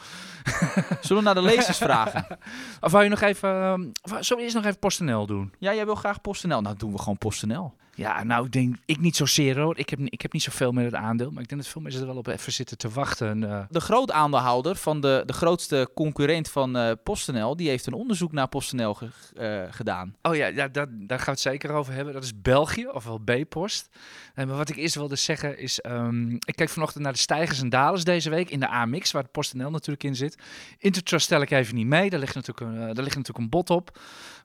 Zullen 1.01 1.23
we 1.23 1.23
naar 1.23 1.35
de 1.35 1.43
lezers 1.43 1.79
vragen? 1.79 2.27
Of 2.81 2.93
wou 2.93 3.05
je 3.05 3.11
nog 3.11 3.21
even, 3.21 3.51
eh, 3.51 3.73
of 4.03 4.11
zullen 4.11 4.37
we 4.37 4.43
eerst 4.43 4.55
nog 4.55 4.65
even 4.65 4.79
PostNL 4.79 5.27
doen? 5.27 5.55
Ja, 5.59 5.75
jij 5.75 5.85
wil 5.85 5.95
graag 5.95 6.21
PostNL. 6.21 6.61
Nou, 6.61 6.77
doen 6.77 6.93
we 6.93 6.99
gewoon 6.99 7.19
PostNL. 7.19 7.75
Ja, 7.99 8.25
nou, 8.25 8.45
ik 8.47 8.53
denk, 8.53 8.77
ik 8.85 9.01
niet 9.01 9.17
zozeer 9.17 9.59
hoor. 9.61 9.79
Ik 9.79 9.91
heb, 9.91 9.99
ik 10.05 10.23
heb 10.23 10.33
niet 10.33 10.43
zoveel 10.43 10.73
met 10.73 10.85
het 10.85 10.95
aandeel, 10.95 11.31
maar 11.31 11.43
ik 11.43 11.49
denk 11.49 11.61
dat 11.63 11.71
veel 11.71 11.83
mensen 11.83 12.01
er 12.01 12.07
wel 12.07 12.17
op 12.17 12.27
even 12.27 12.53
zitten 12.53 12.79
te 12.79 12.89
wachten. 12.89 13.45
eh. 13.51 13.61
De 13.71 13.81
groot 13.81 14.11
aandeelhouder 14.11 14.77
van 14.77 15.01
de, 15.01 15.23
de 15.27 15.33
grootste 15.33 15.91
concurrent 15.95 16.51
van 16.51 16.77
eh, 16.77 16.93
PostNL, 17.05 17.57
die 17.57 17.69
heeft 17.69 17.87
een 17.87 17.93
onderzoek 17.93 18.33
naar 18.33 18.49
PostNL 18.49 18.95
ge- 18.95 19.09
eh, 19.37 19.73
gedaan. 19.75 20.15
Oh 20.23 20.35
ja, 20.37 20.47
ja 20.47 20.69
dat, 20.69 20.89
daar 20.93 21.19
gaan 21.19 21.25
we 21.27 21.31
het 21.31 21.41
zeker 21.41 21.71
over 21.71 21.93
hebben. 21.93 22.15
Dat 22.15 22.25
is 22.25 22.41
België, 22.41 22.87
ofwel 22.87 23.19
B-Post. 23.19 23.89
Maar 24.35 24.47
wat 24.47 24.69
ik 24.69 24.77
eerst 24.77 24.95
wilde 24.95 25.17
zeggen 25.17 25.59
is, 25.59 25.81
ehm, 25.81 26.31
ik 26.31 26.55
keek 26.57 26.69
vanochtend 26.69 27.05
naar 27.05 27.13
de 27.13 27.19
stijgers 27.19 27.61
en 27.61 27.69
dalers 27.69 28.05
deze 28.05 28.31
week 28.31 28.51
in 28.51 28.61
de 28.61 28.69
AMX, 28.69 29.11
waar 29.11 29.23
de 29.23 29.29
PostNL 29.29 29.71
natuurlijk 29.71 30.05
in 30.05 30.17
zit. 30.17 30.39
Intertrust 30.79 31.25
stel 31.25 31.41
ik 31.43 31.51
even 31.51 31.75
niet 31.75 31.87
mee, 31.87 32.11
daar 32.11 32.21
ligt 32.21 32.35
natuurlijk 32.35 32.71
een, 32.71 32.77
daar 32.79 33.05
ligt 33.05 33.17
natuurlijk 33.17 33.39
een 33.39 33.49
bot 33.49 33.71
op. 33.71 33.99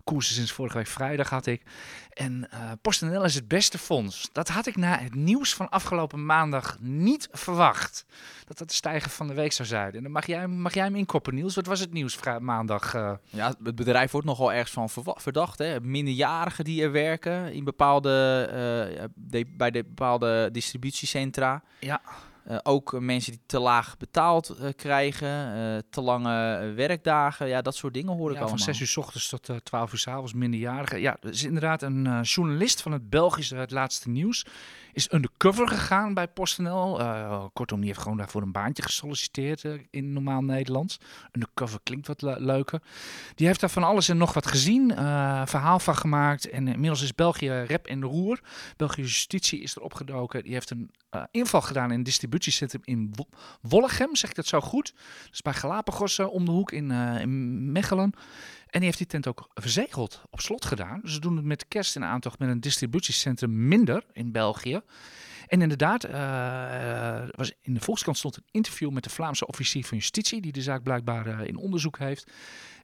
Koers 0.03 0.29
is 0.29 0.35
sinds 0.35 0.51
vorige 0.51 0.77
week 0.77 0.87
vrijdag 0.87 1.29
had 1.29 1.45
ik. 1.45 1.61
En 2.13 2.49
PostNL 2.81 3.23
is 3.23 3.35
het 3.35 3.42
beste 3.47 3.77
fonds. 3.77 4.29
Dat 4.31 4.47
had 4.49 4.67
ik 4.67 4.75
na 4.75 4.97
het 4.97 5.15
nieuws 5.15 5.53
van 5.53 5.69
afgelopen 5.69 6.25
maandag 6.25 6.77
niet 6.79 7.27
verwacht. 7.31 8.05
Dat 8.45 8.57
dat 8.57 8.67
de 8.67 8.73
stijger 8.73 9.11
van 9.11 9.27
de 9.27 9.33
week 9.33 9.51
zou 9.51 9.67
zijn. 9.67 9.93
En 9.93 10.03
dan 10.03 10.11
mag 10.11 10.25
jij, 10.27 10.47
mag 10.47 10.73
jij 10.73 10.83
hem 10.83 10.95
inkoppen, 10.95 11.35
Niels. 11.35 11.55
Wat 11.55 11.65
was 11.65 11.79
het 11.79 11.93
nieuws 11.93 12.19
maandag? 12.39 12.93
eh? 12.93 13.11
Ja, 13.29 13.53
het 13.63 13.75
bedrijf 13.75 14.11
wordt 14.11 14.27
nogal 14.27 14.53
ergens 14.53 14.71
van 14.91 15.05
verdacht. 15.21 15.57
Hè? 15.59 15.79
Minderjarigen 15.81 16.63
die 16.63 16.83
er 16.83 16.91
werken 16.91 17.53
in 17.53 17.63
bepaalde, 17.63 18.09
de- 19.15 19.45
bij 19.57 19.71
de 19.71 19.83
bepaalde 19.83 20.49
distributiecentra. 20.51 21.63
Ja. 21.79 22.01
Eh, 22.43 22.57
ook 22.63 22.99
mensen 22.99 23.31
die 23.31 23.41
te 23.45 23.59
laag 23.59 23.97
betaald 23.97 24.49
eh, 24.49 24.69
krijgen, 24.75 25.27
eh, 25.27 25.81
te 25.89 26.01
lange 26.01 26.71
werkdagen. 26.75 27.47
Ja, 27.47 27.61
dat 27.61 27.75
soort 27.75 27.93
dingen 27.93 28.13
hoor 28.13 28.29
ik 28.29 28.33
Ja, 28.33 28.39
van 28.39 28.49
allemaal. 28.49 28.65
6 28.65 28.79
uur 28.79 28.87
s 28.87 28.97
ochtends 28.97 29.29
tot 29.29 29.49
eh 29.49 29.55
12 29.55 29.91
uur 29.91 29.99
s 29.99 30.07
avonds, 30.07 30.33
minderjarigen. 30.33 30.99
Ja, 30.99 31.17
er 31.21 31.29
is 31.29 31.43
inderdaad 31.43 31.81
een 31.81 32.21
journalist 32.21 32.81
van 32.81 32.91
het 32.91 33.09
Belgische 33.09 33.55
Het 33.55 33.71
Laatste 33.71 34.09
Nieuws. 34.09 34.45
Is 34.93 35.11
undercover 35.13 35.67
gegaan 35.67 36.13
bij 36.13 36.27
PostNL. 36.27 36.99
Eh, 36.99 37.45
kortom, 37.53 37.77
die 37.79 37.87
heeft 37.87 38.01
gewoon 38.01 38.17
daarvoor 38.17 38.41
een 38.41 38.51
baantje 38.51 38.83
gesolliciteerd 38.83 39.65
eh, 39.65 39.71
in 39.89 40.13
normaal 40.13 40.41
Nederlands. 40.41 40.99
Undercover 41.31 41.79
klinkt 41.83 42.07
wat 42.07 42.21
le- 42.21 42.39
leuker. 42.39 42.81
Die 43.35 43.47
heeft 43.47 43.59
daar 43.59 43.69
van 43.69 43.83
alles 43.83 44.09
en 44.09 44.17
nog 44.17 44.33
wat 44.33 44.47
gezien. 44.47 44.91
eh, 44.95 45.41
verhaal 45.45 45.79
van 45.79 45.95
gemaakt. 45.95 46.49
En 46.49 46.67
inmiddels 46.67 47.01
is 47.01 47.15
België 47.15 47.49
rep 47.49 47.85
en 47.85 48.03
roer. 48.03 48.39
Belgische 48.77 49.01
justitie 49.01 49.61
is 49.61 49.75
er 49.75 49.81
opgedoken. 49.81 50.43
Die 50.43 50.53
heeft 50.53 50.69
een 50.69 50.91
inval 51.31 51.61
gedaan 51.61 51.89
in 51.91 51.97
een 51.97 52.03
distributiecentrum 52.03 52.81
in 52.85 53.09
Wo- 53.15 53.37
Wollegem. 53.61 54.15
Zeg 54.15 54.29
ik 54.29 54.35
dat 54.35 54.45
zo 54.47 54.61
goed? 54.61 54.93
Dus 55.29 55.41
bij 55.41 55.53
Galapagos 55.53 56.19
om 56.19 56.45
de 56.45 56.51
hoek 56.51 56.71
in, 56.71 56.91
in 56.91 57.71
Mechelen. 57.71 58.13
En 58.73 58.79
die 58.79 58.87
heeft 58.87 58.97
die 58.97 59.07
tent 59.07 59.27
ook 59.27 59.49
verzegeld, 59.53 60.21
op 60.29 60.39
slot 60.39 60.65
gedaan. 60.65 60.99
Dus 61.03 61.13
ze 61.13 61.19
doen 61.19 61.35
het 61.35 61.45
met 61.45 61.67
kerst 61.67 61.95
in 61.95 62.03
aantocht 62.03 62.39
met 62.39 62.49
een 62.49 62.59
distributiecentrum 62.59 63.67
minder 63.67 64.03
in 64.13 64.31
België. 64.31 64.81
En 65.47 65.61
inderdaad, 65.61 66.03
eh, 66.03 67.29
was 67.35 67.51
in 67.61 67.73
de 67.73 67.79
Volkskrant 67.79 68.17
stond 68.17 68.37
een 68.37 68.43
interview 68.51 68.91
met 68.91 69.03
de 69.03 69.09
Vlaamse 69.09 69.47
officier 69.47 69.85
van 69.85 69.97
justitie, 69.97 70.41
die 70.41 70.51
de 70.51 70.61
zaak 70.61 70.83
blijkbaar 70.83 71.27
eh, 71.27 71.47
in 71.47 71.57
onderzoek 71.57 71.97
heeft. 71.97 72.31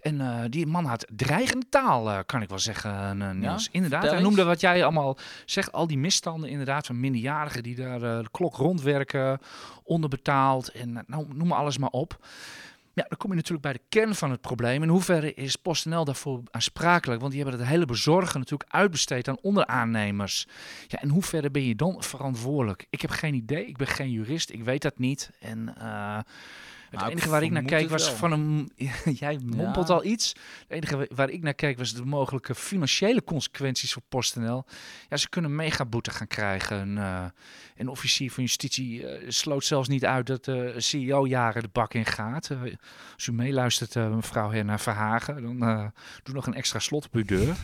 En 0.02 0.21
eh, 0.21 0.43
die 0.49 0.67
man 0.67 0.86
had 0.86 1.08
dreigende 1.15 1.65
taal, 1.69 2.23
kan 2.25 2.41
ik 2.41 2.49
wel 2.49 2.60
zeggen, 2.60 3.17
Niels. 3.39 3.69
inderdaad, 3.71 3.99
vertel 3.99 4.17
hij 4.17 4.28
noemde 4.28 4.43
wat 4.43 4.62
jij 4.62 4.84
allemaal 4.84 5.17
zegt, 5.45 5.71
al 5.71 5.88
die 5.88 5.97
misstanden 5.97 6.49
inderdaad 6.49 6.86
van 6.86 6.99
minderjarigen 6.99 7.63
die 7.63 7.75
daar 7.75 7.99
de 7.99 8.30
klok 8.32 8.56
rondwerken, 8.56 9.39
onderbetaald 9.84 10.71
en 10.71 11.04
nou, 11.08 11.25
noem 11.34 11.47
maar 11.47 11.58
alles 11.58 11.78
maar 11.78 11.89
op. 11.89 12.19
Ja, 12.99 13.05
dan 13.07 13.17
kom 13.17 13.29
je 13.29 13.35
natuurlijk 13.35 13.63
bij 13.63 13.73
de 13.73 13.81
kern 13.89 14.15
van 14.15 14.31
het 14.31 14.41
probleem. 14.41 14.83
In 14.83 14.89
hoeverre 14.89 15.33
is 15.33 15.55
PostNL 15.55 16.05
daarvoor 16.05 16.41
aansprakelijk? 16.51 17.21
Want 17.21 17.33
die 17.33 17.41
hebben 17.41 17.59
het 17.59 17.69
hele 17.69 17.85
bezorgen 17.85 18.39
natuurlijk 18.39 18.71
uitbesteed 18.73 19.27
aan 19.27 19.41
onderaannemers. 19.41 20.47
Ja, 20.88 21.01
in 21.01 21.09
hoeverre 21.09 21.51
ben 21.51 21.63
je 21.63 21.75
dan 21.75 22.03
verantwoordelijk? 22.03 22.85
Ik 22.89 23.01
heb 23.01 23.09
geen 23.09 23.33
idee. 23.33 23.65
Ik 23.65 23.77
ben 23.77 23.88
geen 23.88 24.12
jurist. 24.12 24.49
Ik 24.49 24.63
weet 24.63 24.81
dat 24.81 24.97
niet. 24.97 25.29
En 25.39 25.75
eh, 25.77 26.19
het 26.89 27.02
enige 27.10 27.30
waar 27.30 27.43
ik 27.43 27.52
naar 27.52 27.63
keek 27.63 27.89
was 27.89 28.06
wel. 28.08 28.15
van 28.15 28.32
een... 28.32 28.71
Jij 29.19 29.39
mompelt 29.45 29.88
Ja. 29.88 29.93
al 29.93 30.04
iets. 30.04 30.28
Het 30.67 30.67
enige 30.78 30.97
wa- 30.97 31.08
waar 31.15 31.30
ik 31.30 31.41
naar 31.41 31.54
keek 31.54 31.78
was 31.78 31.93
de 31.93 32.06
mogelijke 32.06 32.56
financiële 32.56 33.23
consequenties 33.23 33.93
voor 33.93 34.02
PostNL. 34.10 34.65
Ja, 35.10 35.17
ze 35.17 35.30
kunnen 35.30 35.56
mega 35.56 35.86
boete 35.86 36.12
gaan 36.12 36.28
krijgen. 36.28 36.80
En, 36.80 36.97
eh, 36.97 37.23
een 37.78 37.88
officier 37.88 38.32
van 38.32 38.43
justitie 38.43 39.08
eh, 39.08 39.25
sloot 39.30 39.65
zelfs 39.65 39.88
niet 39.88 40.06
uit 40.06 40.28
dat 40.28 40.45
de 40.45 40.73
CEO 40.78 41.28
jaren 41.28 41.62
de 41.62 41.69
bak 41.71 41.93
in 41.93 42.06
gaat. 42.06 42.49
Eh, 42.49 42.62
als 43.15 43.28
u 43.28 43.32
meeluistert, 43.34 43.95
eh, 43.95 44.10
mevrouw 44.15 44.52
Herna 44.52 44.78
Verhagen, 44.80 45.41
dan 45.41 45.63
eh, 45.69 45.86
doe 46.23 46.36
nog 46.36 46.47
een 46.47 46.54
extra 46.54 46.80
slot 46.80 47.06
op 47.06 47.13
uw 47.15 47.25
deur. 47.25 47.56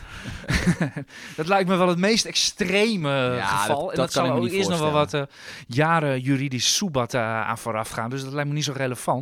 dat 1.36 1.46
lijkt 1.48 1.68
me 1.68 1.76
wel 1.76 1.88
het 1.88 1.98
meest 1.98 2.24
extreme 2.24 3.10
Ja, 3.36 3.46
geval. 3.46 3.80
dat- 3.80 3.90
en 3.90 3.96
dat 3.96 3.96
dat 3.96 4.12
zal 4.12 4.30
ook 4.36 4.48
eerst 4.48 4.68
nog 4.68 4.78
wel 4.78 4.90
wat 4.90 5.14
eh, 5.14 5.22
jaren 5.66 6.20
juridisch 6.20 6.74
soebat 6.76 7.14
eh, 7.14 7.20
aan 7.40 7.58
vooraf 7.58 7.88
gaan. 7.88 8.10
Dus 8.10 8.22
dat 8.24 8.32
lijkt 8.32 8.48
me 8.48 8.54
niet 8.54 8.64
zo 8.64 8.72
relevant. 8.76 9.15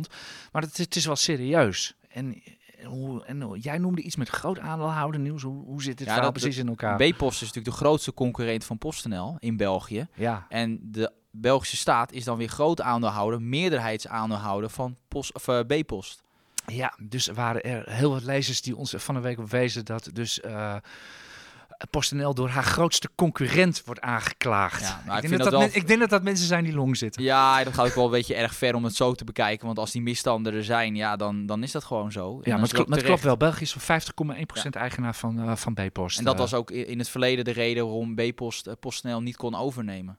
Maar 0.51 0.61
het, 0.61 0.77
het 0.77 0.95
is 0.95 1.05
wel 1.05 1.15
serieus. 1.15 1.95
En, 2.09 2.41
en 2.79 2.85
hoe, 2.87 3.25
en 3.25 3.41
hoe- 3.41 3.59
jij 3.59 3.77
noemde 3.77 4.01
iets 4.01 4.15
met 4.15 4.29
groot 4.29 4.59
aandeelhouder 4.59 5.19
nieuws. 5.21 5.41
Hoe, 5.41 5.63
hoe 5.65 5.83
zit 5.83 5.97
dit 5.97 6.07
Ja, 6.07 6.19
dat- 6.19 6.31
precies 6.33 6.57
in 6.57 6.67
elkaar? 6.67 6.95
B-Post 6.97 7.41
is 7.41 7.47
natuurlijk 7.47 7.75
de 7.77 7.83
grootste 7.83 8.13
concurrent 8.13 8.63
van 8.65 8.77
PostNL 8.77 9.35
in 9.39 9.57
België. 9.57 10.07
ja. 10.13 10.45
En 10.49 10.79
de 10.81 11.11
Belgische 11.31 11.77
staat 11.77 12.11
is 12.11 12.23
dan 12.23 12.37
weer 12.37 12.47
groot 12.49 12.81
aandeelhouder, 12.81 13.41
meerderheidsaandeelhouder 13.41 14.69
van 14.69 14.97
Post, 15.07 15.33
of, 15.33 15.47
eh, 15.47 15.59
B-Post. 15.59 16.23
Ja, 16.67 16.97
dus 17.01 17.27
waren 17.27 17.61
er 17.63 17.91
heel 17.91 18.09
wat 18.11 18.23
lezers 18.23 18.61
die 18.61 18.75
ons 18.75 18.93
van 18.97 19.15
de 19.15 19.21
week 19.21 19.39
op 19.39 19.49
wezen 19.49 19.85
dat 19.85 20.09
dus 20.13 20.39
eh 20.41 20.75
PostNL 21.89 22.33
door 22.33 22.49
haar 22.49 22.63
grootste 22.63 23.09
concurrent 23.15 23.81
wordt 23.85 24.01
aangeklaagd. 24.01 24.81
Ja, 24.81 25.01
nou, 25.05 25.17
ik, 25.17 25.23
ik 25.23 25.29
denk 25.29 25.31
dat 25.31 25.31
dat 25.31 25.39
dat 25.43 25.51
wel- 25.51 25.59
men- 25.69 25.75
ik 25.81 25.87
denk 25.87 25.99
dat 25.99 26.09
dat 26.09 26.23
mensen 26.23 26.47
zijn 26.47 26.63
die 26.63 26.73
long 26.73 26.97
zitten. 26.97 27.23
Ja, 27.23 27.63
dat 27.63 27.73
gaat 27.73 27.85
ook 27.87 27.95
wel 27.95 28.05
een 28.05 28.11
beetje 28.11 28.35
erg 28.35 28.55
ver 28.55 28.75
om 28.75 28.83
het 28.83 28.95
zo 28.95 29.13
te 29.13 29.23
bekijken. 29.23 29.65
Want 29.65 29.79
als 29.79 29.91
die 29.91 30.01
misstanden 30.01 30.53
er 30.53 30.63
zijn, 30.63 30.95
ja, 30.95 31.15
dan, 31.15 31.45
dan 31.45 31.63
is 31.63 31.71
dat 31.71 31.83
gewoon 31.83 32.11
zo. 32.11 32.29
En 32.35 32.41
Ja, 32.43 32.51
maar 32.51 32.61
het, 32.61 32.69
klopt, 32.73 32.79
ook 32.83 32.87
maar 32.89 32.97
het 32.97 33.05
klopt 33.07 33.21
terecht. 33.21 33.23
wel. 33.23 33.49
België 33.49 33.63
is 33.63 33.71
voor 33.73 33.81
50,1% 33.81 34.75
eigenaar 34.75 35.15
van, 35.15 35.39
eh, 35.39 35.55
van 35.55 35.73
B-Post. 35.73 36.17
En 36.17 36.23
dat 36.23 36.33
Eh, 36.33 36.39
was 36.39 36.53
ook 36.53 36.71
in 36.71 36.97
het 36.99 37.09
verleden 37.09 37.45
de 37.45 37.51
reden 37.51 37.83
waarom 37.85 38.15
B-Post 38.15 38.67
eh, 38.67 38.73
PostNL 38.79 39.21
niet 39.21 39.35
kon 39.35 39.55
overnemen. 39.55 40.17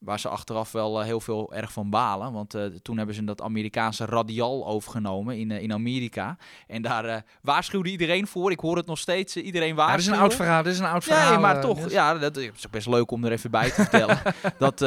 Waar 0.00 0.20
ze 0.20 0.28
achteraf 0.28 0.72
wel 0.72 1.00
eh, 1.00 1.06
heel 1.06 1.20
veel 1.20 1.54
erg 1.54 1.72
van 1.72 1.90
balen. 1.90 2.32
Want 2.32 2.54
eh, 2.54 2.64
toen 2.64 2.96
hebben 2.96 3.14
ze 3.14 3.24
dat 3.24 3.42
Amerikaanse 3.42 4.04
radial 4.04 4.66
overgenomen 4.66 5.38
in, 5.38 5.50
eh, 5.50 5.62
in 5.62 5.72
Amerika. 5.72 6.36
En 6.66 6.82
daar 6.82 7.24
waarschuwde 7.42 7.90
iedereen 7.90 8.26
voor. 8.26 8.50
Ik 8.50 8.60
hoor 8.60 8.76
het 8.76 8.86
nog 8.86 8.98
steeds. 8.98 9.36
iedereen 9.36 9.76
ja, 9.76 9.90
dat 9.90 9.98
is 9.98 10.06
een 10.06 10.14
oud 10.14 10.34
verhaal. 10.34 10.62
Dat 10.62 10.72
is 10.72 10.78
een 10.78 10.84
oud 10.84 11.04
verhaal. 11.04 11.30
Nee, 11.30 11.38
maar 11.38 11.60
toch, 11.60 11.90
ja, 11.90 12.14
dat 12.18 12.36
is 12.36 12.48
ook 12.48 12.70
best 12.70 12.86
leuk 12.86 13.10
om 13.10 13.24
er 13.24 13.32
even 13.32 13.50
bij 13.50 13.68
te 13.68 13.74
vertellen. 13.74 14.18
dat 14.58 14.84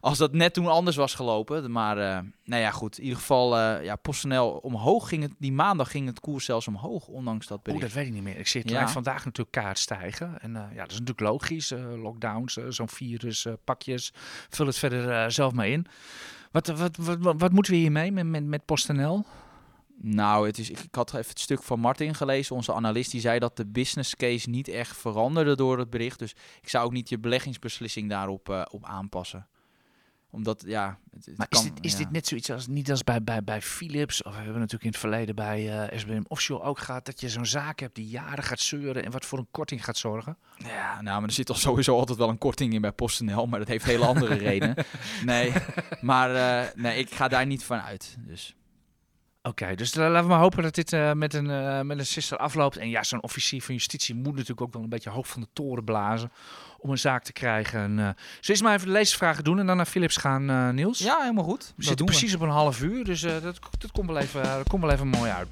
als 0.00 0.18
dat 0.18 0.32
net 0.32 0.54
toen 0.54 0.66
anders 0.66 0.96
was 0.96 1.14
gelopen. 1.14 1.70
Maar 1.70 1.96
nou 2.44 2.62
ja, 2.62 2.70
goed. 2.70 2.98
In 2.98 3.02
ieder 3.02 3.18
geval, 3.18 3.58
ja, 3.58 3.96
PostNL 3.96 4.50
omhoog 4.50 5.08
ging 5.08 5.22
het. 5.22 5.32
Die 5.38 5.52
maandag 5.52 5.90
ging 5.90 6.06
het 6.06 6.20
koers 6.20 6.44
zelfs 6.44 6.68
omhoog, 6.68 7.06
ondanks 7.06 7.46
dat 7.46 7.62
bericht. 7.62 7.82
dat 7.82 7.92
weet 7.92 8.06
ik 8.06 8.12
niet 8.12 8.22
meer. 8.22 8.38
Ik 8.38 8.46
zie 8.46 8.60
het 8.60 8.70
Ja. 8.70 8.88
vandaag 8.88 9.24
natuurlijk 9.24 9.56
kaart 9.56 9.78
stijgen. 9.78 10.40
En 10.40 10.52
ja, 10.52 10.80
dat 10.80 10.90
is 10.90 10.98
natuurlijk 10.98 11.20
logisch. 11.20 11.74
lockdowns, 11.96 12.58
zo'n 12.68 12.88
virus, 12.88 13.46
pakjes. 13.64 14.12
Vul 14.56 14.66
het 14.66 14.78
verder 14.78 15.10
eh, 15.10 15.28
zelf 15.28 15.52
maar 15.52 15.68
in. 15.68 15.86
Wat, 16.50 16.66
wat, 16.66 16.96
wat, 16.96 17.18
wat, 17.38 17.52
moeten 17.52 17.72
we 17.72 17.78
hiermee 17.78 18.12
met, 18.12 18.26
met, 18.26 18.44
met 18.44 18.64
PostNL? 18.64 19.24
Nou, 20.02 20.46
het 20.46 20.58
is, 20.58 20.70
ik, 20.70 20.78
ik 20.78 20.94
had 20.94 21.14
even 21.14 21.28
het 21.28 21.40
stuk 21.40 21.62
van 21.62 21.80
Martin 21.80 22.14
gelezen, 22.14 22.56
onze 22.56 22.74
analist. 22.74 23.10
Die 23.10 23.20
zei 23.20 23.38
dat 23.38 23.56
de 23.56 23.66
business 23.66 24.16
case 24.16 24.50
niet 24.50 24.68
echt 24.68 24.96
veranderde 24.96 25.56
door 25.56 25.78
het 25.78 25.90
bericht. 25.90 26.18
Dus 26.18 26.34
ik 26.60 26.68
zou 26.68 26.84
ook 26.84 26.92
niet 26.92 27.08
je 27.08 27.18
beleggingsbeslissing 27.18 28.08
daarop 28.08 28.48
eh, 28.48 28.62
op 28.70 28.84
aanpassen. 28.84 29.46
Omdat, 30.30 30.62
ja... 30.66 30.98
Het, 31.10 31.26
het 31.26 31.36
Maar 31.36 31.48
kan, 31.48 31.64
is, 31.64 31.72
dit, 31.72 31.84
is 31.84 31.92
ja. 31.92 31.98
dit 31.98 32.10
net 32.10 32.26
zoiets 32.26 32.50
als 32.50 32.66
niet 32.66 32.90
als 32.90 33.04
bij, 33.04 33.22
bij, 33.22 33.44
bij 33.44 33.62
Philips? 33.62 34.22
Of 34.22 34.34
hebben 34.34 34.52
we 34.52 34.58
natuurlijk 34.58 34.84
in 34.84 34.90
het 34.90 34.98
verleden 34.98 35.34
bij 35.34 35.88
eh, 35.88 35.98
SBM 35.98 36.22
Offshore 36.28 36.62
ook 36.62 36.78
gehad 36.78 37.04
dat 37.04 37.20
je 37.20 37.28
zo'n 37.28 37.46
zaak 37.46 37.80
hebt 37.80 37.94
die 37.94 38.06
jaren 38.06 38.44
gaat 38.44 38.60
zeuren 38.60 39.04
en 39.04 39.10
wat 39.10 39.24
voor 39.24 39.38
een 39.38 39.48
korting 39.50 39.84
gaat 39.84 39.96
zorgen? 39.96 40.36
Ja, 40.56 41.00
nou, 41.00 41.20
maar 41.20 41.28
er 41.28 41.34
zit 41.34 41.48
al 41.48 41.54
sowieso 41.54 41.98
altijd 41.98 42.18
wel 42.18 42.28
een 42.28 42.38
korting 42.38 42.72
in 42.72 42.80
bij 42.80 42.92
PostNL, 42.92 43.46
maar 43.46 43.58
dat 43.58 43.68
heeft 43.68 43.84
hele 43.84 44.06
andere 44.06 44.34
redenen. 44.48 44.74
Nee, 45.24 45.52
maar 46.00 46.34
eh, 46.34 46.74
nee, 46.74 46.98
ik 46.98 47.10
ga 47.10 47.28
daar 47.28 47.46
niet 47.46 47.64
van 47.64 47.80
uit. 47.80 48.16
Dus. 48.18 48.54
Oké, 49.42 49.74
dus 49.74 49.94
laten 49.94 50.22
we 50.22 50.28
maar 50.28 50.38
hopen 50.38 50.62
dat 50.62 50.74
dit 50.74 50.92
uh, 50.92 51.12
met, 51.12 51.34
een, 51.34 51.48
uh, 51.48 51.80
met 51.80 51.98
een 51.98 52.06
sister 52.06 52.38
afloopt. 52.38 52.76
En 52.76 52.88
ja, 52.88 53.02
zo'n 53.02 53.22
officier 53.22 53.62
van 53.62 53.74
justitie 53.74 54.14
moet 54.14 54.32
natuurlijk 54.32 54.60
ook 54.60 54.72
wel 54.72 54.82
een 54.82 54.88
beetje 54.88 55.10
hoog 55.10 55.28
van 55.28 55.40
de 55.40 55.48
toren 55.52 55.84
blazen 55.84 56.32
om 56.78 56.90
een 56.90 56.98
zaak 56.98 57.22
te 57.22 57.32
krijgen. 57.32 57.80
En, 57.80 58.16
uh, 58.48 58.60
maar 58.60 58.74
even 58.74 58.86
de 58.86 58.92
lezersvragen 58.92 59.44
doen 59.44 59.58
en 59.58 59.66
dan 59.66 59.76
naar 59.76 59.86
Philips 59.86 60.16
gaan, 60.16 60.74
Niels? 60.74 60.98
Ja, 60.98 61.20
helemaal 61.20 61.44
goed. 61.44 61.72
We 61.76 61.84
zitten 61.84 62.06
precies 62.06 62.34
op 62.34 62.40
een 62.40 62.48
half 62.48 62.82
uur, 62.82 63.04
dus 63.04 63.20
dat, 63.20 63.42
dat, 63.42 63.92
komt 63.92 64.06
wel 64.06 64.18
even, 64.18 64.42
dat 64.42 64.68
komt 64.68 64.82
wel 64.82 64.92
even 64.92 65.08
mooi 65.08 65.30
uit. 65.30 65.48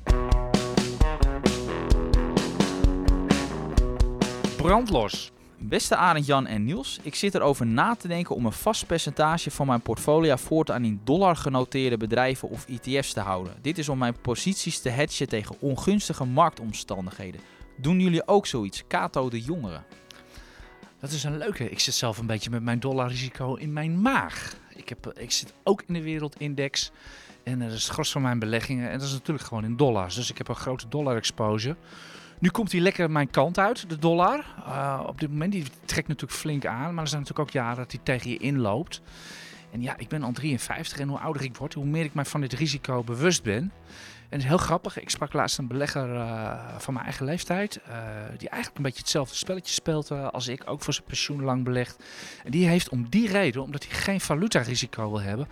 Brandlos. 4.57 5.33
Beste 5.61 5.97
Arend, 5.97 6.27
Jan 6.27 6.47
en 6.47 6.65
Niels, 6.65 6.99
ik 7.03 7.15
zit 7.15 7.35
erover 7.35 7.67
na 7.67 7.95
te 7.95 8.09
denken 8.09 8.35
om 8.35 8.47
een 8.47 8.53
vast 8.53 8.87
percentage 8.87 9.51
van 9.51 9.67
mijn 9.67 9.81
portfolio 9.81 10.37
voortaan 10.37 10.85
in 10.85 11.01
dollar 11.05 11.37
genoteerde 11.37 11.97
bedrijven 11.97 12.49
of 12.49 12.67
ETF's 12.67 13.13
te 13.13 13.21
houden. 13.21 13.55
Dit 13.63 13.79
is 13.79 13.89
om 13.89 13.99
mijn 13.99 14.21
posities 14.21 14.81
te 14.81 14.89
hedgen 14.89 15.29
tegen 15.29 15.57
ongunstige 15.61 16.25
marktomstandigheden. 16.25 17.41
Doen 17.77 18.01
jullie 18.01 18.29
ook 18.29 18.47
zoiets, 18.47 18.85
Kato 18.87 19.29
de 19.29 19.41
Jongere? 19.41 19.81
Dat 21.01 21.11
is 21.11 21.25
een 21.25 21.39
leuke. 21.39 21.71
Ik 21.71 21.81
zit 21.81 21.95
zelf 21.95 22.19
een 22.19 22.27
beetje 22.27 22.51
met 22.51 22.63
mijn 22.63 22.81
dollarrisico 22.81 23.55
in 23.55 23.73
mijn 23.73 24.01
maag. 24.01 24.57
Ik, 24.75 24.89
heb, 24.89 25.13
ik 25.17 25.33
zit 25.33 25.53
ook 25.63 25.83
in 25.87 25.95
de 25.95 26.03
wereldindex. 26.03 26.91
En 27.43 27.59
dat 27.59 27.73
is 27.73 27.83
het 27.83 27.93
gros 27.93 28.11
van 28.11 28.23
mijn 28.23 28.39
beleggingen. 28.39 28.91
En 28.91 28.99
dat 28.99 29.09
is 29.09 29.13
natuurlijk 29.13 29.47
gewoon 29.47 29.65
in 29.65 29.77
dollars. 29.77 30.15
Dus 30.15 30.31
ik 30.31 30.39
heb 30.39 30.49
een 30.49 30.57
grote 30.57 30.89
dollar 30.89 31.17
exposure. 31.17 31.77
Nu 32.41 32.49
komt 32.49 32.73
hij 32.73 32.81
lekker 32.81 33.11
mijn 33.11 33.31
kant 33.31 33.59
uit, 33.59 33.89
de 33.91 33.99
dollar. 33.99 34.45
Uh, 34.59 35.03
op 35.07 35.21
dit 35.21 35.31
moment, 35.31 35.53
die 35.53 35.65
trekt 35.85 36.09
natuurlijk 36.09 36.39
flink 36.39 36.67
aan. 36.67 36.95
Maar 36.95 37.03
er 37.03 37.09
zijn 37.09 37.21
natuurlijk 37.21 37.49
ook 37.49 37.55
jaren 37.55 37.77
dat 37.77 37.93
hij 37.93 38.01
tegen 38.03 38.31
je 38.31 38.37
inloopt. 38.37 39.01
En 39.71 39.83
ja, 39.83 39.97
ik 39.97 40.09
ben 40.09 40.23
al 40.23 40.33
53 40.33 40.99
en 40.99 41.09
hoe 41.09 41.19
ouder 41.19 41.43
ik 41.43 41.57
word, 41.57 41.75
hoe 41.75 41.85
meer 41.85 42.05
ik 42.05 42.15
mij 42.15 42.25
van 42.25 42.41
dit 42.41 42.53
risico 42.53 43.03
bewust 43.03 43.43
ben. 43.43 43.73
En 44.29 44.35
het 44.35 44.41
is 44.41 44.49
heel 44.49 44.57
grappig. 44.57 45.01
Ik 45.01 45.11
sprak 45.11 45.33
laatst 45.33 45.59
een 45.59 45.67
belegger 45.67 46.15
uh, 46.15 46.79
van 46.79 46.95
mijn 46.95 47.05
eigen 47.05 47.25
leeftijd. 47.25 47.81
Uh, 47.89 47.95
die 48.37 48.49
eigenlijk 48.49 48.77
een 48.77 48.83
beetje 48.83 49.01
hetzelfde 49.01 49.35
spelletje 49.37 49.73
speelt 49.73 50.11
als 50.11 50.49
ik. 50.49 50.63
Ook 50.67 50.83
voor 50.83 50.93
zijn 50.93 51.07
pensioen 51.07 51.43
lang 51.43 51.65
belegd. 51.65 52.03
En 52.45 52.51
die 52.51 52.69
heeft 52.69 52.89
om 52.89 53.09
die 53.09 53.29
reden, 53.29 53.63
omdat 53.63 53.85
hij 53.85 53.99
geen 53.99 54.21
valutarisico 54.21 55.11
wil 55.11 55.21
hebben 55.21 55.49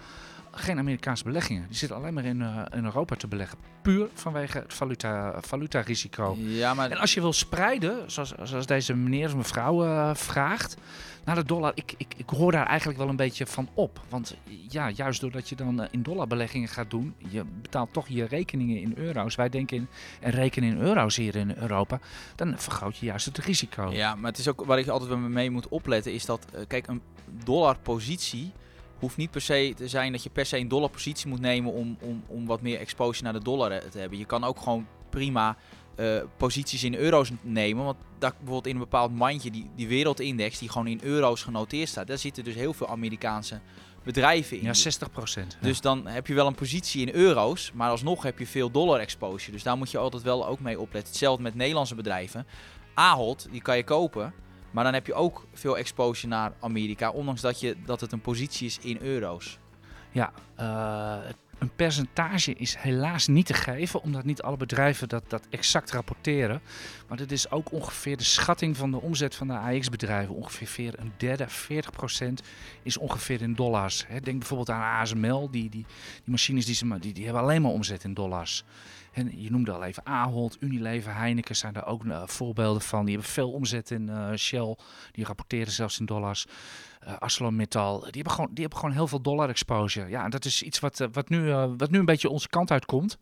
geen 0.58 0.78
Amerikaanse 0.78 1.24
beleggingen. 1.24 1.66
Die 1.68 1.76
zitten 1.76 1.96
alleen 1.96 2.14
maar 2.14 2.24
in, 2.24 2.40
uh, 2.40 2.62
in 2.74 2.84
Europa 2.84 3.16
te 3.16 3.26
beleggen. 3.26 3.58
Puur 3.82 4.08
vanwege 4.14 4.58
het 4.58 4.74
valuta, 4.74 5.34
valutarisico. 5.40 6.36
Ja, 6.38 6.74
maar... 6.74 6.90
En 6.90 6.98
als 6.98 7.14
je 7.14 7.20
wil 7.20 7.32
spreiden, 7.32 8.10
zoals, 8.10 8.34
zoals 8.42 8.66
deze 8.66 8.94
meneer 8.94 9.26
of 9.26 9.36
mevrouw 9.36 9.84
uh, 9.84 10.14
vraagt, 10.14 10.76
naar 11.24 11.34
de 11.34 11.44
dollar. 11.44 11.72
Ik, 11.74 11.94
ik, 11.96 12.14
ik 12.16 12.28
hoor 12.28 12.52
daar 12.52 12.66
eigenlijk 12.66 12.98
wel 12.98 13.08
een 13.08 13.16
beetje 13.16 13.46
van 13.46 13.68
op. 13.74 14.00
Want 14.08 14.36
ja, 14.68 14.90
juist 14.90 15.20
doordat 15.20 15.48
je 15.48 15.54
dan 15.54 15.80
uh, 15.80 15.86
in 15.90 16.02
dollarbeleggingen 16.02 16.68
gaat 16.68 16.90
doen, 16.90 17.14
je 17.28 17.44
betaalt 17.62 17.92
toch 17.92 18.08
je 18.08 18.24
rekeningen 18.24 18.80
in 18.80 18.92
euro's. 18.96 19.34
Wij 19.34 19.48
denken 19.48 19.76
in, 19.76 19.88
en 20.20 20.30
rekenen 20.30 20.70
in 20.70 20.78
euro's 20.78 21.16
hier 21.16 21.36
in 21.36 21.54
Europa. 21.56 22.00
Dan 22.34 22.54
vergroot 22.58 22.96
je 22.96 23.06
juist 23.06 23.26
het 23.26 23.38
risico. 23.38 23.90
Ja, 23.92 24.14
maar 24.14 24.30
het 24.30 24.40
is 24.40 24.48
ook 24.48 24.64
waar 24.64 24.78
ik 24.78 24.88
altijd 24.88 25.18
mee 25.18 25.50
moet 25.50 25.68
opletten, 25.68 26.12
is 26.12 26.24
dat, 26.24 26.46
kijk, 26.66 26.86
een 26.86 27.02
dollarpositie 27.44 28.52
hoeft 28.98 29.16
niet 29.16 29.30
per 29.30 29.40
se 29.40 29.72
te 29.76 29.88
zijn 29.88 30.12
dat 30.12 30.22
je 30.22 30.30
per 30.30 30.46
se 30.46 30.58
een 30.58 30.68
dollar 30.68 30.90
positie 30.90 31.28
moet 31.28 31.40
nemen 31.40 31.72
om, 31.72 31.96
om, 32.00 32.22
om 32.26 32.46
wat 32.46 32.60
meer 32.60 32.78
exposure 32.78 33.24
naar 33.24 33.32
de 33.32 33.44
dollar 33.44 33.70
eh, 33.70 33.90
te 33.90 33.98
hebben. 33.98 34.18
Je 34.18 34.24
kan 34.24 34.44
ook 34.44 34.60
gewoon 34.60 34.86
prima 35.10 35.56
uh, 35.96 36.22
posities 36.36 36.84
in 36.84 36.94
euro's 36.94 37.30
nemen. 37.42 37.84
Want 37.84 37.96
dat 38.18 38.32
bijvoorbeeld 38.32 38.66
in 38.66 38.72
een 38.72 38.78
bepaald 38.78 39.14
mandje, 39.14 39.50
die, 39.50 39.70
die 39.76 39.88
wereldindex 39.88 40.58
die 40.58 40.68
gewoon 40.68 40.86
in 40.86 41.00
euro's 41.02 41.42
genoteerd 41.42 41.88
staat, 41.88 42.06
daar 42.06 42.18
zitten 42.18 42.44
dus 42.44 42.54
heel 42.54 42.72
veel 42.72 42.88
Amerikaanse 42.88 43.60
bedrijven 44.02 44.58
in. 44.58 44.64
Ja, 44.64 44.74
60 44.74 45.10
procent. 45.10 45.58
Dus 45.60 45.80
dan 45.80 46.06
heb 46.06 46.26
je 46.26 46.34
wel 46.34 46.46
een 46.46 46.54
positie 46.54 47.06
in 47.06 47.14
euro's, 47.14 47.72
maar 47.74 47.90
alsnog 47.90 48.22
heb 48.22 48.38
je 48.38 48.46
veel 48.46 48.70
dollar 48.70 49.00
exposure. 49.00 49.52
Dus 49.52 49.62
daar 49.62 49.76
moet 49.76 49.90
je 49.90 49.98
altijd 49.98 50.22
wel 50.22 50.46
ook 50.46 50.60
mee 50.60 50.80
opletten. 50.80 51.10
Hetzelfde 51.10 51.42
met 51.42 51.54
Nederlandse 51.54 51.94
bedrijven. 51.94 52.46
Ahold, 52.94 53.48
die 53.50 53.62
kan 53.62 53.76
je 53.76 53.84
kopen. 53.84 54.34
Maar 54.76 54.84
dan 54.84 54.94
heb 54.94 55.06
je 55.06 55.14
ook 55.14 55.46
veel 55.52 55.78
exposure 55.78 56.28
naar 56.28 56.52
Amerika, 56.60 57.10
ondanks 57.10 57.40
dat, 57.40 57.60
je, 57.60 57.76
dat 57.84 58.00
het 58.00 58.12
een 58.12 58.20
positie 58.20 58.66
is 58.66 58.78
in 58.78 58.98
euro's. 59.00 59.58
Ja, 60.10 60.32
uh, 60.60 61.30
een 61.58 61.70
percentage 61.76 62.54
is 62.54 62.76
helaas 62.78 63.26
niet 63.26 63.46
te 63.46 63.54
geven, 63.54 64.02
omdat 64.02 64.24
niet 64.24 64.42
alle 64.42 64.56
bedrijven 64.56 65.08
dat, 65.08 65.30
dat 65.30 65.46
exact 65.50 65.90
rapporteren. 65.90 66.60
Maar 67.08 67.16
dit 67.16 67.32
is 67.32 67.50
ook 67.50 67.72
ongeveer 67.72 68.16
de 68.16 68.24
schatting 68.24 68.76
van 68.76 68.90
de 68.90 69.00
omzet 69.00 69.34
van 69.34 69.46
de 69.46 69.58
AX-bedrijven. 69.58 70.34
Ongeveer 70.34 70.94
een 70.98 71.12
derde, 71.16 71.48
40 71.48 71.90
procent, 71.90 72.42
is 72.82 72.96
ongeveer 72.96 73.42
in 73.42 73.54
dollars. 73.54 74.06
denk 74.22 74.38
bijvoorbeeld 74.38 74.70
aan 74.70 75.00
ASML, 75.00 75.50
die, 75.50 75.70
die, 75.70 75.70
die 75.70 75.86
machines 76.24 76.66
die, 76.66 76.74
ze, 76.74 76.98
die, 76.98 77.12
die 77.12 77.24
hebben 77.24 77.42
alleen 77.42 77.62
maar 77.62 77.70
omzet 77.70 78.04
in 78.04 78.14
dollars. 78.14 78.64
En 79.16 79.42
je 79.42 79.50
noemde 79.50 79.72
al 79.72 79.84
even 79.84 80.06
Ahold, 80.06 80.56
Unilever, 80.60 81.14
Heineken 81.14 81.56
zijn 81.56 81.72
daar 81.72 81.86
ook 81.86 82.04
uh, 82.04 82.22
voorbeelden 82.26 82.82
van. 82.82 83.04
Die 83.04 83.14
hebben 83.14 83.32
veel 83.32 83.52
omzet 83.52 83.90
in 83.90 84.08
uh, 84.08 84.34
Shell, 84.34 84.76
die 85.12 85.24
rapporteren 85.24 85.72
zelfs 85.72 85.98
in 85.98 86.06
dollars. 86.06 86.46
Uh, 87.06 87.12
ArcelorMittal, 87.18 88.00
die 88.00 88.10
hebben, 88.12 88.32
gewoon, 88.32 88.50
die 88.52 88.60
hebben 88.60 88.78
gewoon 88.78 88.94
heel 88.94 89.06
veel 89.06 89.20
dollar 89.20 89.48
exposure. 89.48 90.08
Ja, 90.08 90.24
en 90.24 90.30
dat 90.30 90.44
is 90.44 90.62
iets 90.62 90.78
wat, 90.78 91.08
wat, 91.12 91.28
nu, 91.28 91.52
wat 91.52 91.90
nu 91.90 91.98
een 91.98 92.04
beetje 92.04 92.28
onze 92.28 92.48
kant 92.48 92.70
uitkomt. 92.70 93.18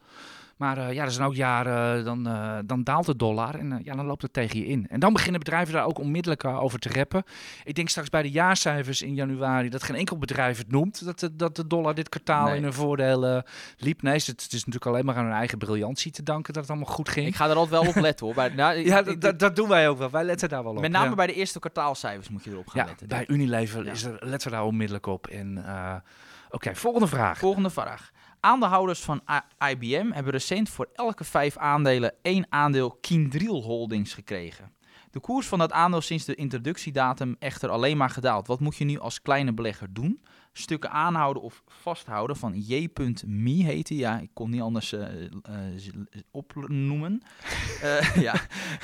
Maar 0.56 0.78
uh, 0.78 0.92
ja, 0.92 1.04
er 1.04 1.10
zijn 1.10 1.26
ook 1.26 1.34
jaren, 1.34 2.04
dan, 2.04 2.28
uh, 2.28 2.58
dan 2.64 2.84
daalt 2.84 3.06
de 3.06 3.16
dollar 3.16 3.54
en 3.54 3.70
uh, 3.70 3.78
ja, 3.82 3.94
dan 3.94 4.06
loopt 4.06 4.22
het 4.22 4.32
tegen 4.32 4.58
je 4.58 4.66
in. 4.66 4.86
En 4.88 5.00
dan 5.00 5.12
beginnen 5.12 5.40
bedrijven 5.40 5.74
daar 5.74 5.86
ook 5.86 5.98
onmiddellijk 5.98 6.44
over 6.44 6.78
te 6.78 6.88
reppen. 6.88 7.22
Ik 7.64 7.74
denk 7.74 7.88
straks 7.88 8.08
bij 8.08 8.22
de 8.22 8.30
jaarcijfers 8.30 9.02
in 9.02 9.14
januari 9.14 9.68
dat 9.68 9.82
geen 9.82 9.96
enkel 9.96 10.18
bedrijf 10.18 10.58
het 10.58 10.70
noemt 10.70 11.04
dat 11.04 11.20
de, 11.20 11.36
dat 11.36 11.56
de 11.56 11.66
dollar 11.66 11.94
dit 11.94 12.08
kwartaal 12.08 12.46
nee. 12.46 12.56
in 12.56 12.62
hun 12.62 12.72
voordeel 12.72 13.42
liep. 13.76 14.02
Nee, 14.02 14.14
het, 14.14 14.26
het, 14.26 14.52
is 14.52 14.64
natuurlijk 14.64 14.86
alleen 14.86 15.04
maar 15.04 15.16
aan 15.16 15.24
hun 15.24 15.34
eigen 15.34 15.58
briljantie 15.58 16.12
te 16.12 16.22
danken 16.22 16.52
dat 16.52 16.62
het 16.62 16.70
allemaal 16.70 16.94
goed 16.94 17.08
ging. 17.08 17.26
Ik 17.26 17.36
ga 17.36 17.48
er 17.48 17.56
altijd 17.56 17.82
wel 17.82 17.90
op 17.90 17.96
letten 17.96 18.26
hoor. 18.26 18.34
Bij, 18.34 18.48
nou, 18.64 18.78
ja, 18.78 19.02
dat, 19.02 19.56
doen 19.56 19.68
wij 19.68 19.88
ook 19.88 19.98
wel. 19.98 20.10
Wij 20.10 20.24
letten 20.24 20.48
daar 20.48 20.62
wel 20.62 20.72
op. 20.72 20.80
Met 20.80 20.90
name 20.90 21.08
ja. 21.08 21.14
bij 21.14 21.26
de 21.26 21.34
eerste 21.34 21.58
kwartaalcijfers 21.58 22.28
moet 22.28 22.44
je 22.44 22.50
erop 22.50 22.68
gaan 22.68 22.82
ja, 22.82 22.88
letten. 22.88 23.08
Bij 23.08 23.24
Unilever 23.28 23.86
is 23.86 24.02
er, 24.02 24.16
letten 24.20 24.50
we 24.50 24.56
daar 24.56 24.64
onmiddellijk 24.64 25.06
op. 25.06 25.26
En 25.26 25.58
oké, 25.58 26.02
okay, 26.50 26.76
volgende 26.76 27.06
vraag. 27.06 27.38
Volgende 27.38 27.70
vraag. 27.70 28.12
Aandeelhouders 28.44 29.00
van 29.00 29.20
IBM 29.70 30.10
hebben 30.12 30.32
recent 30.32 30.68
voor 30.68 30.88
elke 30.92 31.24
vijf 31.24 31.56
aandelen 31.56 32.14
één 32.22 32.46
aandeel 32.48 32.90
Kindriel 32.90 33.62
Holdings 33.62 34.14
gekregen. 34.14 34.72
De 35.10 35.20
koers 35.20 35.46
van 35.46 35.58
dat 35.58 35.72
aandeel 35.72 36.00
sinds 36.00 36.24
de 36.24 36.34
introductiedatum 36.34 37.36
echter 37.38 37.70
alleen 37.70 37.96
maar 37.96 38.10
gedaald. 38.10 38.46
Wat 38.46 38.60
moet 38.60 38.76
je 38.76 38.84
nu 38.84 38.98
als 38.98 39.22
kleine 39.22 39.52
belegger 39.52 39.92
doen? 39.92 40.22
Stukken 40.56 40.90
aanhouden 40.90 41.42
of 41.42 41.62
vasthouden 41.66 42.36
van 42.36 42.60
J.me 42.60 43.64
heette. 43.64 43.96
Ja, 43.96 44.18
ik 44.18 44.30
kon 44.32 44.50
niet 44.50 44.60
anders 44.60 44.92
uh, 44.92 45.00
uh, 45.00 45.28
opnoemen. 46.30 47.22
uh, 47.82 48.16
ja, 48.26 48.34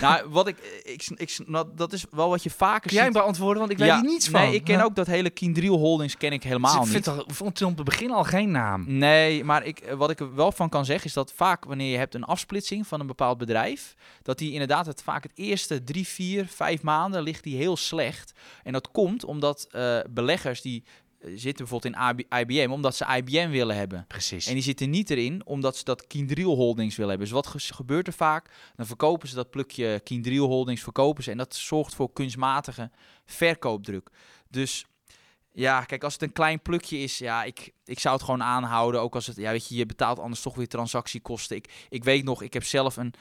nou, 0.01 0.29
wat 0.29 0.49
ik, 0.49 0.83
ik, 0.85 1.07
ik, 1.15 1.39
nou, 1.47 1.69
dat 1.75 1.93
is 1.93 2.05
wel 2.11 2.29
wat 2.29 2.43
je 2.43 2.51
vaker 2.51 2.93
Jij 2.93 3.05
ziet. 3.05 3.13
beantwoorden, 3.13 3.59
want 3.59 3.71
ik 3.71 3.79
weet 3.79 3.89
ja, 3.89 4.01
niets 4.01 4.29
van. 4.29 4.41
Nee, 4.41 4.55
ik 4.55 4.65
ken 4.65 4.79
ja. 4.79 4.85
ook 4.85 4.95
dat 4.95 5.07
hele 5.07 5.31
Kindriel 5.31 5.79
Holdings 5.79 6.17
ken 6.17 6.33
ik 6.33 6.43
helemaal 6.43 6.83
ik 6.83 6.93
niet. 6.93 7.07
Ik 7.07 7.35
vond 7.35 7.59
het 7.59 7.69
op 7.69 7.77
het 7.77 7.85
begin 7.85 8.11
al 8.11 8.25
geen 8.25 8.51
naam. 8.51 8.85
Nee, 8.87 9.45
maar 9.45 9.65
ik, 9.65 9.95
wat 9.97 10.11
ik 10.11 10.21
er 10.21 10.35
wel 10.35 10.53
van 10.53 10.69
kan 10.69 10.85
zeggen 10.85 11.07
is 11.07 11.13
dat 11.13 11.33
vaak 11.33 11.65
wanneer 11.65 11.91
je 11.91 11.99
hebt 11.99 12.15
een 12.15 12.25
afsplitsing 12.25 12.87
van 12.87 13.01
een 13.01 13.07
bepaald 13.07 13.39
bedrijf, 13.39 13.95
dat 14.23 14.39
die 14.39 14.53
inderdaad 14.53 14.87
het 14.87 15.03
vaak 15.03 15.23
het 15.23 15.33
eerste 15.35 15.85
drie, 15.85 16.07
vier, 16.07 16.47
vijf 16.47 16.83
maanden 16.83 17.23
ligt 17.23 17.43
die 17.43 17.57
heel 17.57 17.77
slecht. 17.77 18.33
En 18.63 18.73
dat 18.73 18.91
komt 18.91 19.25
omdat 19.25 19.69
beleggers 20.11 20.61
die 20.63 20.85
zitten 21.21 21.67
bijvoorbeeld 21.67 21.95
in 21.95 22.39
IBM 22.39 22.71
omdat 22.71 22.97
ze 22.97 23.17
IBM 23.17 23.51
willen 23.51 23.77
hebben. 23.77 24.05
Precies. 24.09 24.47
En 24.47 24.55
die 24.55 24.63
zitten 24.63 24.91
niet 24.91 25.11
erin 25.11 25.47
omdat 25.47 25.77
ze 25.77 25.85
dat 25.85 26.07
Kindriel 26.07 26.55
Holdings 26.55 26.97
willen 26.97 27.11
hebben. 27.11 27.29
Dus 27.29 27.37
wat 27.37 27.63
gebeurt 27.73 28.07
er 28.07 28.13
vaak? 28.13 28.51
Dan 28.77 28.87
verkopen 28.87 29.29
ze 29.29 29.35
dat 29.35 29.51
plukje 29.51 30.01
Kindriel 30.05 30.47
Holdings, 30.47 30.83
verkopen 30.83 31.23
ze. 31.23 31.31
En 31.31 31.37
dat 31.37 31.55
zorgt 31.55 31.95
voor 31.95 32.13
kunstmatige 32.13 32.91
verkoopdruk. 33.25 34.11
Dus 34.49 34.85
ja, 35.53 35.85
kijk, 35.85 36.05
als 36.05 36.13
het 36.13 36.23
een 36.23 36.33
klein 36.33 36.61
plukje 36.61 36.99
is, 36.99 37.19
ja, 37.19 37.45
ik, 37.45 37.73
ik 37.85 37.99
zou 37.99 38.15
het 38.15 38.25
gewoon 38.25 38.43
aanhouden. 38.43 39.01
Ook 39.01 39.15
als 39.15 39.27
het, 39.27 39.37
ja, 39.37 39.51
weet 39.51 39.69
je, 39.69 39.75
je 39.75 39.87
betaalt 39.87 40.19
anders 40.19 40.43
toch 40.43 40.55
weer 40.55 40.69
transactiekosten. 40.69 41.57
Ik, 41.57 41.87
ik 41.89 42.05
weet 42.05 42.25
nog, 42.25 42.43
ik 42.43 42.53
heb 42.53 42.65
zelf 42.65 42.97
een, 42.97 43.15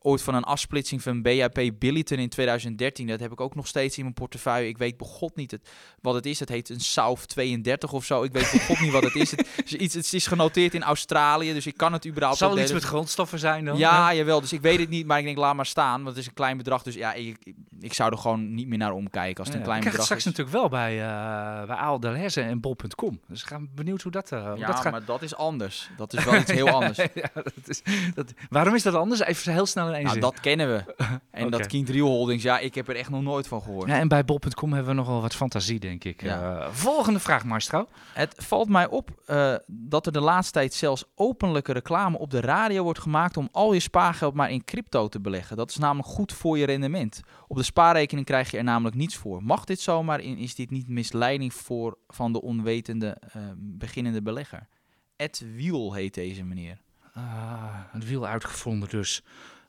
ooit 0.00 0.22
van 0.22 0.34
een 0.34 0.44
afsplitsing 0.44 1.02
van 1.02 1.22
BHP 1.22 1.70
Billiton 1.78 2.18
in 2.18 2.28
2013. 2.28 3.06
Dat 3.06 3.20
heb 3.20 3.32
ik 3.32 3.40
ook 3.40 3.54
nog 3.54 3.66
steeds 3.66 3.96
in 3.96 4.02
mijn 4.02 4.14
portefeuille. 4.14 4.68
Ik 4.68 4.78
weet 4.78 4.96
begot 4.96 5.36
niet 5.36 5.50
het, 5.50 5.68
wat 6.00 6.14
het 6.14 6.26
is. 6.26 6.40
Het 6.40 6.48
heet 6.48 6.68
een 6.68 6.80
SAUF 6.80 7.26
32 7.26 7.92
of 7.92 8.04
zo. 8.04 8.22
Ik 8.22 8.32
weet 8.32 8.50
begot 8.52 8.80
niet 8.80 8.92
wat 8.92 9.02
het 9.02 9.14
is. 9.14 9.30
Het, 9.30 9.46
is 9.64 9.74
iets, 9.74 9.94
het 9.94 10.12
is 10.12 10.26
genoteerd 10.26 10.74
in 10.74 10.82
Australië, 10.82 11.52
dus 11.52 11.66
ik 11.66 11.76
kan 11.76 11.92
het 11.92 12.06
überhaupt 12.06 12.38
Zal 12.38 12.50
het 12.50 12.60
iets 12.60 12.72
met 12.72 12.82
grondstoffen 12.82 13.38
zijn 13.38 13.64
dan? 13.64 13.78
Ja, 13.78 14.10
ja, 14.10 14.14
jawel. 14.14 14.40
Dus 14.40 14.52
ik 14.52 14.60
weet 14.60 14.78
het 14.78 14.88
niet, 14.88 15.06
maar 15.06 15.18
ik 15.18 15.24
denk, 15.24 15.36
laat 15.36 15.54
maar 15.54 15.66
staan. 15.66 16.02
Want 16.02 16.08
het 16.08 16.16
is 16.16 16.26
een 16.26 16.34
klein 16.34 16.56
bedrag. 16.56 16.82
Dus 16.82 16.94
ja, 16.94 17.12
ik, 17.12 17.54
ik 17.80 17.92
zou 17.92 18.12
er 18.12 18.18
gewoon 18.18 18.54
niet 18.54 18.68
meer 18.68 18.78
naar 18.78 18.92
omkijken 18.92 19.38
als 19.38 19.48
het 19.48 19.56
ja, 19.56 19.58
een 19.58 19.66
klein 19.66 19.80
ik 19.80 19.86
bedrag 19.86 20.04
straks 20.04 20.26
is. 20.26 20.32
natuurlijk 20.32 20.56
wel 20.56 20.68
bij, 20.68 20.94
uh, 20.94 21.66
bij 21.66 21.76
Aal 21.76 22.00
Delhaize 22.00 22.40
en 22.40 22.60
bol.com. 22.60 23.20
Dus 23.28 23.42
ik 23.42 23.48
ben 23.48 23.70
benieuwd 23.74 24.02
hoe 24.02 24.12
dat, 24.12 24.32
uh, 24.32 24.48
hoe 24.48 24.58
ja, 24.58 24.66
dat 24.66 24.80
gaat. 24.80 24.92
maar 24.92 25.04
dat 25.04 25.22
is 25.22 25.34
anders. 25.34 25.90
Dat 25.96 26.12
is 26.12 26.24
wel 26.24 26.34
iets 26.34 26.50
heel 26.50 26.68
anders. 26.80 26.96
ja, 26.96 27.30
dat 27.34 27.52
is, 27.66 27.82
dat, 28.14 28.32
waarom 28.48 28.74
is 28.74 28.82
dat 28.82 28.94
anders? 28.94 29.20
Even 29.20 29.52
heel 29.52 29.66
snel 29.66 29.75
in 29.76 29.92
één 29.92 30.02
Nou, 30.02 30.12
zin. 30.12 30.20
dat 30.20 30.40
kennen 30.40 30.68
we. 30.68 30.94
En 31.30 31.50
dat. 31.50 31.66
King 31.66 31.86
3 31.86 32.02
Holdings, 32.02 32.42
ja, 32.42 32.58
ik 32.58 32.74
heb 32.74 32.88
er 32.88 32.96
echt 32.96 33.10
nog 33.10 33.22
nooit 33.22 33.48
van 33.48 33.62
gehoord. 33.62 33.88
Ja, 33.88 33.98
en 33.98 34.08
bij 34.08 34.24
bol.com 34.24 34.72
hebben 34.72 34.94
we 34.94 35.00
nogal 35.00 35.20
wat 35.20 35.34
fantasie, 35.34 35.80
denk 35.80 36.04
ik. 36.04 36.22
Ja. 36.22 36.58
Eh, 36.60 36.68
volgende 36.70 37.20
vraag, 37.20 37.44
Maestro. 37.44 37.86
Het 38.12 38.34
valt 38.36 38.68
mij 38.68 38.88
op 38.88 39.10
eh, 39.26 39.54
dat 39.66 40.06
er 40.06 40.12
de 40.12 40.20
laatste 40.20 40.52
tijd 40.52 40.74
zelfs 40.74 41.04
openlijke 41.14 41.72
reclame 41.72 42.18
op 42.18 42.30
de 42.30 42.40
radio 42.40 42.82
wordt 42.82 42.98
gemaakt 43.00 43.36
om 43.36 43.48
al 43.52 43.72
je 43.72 43.80
spaargeld 43.80 44.34
maar 44.34 44.50
in 44.50 44.64
crypto 44.64 45.08
te 45.08 45.20
beleggen. 45.20 45.56
Dat 45.56 45.70
is 45.70 45.76
namelijk 45.76 46.08
goed 46.08 46.32
voor 46.32 46.58
je 46.58 46.66
rendement. 46.66 47.20
Op 47.48 47.56
de 47.56 47.62
spaarrekening 47.62 48.26
krijg 48.26 48.50
je 48.50 48.56
er 48.56 48.64
namelijk 48.64 48.96
niets 48.96 49.16
voor. 49.16 49.42
Mag 49.42 49.64
dit 49.64 49.80
zomaar 49.80 50.20
in? 50.20 50.38
Is 50.38 50.54
dit 50.54 50.70
niet 50.70 50.88
misleiding 50.88 51.54
voor 51.54 51.98
van 52.08 52.32
de 52.32 52.42
onwetende 52.42 53.16
eh, 53.32 53.42
beginnende 53.56 54.22
belegger? 54.22 54.68
Ed 55.16 55.44
Wiel 55.54 55.92
heet 55.92 56.14
deze 56.14 56.44
meneer. 56.44 56.80
Ah, 57.14 57.74
het 57.90 58.08
wiel 58.08 58.26
uitgevonden 58.26 58.88
dus. 58.88 59.22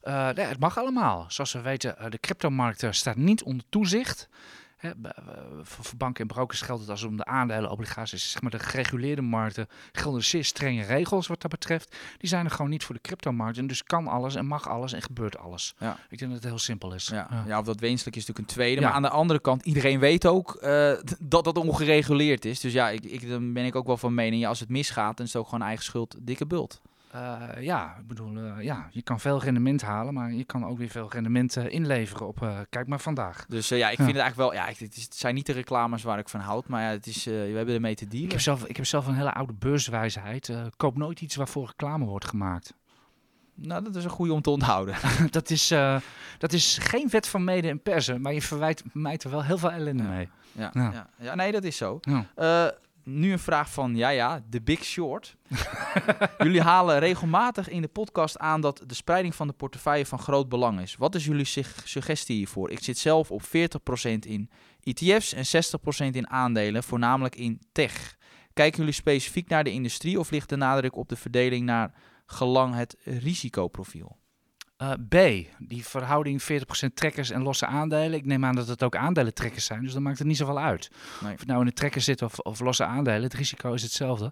Eh, 0.08 0.30
nee, 0.30 0.46
het 0.46 0.60
mag 0.60 0.78
allemaal. 0.78 1.26
Zoals 1.28 1.54
we 1.54 1.62
weten, 1.62 1.98
eh, 1.98 2.10
de 2.10 2.20
cryptomarkt 2.20 2.84
eh, 2.84 2.92
staat 2.92 3.16
niet 3.16 3.44
onder 3.44 3.66
toezicht. 3.70 4.30
Hè, 4.78 4.92
voor, 5.62 5.98
banken 5.98 6.22
en 6.22 6.28
brokers 6.28 6.62
geldt 6.62 6.82
het 6.82 6.90
als 6.90 7.02
het 7.02 7.10
om 7.10 7.18
de 7.18 7.26
aandelen, 7.26 7.70
obligaties, 7.72 8.32
zeg 8.32 8.42
maar 8.42 8.52
de 8.52 8.60
gereguleerde 8.60 9.22
markten, 9.22 9.68
gelden 9.92 10.24
zeer 10.24 10.44
strenge 10.44 10.84
regels 10.84 11.28
wat 11.28 11.42
dat 11.42 11.52
betreft. 11.52 11.96
Die 12.18 12.30
zijn 12.30 12.46
er 12.46 12.52
gewoon 12.52 12.70
niet 12.70 12.84
voor 12.84 12.96
de 12.96 13.02
cryptomarkt. 13.02 13.58
En 13.58 13.68
dus 13.68 13.84
kan 13.84 14.08
alles 14.08 14.36
en 14.36 14.46
mag 14.46 14.70
alles 14.70 14.94
en 14.94 15.02
gebeurt 15.02 15.38
alles. 15.38 15.76
Ja. 15.78 15.98
Ik 16.10 16.18
denk 16.18 16.32
dat 16.32 16.42
het 16.42 16.50
heel 16.50 16.60
simpel 16.60 16.94
is. 16.94 17.08
Ja, 17.08 17.28
Ja. 17.32 17.44
ja. 17.48 17.60
of 17.60 17.66
dat 17.66 17.80
wenselijk 17.80 18.16
is 18.16 18.26
natuurlijk 18.26 18.50
een 18.50 18.56
tweede. 18.56 18.82
Maar 18.82 18.92
aan 18.92 19.02
de 19.02 19.10
andere 19.10 19.40
kant, 19.40 19.66
iedereen 19.66 20.00
weet 20.00 20.26
ook 20.26 20.60
dat 21.20 21.44
dat 21.44 21.58
ongereguleerd 21.58 22.46
is. 22.46 22.60
Dus 22.60 22.74
ja, 22.74 22.90
ik, 22.90 23.04
ik, 23.04 23.30
dan 23.30 23.54
ben 23.54 23.66
ik 23.66 23.76
ook 23.76 23.88
wel 23.88 23.98
van 23.98 24.14
mening, 24.14 24.42
ja, 24.42 24.50
als 24.50 24.60
het 24.60 24.70
misgaat, 24.70 25.18
dan 25.18 25.26
is 25.26 25.34
het 25.34 25.42
ook 25.42 25.50
gewoon 25.50 25.68
eigen 25.68 25.86
schuld, 25.86 26.16
dikke 26.20 26.46
bult. 26.46 26.82
Eh, 27.18 27.64
ja, 27.64 27.96
ik 28.00 28.08
bedoel, 28.08 28.38
eh, 28.38 28.64
ja, 28.64 28.88
je 28.92 29.02
kan 29.02 29.20
veel 29.20 29.42
rendement 29.42 29.82
halen, 29.82 30.14
maar 30.14 30.32
je 30.32 30.44
kan 30.44 30.66
ook 30.66 30.78
weer 30.78 30.90
veel 30.90 31.12
rendement 31.12 31.58
eh, 31.58 31.70
inleveren 31.74 32.28
op, 32.28 32.66
kijk 32.70 32.88
maar 32.88 33.00
vandaag. 33.00 33.46
Dus 33.46 33.68
ja, 33.70 33.76
ik 33.76 33.98
Ja. 33.98 34.04
vind 34.04 34.08
het 34.16 34.18
eigenlijk 34.22 34.36
wel, 34.36 34.54
ja, 34.54 34.68
ik- 34.68 34.78
het, 34.78 34.96
is, 34.98 35.04
het 35.04 35.16
zijn 35.16 35.36
niet 35.36 35.46
de 35.46 35.54
reclames 35.54 36.04
waar 36.04 36.20
ik 36.20 36.30
van 36.30 36.40
houd, 36.40 36.68
maar 36.68 36.82
ja, 36.84 36.90
het 36.90 37.08
is, 37.08 37.24
we 37.26 37.52
hebben 37.56 37.76
ermee 37.76 37.96
te 37.96 38.04
Ik 38.04 38.12
dealen. 38.12 38.30
heb, 38.30 38.40
zelf, 38.40 38.66
ik 38.66 38.76
heb 38.76 38.86
zelf 38.86 39.08
een 39.08 39.16
hele 39.16 39.34
oude 39.34 39.54
beurswijsheid. 39.54 40.52
Koop 40.78 40.98
nooit 40.98 41.22
iets 41.22 41.36
waarvoor 41.36 41.66
reclame 41.68 42.06
wordt 42.06 42.26
gemaakt. 42.28 42.74
Nou, 43.56 43.84
dat 43.84 43.96
is 43.96 44.04
een 44.04 44.10
goede 44.10 44.34
om 44.34 44.42
te 44.42 44.50
onthouden. 44.50 44.96
dat, 45.32 45.50
is, 45.50 45.68
dat 46.38 46.54
is 46.54 46.78
geen 46.82 47.10
wet 47.10 47.28
van 47.28 47.44
mede 47.44 47.70
en 47.70 47.82
persen, 47.82 48.22
maar 48.22 48.34
je 48.34 48.42
verwijt 48.42 48.84
mij 48.94 49.18
er 49.18 49.30
wel 49.30 49.44
heel 49.44 49.58
veel 49.58 49.72
ellende 49.72 50.04
Ja. 50.04 50.10
mee. 50.10 50.30
Ja, 50.52 50.70
Ja. 50.74 50.92
ja. 50.92 51.10
Ja, 51.20 51.36
nee, 51.36 51.52
dat 51.52 51.64
is 51.64 51.78
zo. 51.78 52.00
Nu 53.10 53.32
een 53.32 53.40
vraag 53.40 53.72
van, 53.72 53.96
ja 53.96 54.10
ja, 54.10 54.44
The 54.50 54.62
Big 54.62 54.84
Short. 54.84 55.38
jullie 56.38 56.62
halen 56.62 57.00
regelmatig 57.00 57.70
in 57.70 57.82
de 57.82 57.88
podcast 57.88 58.38
aan 58.38 58.62
dat 58.62 58.84
de 58.86 58.94
spreiding 58.94 59.36
van 59.36 59.48
de 59.48 59.54
portefeuille 59.54 60.06
van 60.06 60.20
groot 60.20 60.50
belang 60.50 60.82
is. 60.82 60.96
Wat 60.96 61.16
is 61.16 61.26
jullie 61.26 61.64
suggestie 61.84 62.36
hiervoor? 62.36 62.70
Ik 62.72 62.84
zit 62.84 62.98
zelf 62.98 63.32
op 63.32 63.42
40% 63.42 63.46
in 64.20 64.50
ETF's 64.84 65.34
en 65.34 65.64
60% 66.10 66.16
in 66.16 66.30
aandelen, 66.30 66.84
voornamelijk 66.84 67.36
in 67.36 67.62
tech. 67.72 68.18
Kijken 68.54 68.80
jullie 68.80 68.94
specifiek 68.94 69.50
naar 69.50 69.64
de 69.64 69.72
industrie 69.72 70.20
of 70.20 70.30
ligt 70.30 70.50
de 70.50 70.56
nadruk 70.56 70.96
op 70.96 71.10
de 71.10 71.16
verdeling 71.16 71.66
naar 71.66 71.94
gelang 72.26 72.76
het 72.76 72.96
risicoprofiel? 73.04 74.18
Eh, 74.78 74.92
B, 75.10 75.16
die 75.58 75.86
verhouding 75.86 76.44
40% 76.44 76.46
trekkers 76.94 77.30
en 77.30 77.42
losse 77.42 77.66
aandelen. 77.66 78.14
Ik 78.14 78.26
neem 78.26 78.46
aan 78.46 78.56
dat 78.56 78.68
het 78.68 78.84
ook 78.84 78.96
aandelentrekkers 78.96 79.66
zijn, 79.66 79.84
dus 79.84 79.94
dan 79.94 80.02
maakt 80.02 80.18
het 80.18 80.28
niet 80.28 80.38
zoveel 80.38 80.60
uit. 80.60 80.90
Nee. 81.22 81.34
Of 81.34 81.40
het 81.40 81.48
nou 81.48 81.60
in 81.60 81.66
de 81.66 81.74
trekker 81.74 82.02
zit 82.02 82.22
of, 82.22 82.40
of 82.40 82.60
losse 82.60 82.86
aandelen, 82.86 83.24
het 83.24 83.34
risico 83.34 83.74
is 83.74 83.82
hetzelfde. 83.82 84.32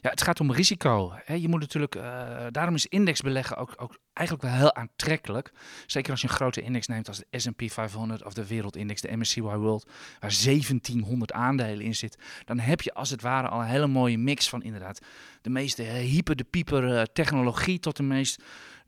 Ja, 0.00 0.10
het 0.10 0.22
gaat 0.22 0.40
om 0.40 0.52
risico. 0.52 1.12
Hè. 1.24 1.34
Je 1.34 1.48
moet 1.48 1.60
natuurlijk, 1.60 1.94
eh, 1.94 2.46
daarom 2.50 2.74
is 2.74 2.86
indexbeleggen 2.86 3.56
ook, 3.56 3.74
ook 3.76 3.98
eigenlijk 4.12 4.48
wel 4.48 4.58
heel 4.58 4.74
aantrekkelijk. 4.74 5.52
Zeker 5.86 6.10
als 6.10 6.20
je 6.20 6.28
een 6.28 6.34
grote 6.34 6.60
index 6.60 6.86
neemt 6.86 7.08
als 7.08 7.18
de 7.18 7.38
S&P 7.38 7.62
500 7.66 8.24
of 8.24 8.32
de 8.32 8.46
wereldindex, 8.46 9.00
de 9.00 9.16
MSCI 9.16 9.42
World, 9.42 9.90
waar 10.20 10.36
1700 10.44 11.32
aandelen 11.32 11.84
in 11.84 11.94
zit. 11.94 12.18
Dan 12.44 12.58
heb 12.58 12.80
je 12.80 12.94
als 12.94 13.10
het 13.10 13.22
ware 13.22 13.48
al 13.48 13.60
een 13.60 13.66
hele 13.66 13.86
mooie 13.86 14.18
mix 14.18 14.48
van 14.48 14.62
inderdaad 14.62 15.00
de 15.42 15.50
meest 15.50 15.78
eh, 15.78 15.92
hyper 15.92 16.36
de 16.36 16.44
pieper 16.44 16.96
eh, 16.96 17.02
technologie 17.12 17.78
tot 17.78 17.96
de 17.96 18.02
meest 18.02 18.42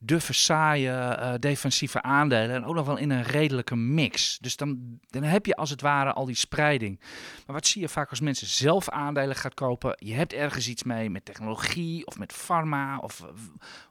duffe, 0.04 0.32
saaie, 0.32 0.90
eh, 0.90 1.34
defensieve 1.38 2.02
aandelen. 2.02 2.56
En 2.56 2.64
ook 2.64 2.74
nog 2.74 2.86
wel 2.86 2.96
in 2.96 3.10
een 3.10 3.22
redelijke 3.22 3.76
mix. 3.76 4.38
Dus 4.40 4.56
dan, 4.56 4.98
dan 5.06 5.22
heb 5.22 5.46
je 5.46 5.56
als 5.56 5.70
het 5.70 5.80
ware 5.80 6.12
al 6.12 6.24
die 6.24 6.34
spreiding. 6.34 7.00
Maar 7.46 7.56
wat 7.56 7.66
zie 7.66 7.80
je 7.80 7.88
vaak 7.88 8.10
als 8.10 8.20
mensen 8.20 8.46
zelf 8.46 8.88
aandelen 8.88 9.36
gaan 9.36 9.54
kopen? 9.54 9.96
Je 9.98 10.14
hebt 10.14 10.32
ergens 10.32 10.68
iets 10.68 10.82
mee 10.82 11.10
met 11.10 11.24
technologie 11.24 12.06
of 12.06 12.18
met 12.18 12.32
pharma 12.32 12.98
of 12.98 13.24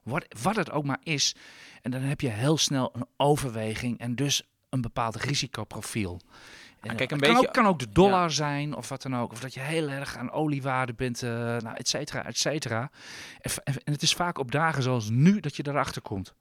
wat, 0.03 0.25
wat 0.41 0.55
het 0.55 0.71
ook 0.71 0.85
maar 0.85 1.01
is. 1.03 1.35
En 1.81 1.91
dan 1.91 2.01
heb 2.01 2.21
je 2.21 2.29
heel 2.29 2.57
snel 2.57 2.91
een 2.93 3.07
overweging 3.17 3.99
en 3.99 4.15
dus 4.15 4.43
een 4.69 4.81
bepaald 4.81 5.15
risicoprofiel. 5.15 6.21
En, 6.81 6.95
kijk, 6.95 7.11
een 7.11 7.17
het 7.17 7.25
kan, 7.25 7.33
beetje- 7.33 7.47
ook, 7.47 7.53
kan 7.53 7.65
ook 7.65 7.79
de 7.79 7.91
dollar 7.91 8.31
zijn 8.31 8.75
of 8.75 8.89
wat 8.89 9.01
dan 9.01 9.15
ook. 9.15 9.31
Of 9.31 9.39
dat 9.39 9.53
je 9.53 9.59
heel 9.59 9.89
erg 9.89 10.17
aan 10.17 10.31
oliewaarde 10.31 10.93
bent, 10.93 11.23
eh 11.23 11.29
nou, 11.29 11.75
et 11.75 11.87
cetera, 11.87 12.25
et 12.25 12.37
cetera. 12.37 12.91
En, 13.41 13.51
en, 13.63 13.93
het 13.93 14.01
is 14.01 14.13
vaak 14.13 14.37
op 14.37 14.51
dagen 14.51 14.83
zoals 14.83 15.09
nu 15.09 15.39
dat 15.39 15.55
je 15.55 15.67
erachter 15.67 16.01
komt. 16.01 16.33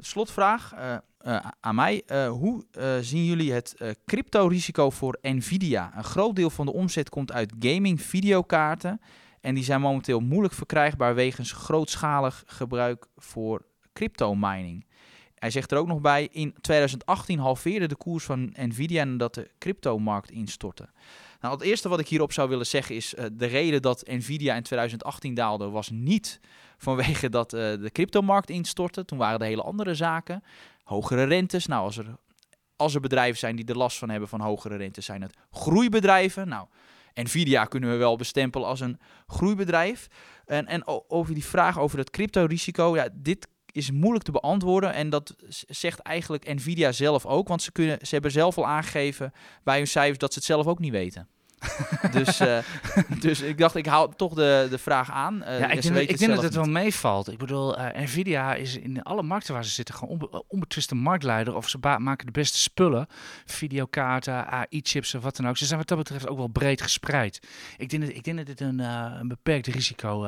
Slotvraag 0.00 0.72
eh, 0.74 0.94
eh, 1.18 1.46
aan 1.60 1.74
mij. 1.74 2.02
Hoe 2.28 2.64
zien 3.00 3.24
jullie 3.24 3.52
het 3.52 3.96
crypto-risico 4.06 4.90
voor 4.90 5.18
Nvidia? 5.22 5.92
Een 5.96 6.04
groot 6.04 6.36
deel 6.36 6.50
van 6.50 6.66
de 6.66 6.72
omzet 6.72 7.08
komt 7.08 7.32
uit 7.32 7.54
gaming 7.58 8.02
videokaarten. 8.02 9.00
En 9.40 9.54
die 9.54 9.64
zijn 9.64 9.80
momenteel 9.80 10.20
moeilijk 10.20 10.54
verkrijgbaar 10.54 11.14
wegens 11.14 11.52
grootschalig 11.52 12.42
gebruik 12.46 13.06
voor 13.16 13.66
crypto-mining. 13.92 14.86
Hij 15.38 15.50
zegt 15.50 15.72
er 15.72 15.78
ook 15.78 15.86
nog 15.86 16.00
bij, 16.00 16.28
in 16.32 16.54
2018 16.60 17.38
halveerde 17.38 17.86
de 17.86 17.96
koers 17.96 18.24
van 18.24 18.54
Nvidia 18.54 19.04
nadat 19.04 19.34
de 19.34 19.50
cryptomarkt 19.58 20.30
instortte. 20.30 20.88
Nou, 21.40 21.54
het 21.54 21.62
eerste 21.62 21.88
wat 21.88 22.00
ik 22.00 22.08
hierop 22.08 22.32
zou 22.32 22.48
willen 22.48 22.66
zeggen 22.66 22.94
is, 22.94 23.14
eh, 23.14 23.24
de 23.32 23.46
reden 23.46 23.82
dat 23.82 24.06
Nvidia 24.06 24.54
in 24.54 24.62
2018 24.62 25.34
daalde 25.34 25.68
was 25.68 25.90
niet 25.90 26.40
vanwege 26.78 27.28
dat 27.28 27.52
eh, 27.52 27.60
de 27.60 27.90
cryptomarkt 27.92 28.50
instortte. 28.50 29.04
Toen 29.04 29.18
waren 29.18 29.40
er 29.40 29.46
hele 29.46 29.62
andere 29.62 29.94
zaken. 29.94 30.42
Hogere 30.84 31.24
rentes. 31.24 31.66
Nou, 31.66 31.82
als 31.82 31.96
er, 31.96 32.16
als 32.76 32.94
er 32.94 33.00
bedrijven 33.00 33.38
zijn 33.38 33.56
die 33.56 33.64
er 33.64 33.76
last 33.76 33.98
van 33.98 34.10
hebben 34.10 34.28
van 34.28 34.40
hogere 34.40 34.76
rentes, 34.76 35.04
zijn 35.04 35.22
het 35.22 35.36
groeibedrijven. 35.50 36.48
Nou, 36.48 36.66
Nvidia 37.14 37.64
kunnen 37.64 37.90
we 37.90 37.96
wel 37.96 38.16
bestempelen 38.16 38.68
als 38.68 38.80
een 38.80 38.98
groeibedrijf. 39.26 40.06
En, 40.46 40.66
en 40.66 40.86
over 41.08 41.34
die 41.34 41.44
vraag 41.44 41.78
over 41.78 41.98
het 41.98 42.10
cryptorisico, 42.10 42.96
ja, 42.96 43.08
dit 43.12 43.48
is 43.72 43.90
moeilijk 43.90 44.24
te 44.24 44.32
beantwoorden. 44.32 44.92
En 44.92 45.10
dat 45.10 45.34
zegt 45.68 45.98
eigenlijk 45.98 46.54
Nvidia 46.54 46.92
zelf 46.92 47.26
ook. 47.26 47.48
Want 47.48 47.62
ze, 47.62 47.72
kunnen, 47.72 47.98
ze 48.02 48.08
hebben 48.14 48.30
zelf 48.30 48.58
al 48.58 48.66
aangegeven 48.66 49.32
bij 49.64 49.76
hun 49.76 49.86
cijfers 49.86 50.18
dat 50.18 50.32
ze 50.32 50.38
het 50.38 50.48
zelf 50.48 50.66
ook 50.66 50.78
niet 50.78 50.92
weten. 50.92 51.28
dus, 52.12 52.40
eh, 52.40 52.58
dus 53.20 53.40
ik 53.40 53.58
dacht, 53.58 53.74
ik 53.74 53.86
haal 53.86 54.08
toch 54.08 54.34
de, 54.34 54.66
de 54.70 54.78
vraag 54.78 55.10
aan. 55.10 55.42
Eh, 55.42 55.58
ja, 55.58 55.64
ik 55.64 55.70
denk, 55.70 55.82
dat- 55.82 55.92
weten 55.92 56.12
ik 56.14 56.18
denk 56.18 56.34
dat 56.34 56.42
het 56.42 56.54
wel 56.54 56.64
meevalt. 56.64 57.30
Ik 57.32 57.38
bedoel, 57.38 57.76
eh, 57.76 58.02
Nvidia 58.02 58.54
is 58.54 58.76
in 58.76 59.02
alle 59.02 59.22
markten 59.22 59.54
waar 59.54 59.64
ze 59.64 59.70
zitten 59.70 59.94
gewoon 59.94 60.12
onbe 60.12 60.44
onbetwiste 60.48 60.94
marktleider. 60.94 61.54
Of 61.54 61.68
ze 61.68 61.78
maken 61.98 62.26
de 62.26 62.32
beste 62.32 62.58
spullen. 62.58 63.06
Videokaarten, 63.44 64.46
AI-chips 64.46 65.14
of 65.14 65.22
wat 65.22 65.36
dan 65.36 65.48
ook. 65.48 65.56
Ze 65.56 65.66
zijn 65.66 65.78
wat 65.78 65.88
dat 65.88 65.98
betreft 65.98 66.28
ook 66.28 66.36
wel 66.36 66.46
breed 66.48 66.82
gespreid. 66.82 67.40
Ik 67.76 67.88
denk 67.88 68.02
dat, 68.02 68.14
ik 68.14 68.24
denk 68.24 68.36
dat 68.36 68.46
dit 68.46 68.60
een, 68.60 68.78
een 68.78 69.28
beperkt 69.28 69.66
risico, 69.66 70.22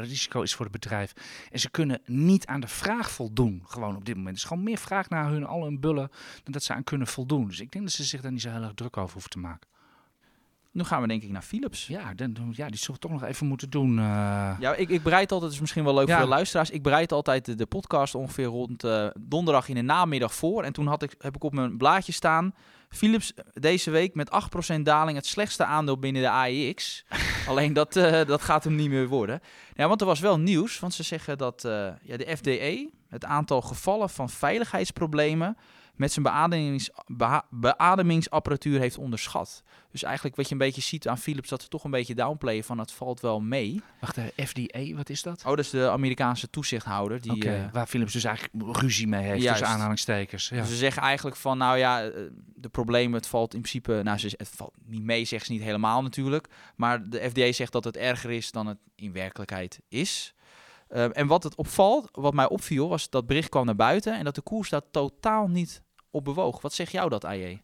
risico 0.00 0.42
is 0.42 0.54
voor 0.54 0.64
het 0.64 0.74
bedrijf. 0.74 1.12
En 1.50 1.58
ze 1.60 1.70
kunnen 1.70 2.00
niet 2.04 2.46
aan 2.46 2.60
de 2.60 2.68
vraag 2.68 3.10
voldoen. 3.10 3.62
Gewoon 3.66 3.96
op 3.96 4.04
dit 4.04 4.14
moment. 4.16 4.36
Er 4.36 4.42
is 4.42 4.48
gewoon 4.48 4.62
meer 4.62 4.78
vraag 4.78 5.08
naar 5.08 5.30
hun, 5.30 5.46
al 5.46 5.62
hun 5.64 5.80
bullen, 5.80 6.10
dan 6.44 6.52
dat 6.52 6.62
ze 6.62 6.72
aan 6.74 6.84
kunnen 6.84 7.06
voldoen. 7.06 7.46
Dus 7.46 7.60
ik 7.60 7.72
denk 7.72 7.84
dat 7.84 7.92
ze 7.94 8.04
zich 8.04 8.20
daar 8.20 8.32
niet 8.32 8.40
zo 8.42 8.50
heel 8.50 8.62
erg 8.62 8.74
druk 8.74 8.96
over 8.96 9.12
hoeven 9.12 9.30
te 9.30 9.38
maken. 9.38 9.68
Nu 10.76 10.84
gaan 10.84 11.00
we 11.02 11.08
denk 11.08 11.22
ik 11.22 11.30
naar 11.30 11.42
Philips. 11.42 11.86
Ja, 11.86 12.14
dan, 12.14 12.32
dan- 12.32 12.52
ja 12.56 12.66
die 12.68 12.78
zullen 12.78 12.94
we 12.94 13.00
toch 13.08 13.10
nog 13.20 13.22
even 13.24 13.46
moeten 13.46 13.70
doen. 13.70 13.98
eh. 13.98 14.04
Ja, 14.60 14.74
ik, 14.74 14.88
ik 14.88 15.02
bereid 15.02 15.32
altijd, 15.32 15.52
is 15.52 15.60
misschien 15.60 15.84
wel 15.84 15.94
leuk 15.94 16.08
Ja. 16.08 16.14
voor 16.16 16.24
de 16.24 16.30
luisteraars. 16.30 16.70
Ik 16.70 16.82
bereid 16.82 17.12
altijd 17.12 17.44
de, 17.44 17.54
de 17.54 17.66
podcast 17.66 18.14
ongeveer 18.14 18.44
rond 18.44 18.84
eh, 18.84 19.06
donderdag 19.20 19.68
in 19.68 19.74
de 19.74 19.82
namiddag 19.82 20.34
voor. 20.34 20.62
En 20.62 20.72
toen 20.72 20.86
had 20.86 21.02
ik, 21.02 21.14
heb 21.18 21.34
ik 21.36 21.44
op 21.44 21.52
mijn 21.52 21.76
blaadje 21.76 22.12
staan. 22.12 22.54
Philips 22.88 23.34
eh, 23.34 23.44
deze 23.52 23.90
week 23.90 24.14
met 24.14 24.30
8% 24.76 24.80
daling 24.82 25.16
het 25.16 25.26
slechtste 25.26 25.64
aandeel 25.64 25.98
binnen 25.98 26.22
de 26.22 26.30
AEX. 26.30 27.04
Alleen 27.48 27.72
dat, 27.72 27.96
eh, 27.96 28.24
dat 28.26 28.42
gaat 28.42 28.64
hem 28.64 28.74
niet 28.74 28.90
meer 28.90 29.08
worden. 29.08 29.40
Ja, 29.74 29.88
want 29.88 30.00
er 30.00 30.06
was 30.06 30.20
wel 30.20 30.38
nieuws. 30.38 30.78
Want 30.78 30.94
ze 30.94 31.02
zeggen 31.02 31.38
dat 31.38 31.64
eh, 31.64 31.88
ja, 32.02 32.16
de 32.16 32.36
FDA 32.36 32.88
het 33.08 33.24
aantal 33.24 33.60
gevallen 33.62 34.10
van 34.10 34.30
veiligheidsproblemen 34.30 35.56
met 35.96 36.12
zijn 36.12 36.24
beademings, 36.24 36.90
beha- 37.06 37.46
beademingsapparatuur 37.50 38.80
heeft 38.80 38.98
onderschat. 38.98 39.62
Dus 39.90 40.02
eigenlijk 40.02 40.36
wat 40.36 40.46
je 40.46 40.52
een 40.52 40.58
beetje 40.58 40.80
ziet 40.80 41.08
aan 41.08 41.18
Philips, 41.18 41.48
dat 41.48 41.62
ze 41.62 41.68
toch 41.68 41.84
een 41.84 41.90
beetje 41.90 42.14
downplayen 42.14 42.64
van 42.64 42.78
het 42.78 42.92
valt 42.92 43.20
wel 43.20 43.40
mee. 43.40 43.80
Wacht, 44.00 44.16
eh, 44.16 44.46
FDA, 44.46 44.94
wat 44.94 45.08
is 45.08 45.22
dat? 45.22 45.42
Oh, 45.44 45.48
dat 45.50 45.58
is 45.58 45.70
de 45.70 45.90
Amerikaanse 45.90 46.50
toezichthouder. 46.50 47.20
Die, 47.20 47.50
eh, 47.50 47.72
waar 47.72 47.86
Philips 47.86 48.12
dus 48.12 48.24
eigenlijk 48.24 48.76
ruzie 48.76 49.06
mee 49.06 49.22
heeft, 49.22 49.42
Juist. 49.42 49.58
tussen 49.58 49.76
aanhalingstekens. 49.76 50.48
Ja. 50.48 50.60
Dus 50.60 50.68
ze 50.68 50.76
zeggen 50.76 51.02
eigenlijk 51.02 51.36
van, 51.36 51.58
nou 51.58 51.78
ja, 51.78 52.04
eh, 52.04 52.22
de 52.54 52.68
problemen, 52.68 53.16
het 53.16 53.26
valt 53.26 53.54
in 53.54 53.60
principe, 53.60 54.00
nou, 54.04 54.18
ze, 54.18 54.34
het 54.36 54.48
valt 54.48 54.74
niet 54.84 55.02
mee, 55.02 55.24
zeggen 55.24 55.46
ze 55.46 55.52
niet 55.52 55.62
helemaal 55.62 56.02
natuurlijk. 56.02 56.48
Maar 56.76 57.08
de 57.08 57.30
FDA 57.30 57.52
zegt 57.52 57.72
dat 57.72 57.84
het 57.84 57.96
erger 57.96 58.30
is 58.30 58.50
dan 58.50 58.66
het 58.66 58.78
in 58.94 59.12
werkelijkheid 59.12 59.80
is. 59.88 60.34
Uh, 60.90 61.18
en 61.18 61.26
wat 61.26 61.42
het 61.42 61.54
opvalt, 61.54 62.08
wat 62.12 62.34
mij 62.34 62.48
opviel, 62.48 62.88
was 62.88 63.10
dat 63.10 63.26
bericht 63.26 63.48
kwam 63.48 63.66
naar 63.66 63.76
buiten 63.76 64.18
en 64.18 64.24
dat 64.24 64.34
de 64.34 64.40
koers 64.40 64.68
daar 64.68 64.90
totaal 64.90 65.48
niet 65.48 65.82
op 66.16 66.24
bewoog. 66.24 66.60
Wat 66.60 66.72
zegt 66.72 66.92
jou 66.92 67.08
dat, 67.08 67.24
AJ? 67.24 67.42
Uh, 67.42 67.60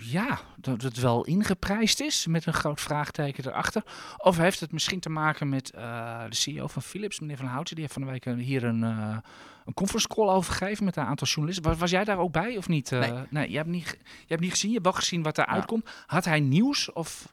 ja, 0.00 0.40
dat 0.56 0.82
het 0.82 1.00
wel 1.00 1.24
ingeprijsd 1.24 2.00
is 2.00 2.26
met 2.26 2.46
een 2.46 2.52
groot 2.52 2.80
vraagteken 2.80 3.46
erachter. 3.46 3.82
Of 4.16 4.36
heeft 4.36 4.60
het 4.60 4.72
misschien 4.72 5.00
te 5.00 5.10
maken 5.10 5.48
met 5.48 5.72
uh, 5.76 6.22
de 6.28 6.34
CEO 6.34 6.66
van 6.66 6.82
Philips, 6.82 7.20
meneer 7.20 7.36
Van 7.36 7.46
Houten, 7.46 7.74
die 7.74 7.84
heeft 7.84 7.96
van 7.96 8.04
de 8.04 8.10
week 8.10 8.24
hier 8.24 8.64
een, 8.64 8.82
uh, 8.82 9.16
een 9.64 9.74
conference 9.74 10.08
call 10.08 10.28
over 10.28 10.52
gegeven 10.52 10.84
met 10.84 10.96
een 10.96 11.04
aantal 11.04 11.26
journalisten. 11.26 11.64
Was, 11.64 11.78
was 11.78 11.90
jij 11.90 12.04
daar 12.04 12.18
ook 12.18 12.32
bij 12.32 12.56
of 12.56 12.68
niet? 12.68 12.90
nee. 12.90 13.12
nee, 13.30 13.50
je 13.50 13.56
hebt 13.56 13.68
niet, 13.68 13.98
je 14.02 14.26
hebt 14.26 14.40
niet 14.40 14.50
gezien, 14.50 14.68
je 14.70 14.76
hebt 14.76 14.88
wel 14.88 14.96
gezien 14.96 15.22
wat 15.22 15.38
eruit 15.38 15.60
ja. 15.60 15.66
komt. 15.66 15.90
Had 16.06 16.24
hij 16.24 16.40
nieuws 16.40 16.92
of... 16.92 17.32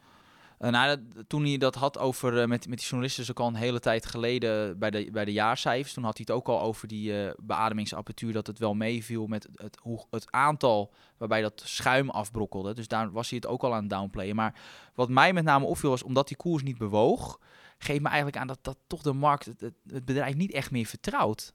Uh, 0.61 0.69
nou, 0.69 1.07
toen 1.27 1.45
hij 1.45 1.57
dat 1.57 1.75
had 1.75 1.97
over 1.97 2.33
uh, 2.33 2.45
met, 2.45 2.67
met 2.67 2.77
die 2.77 2.87
journalisten, 2.87 3.23
is 3.23 3.29
ook 3.29 3.39
al 3.39 3.47
een 3.47 3.55
hele 3.55 3.79
tijd 3.79 4.05
geleden 4.05 4.79
bij 4.79 4.89
de, 4.89 5.09
bij 5.11 5.25
de 5.25 5.31
jaarcijfers. 5.31 5.93
Toen 5.93 6.03
had 6.03 6.17
hij 6.17 6.25
het 6.27 6.35
ook 6.35 6.47
al 6.47 6.61
over 6.61 6.87
die 6.87 7.11
uh, 7.11 7.31
beademingsapparatuur, 7.37 8.33
dat 8.33 8.47
het 8.47 8.59
wel 8.59 8.73
meeviel 8.73 9.27
met 9.27 9.47
het, 9.55 9.77
hoe, 9.81 10.05
het 10.09 10.31
aantal 10.31 10.93
waarbij 11.17 11.41
dat 11.41 11.61
schuim 11.65 12.09
afbrokkelde. 12.09 12.73
Dus 12.73 12.87
daar 12.87 13.11
was 13.11 13.29
hij 13.29 13.39
het 13.41 13.51
ook 13.51 13.63
al 13.63 13.73
aan 13.73 13.81
het 13.81 13.89
downplayen. 13.89 14.35
Maar 14.35 14.59
wat 14.93 15.09
mij 15.09 15.33
met 15.33 15.43
name 15.43 15.65
opviel 15.65 15.89
was, 15.89 16.03
omdat 16.03 16.27
die 16.27 16.37
koers 16.37 16.63
niet 16.63 16.77
bewoog, 16.77 17.39
geeft 17.77 18.01
me 18.01 18.07
eigenlijk 18.07 18.37
aan 18.37 18.47
dat, 18.47 18.59
dat 18.61 18.77
toch 18.87 19.01
de 19.01 19.13
markt 19.13 19.45
het, 19.45 19.61
het, 19.61 19.75
het 19.87 20.05
bedrijf 20.05 20.35
niet 20.35 20.51
echt 20.51 20.71
meer 20.71 20.85
vertrouwt. 20.85 21.53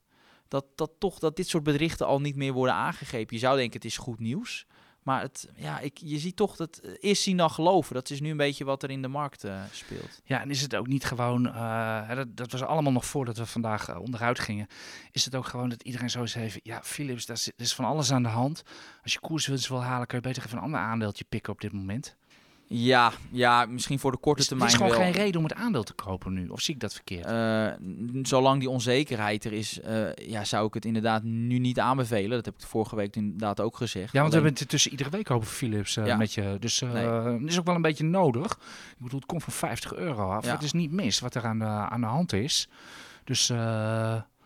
Dat, 0.48 0.64
dat 0.74 0.90
toch 0.98 1.18
dat 1.18 1.36
dit 1.36 1.48
soort 1.48 1.64
berichten 1.64 2.06
al 2.06 2.20
niet 2.20 2.36
meer 2.36 2.52
worden 2.52 2.74
aangegeven. 2.74 3.34
Je 3.34 3.38
zou 3.38 3.56
denken, 3.56 3.74
het 3.74 3.84
is 3.84 3.96
goed 3.96 4.18
nieuws. 4.18 4.66
Maar 5.06 5.20
het, 5.20 5.48
ja, 5.56 5.78
ik, 5.78 5.98
je 5.98 6.18
ziet 6.18 6.36
toch 6.36 6.56
dat 6.56 6.80
eerst 7.00 7.22
zien 7.22 7.36
dan 7.36 7.50
geloven. 7.50 7.94
Dat 7.94 8.10
is 8.10 8.20
nu 8.20 8.30
een 8.30 8.36
beetje 8.36 8.64
wat 8.64 8.82
er 8.82 8.90
in 8.90 9.02
de 9.02 9.08
markt 9.08 9.44
uh, 9.44 9.62
speelt. 9.72 10.20
Ja, 10.24 10.40
en 10.40 10.50
is 10.50 10.62
het 10.62 10.76
ook 10.76 10.86
niet 10.86 11.04
gewoon, 11.04 11.46
uh, 11.46 12.14
dat, 12.14 12.36
dat, 12.36 12.52
was 12.52 12.62
allemaal 12.62 12.92
nog 12.92 13.06
voordat 13.06 13.36
we 13.36 13.46
vandaag 13.46 13.96
onderuit 13.96 14.38
gingen. 14.38 14.66
Is 15.10 15.24
het 15.24 15.34
ook 15.34 15.46
gewoon 15.46 15.68
dat 15.68 15.82
iedereen 15.82 16.10
zo 16.10 16.20
eens 16.20 16.34
heeft, 16.34 16.58
ja, 16.62 16.82
Philips, 16.82 17.26
daar 17.26 17.36
is, 17.36 17.50
is, 17.56 17.74
van 17.74 17.84
alles 17.84 18.12
aan 18.12 18.22
de 18.22 18.28
hand. 18.28 18.62
Als 19.02 19.12
je 19.12 19.20
koerswinst 19.20 19.68
wil 19.68 19.82
halen, 19.82 20.06
kun 20.06 20.18
je 20.18 20.28
beter 20.28 20.44
even 20.44 20.56
een 20.56 20.64
ander 20.64 20.80
aandeeltje 20.80 21.24
pikken 21.28 21.52
op 21.52 21.60
dit 21.60 21.72
moment. 21.72 22.16
Ja, 22.68 23.12
ja, 23.30 23.66
misschien 23.66 23.98
voor 23.98 24.10
de 24.10 24.18
korte 24.18 24.40
is, 24.40 24.48
termijn 24.48 24.70
Er 24.70 24.74
is 24.76 24.82
gewoon 24.82 24.98
wel. 24.98 25.06
geen 25.12 25.22
reden 25.22 25.36
om 25.36 25.46
het 25.46 25.54
aandeel 25.54 25.82
te 25.82 25.92
kopen 25.92 26.32
nu. 26.32 26.48
Of 26.48 26.60
zie 26.60 26.74
ik 26.74 26.80
dat 26.80 26.92
verkeerd? 26.94 27.26
Uh, 27.26 27.72
zolang 28.22 28.60
die 28.60 28.70
onzekerheid 28.70 29.44
er 29.44 29.52
is, 29.52 29.80
uh, 29.84 30.14
ja, 30.14 30.44
zou 30.44 30.66
ik 30.66 30.74
het 30.74 30.84
inderdaad 30.84 31.22
nu 31.22 31.58
niet 31.58 31.78
aanbevelen. 31.78 32.30
Dat 32.30 32.44
heb 32.44 32.54
ik 32.54 32.66
vorige 32.66 32.96
week 32.96 33.16
inderdaad 33.16 33.60
ook 33.60 33.76
gezegd. 33.76 34.12
Ja, 34.12 34.20
want 34.20 34.32
Alleen... 34.32 34.42
we 34.42 34.48
hebben 34.48 34.60
het 34.60 34.68
tussen 34.68 34.90
iedere 34.90 35.10
week 35.10 35.30
over 35.30 35.48
Philips 35.48 35.96
uh, 35.96 36.06
ja. 36.06 36.16
met 36.16 36.34
je. 36.34 36.56
Dus 36.60 36.80
nee. 36.80 37.06
het 37.06 37.50
is 37.50 37.58
ook 37.58 37.66
wel 37.66 37.74
een 37.74 37.82
beetje 37.82 38.04
nodig. 38.04 38.52
Ik 38.52 38.96
bedoel, 38.98 39.18
het 39.18 39.28
komt 39.28 39.42
van 39.44 39.52
50 39.52 39.94
euro 39.94 40.30
af. 40.30 40.44
Ja. 40.44 40.52
Het 40.52 40.62
is 40.62 40.72
niet 40.72 40.92
mis 40.92 41.20
wat 41.20 41.34
er 41.34 41.44
aan 41.44 41.58
de, 41.58 41.64
aan 41.64 42.00
de 42.00 42.06
hand 42.06 42.32
is. 42.32 42.68
Dus... 43.24 43.52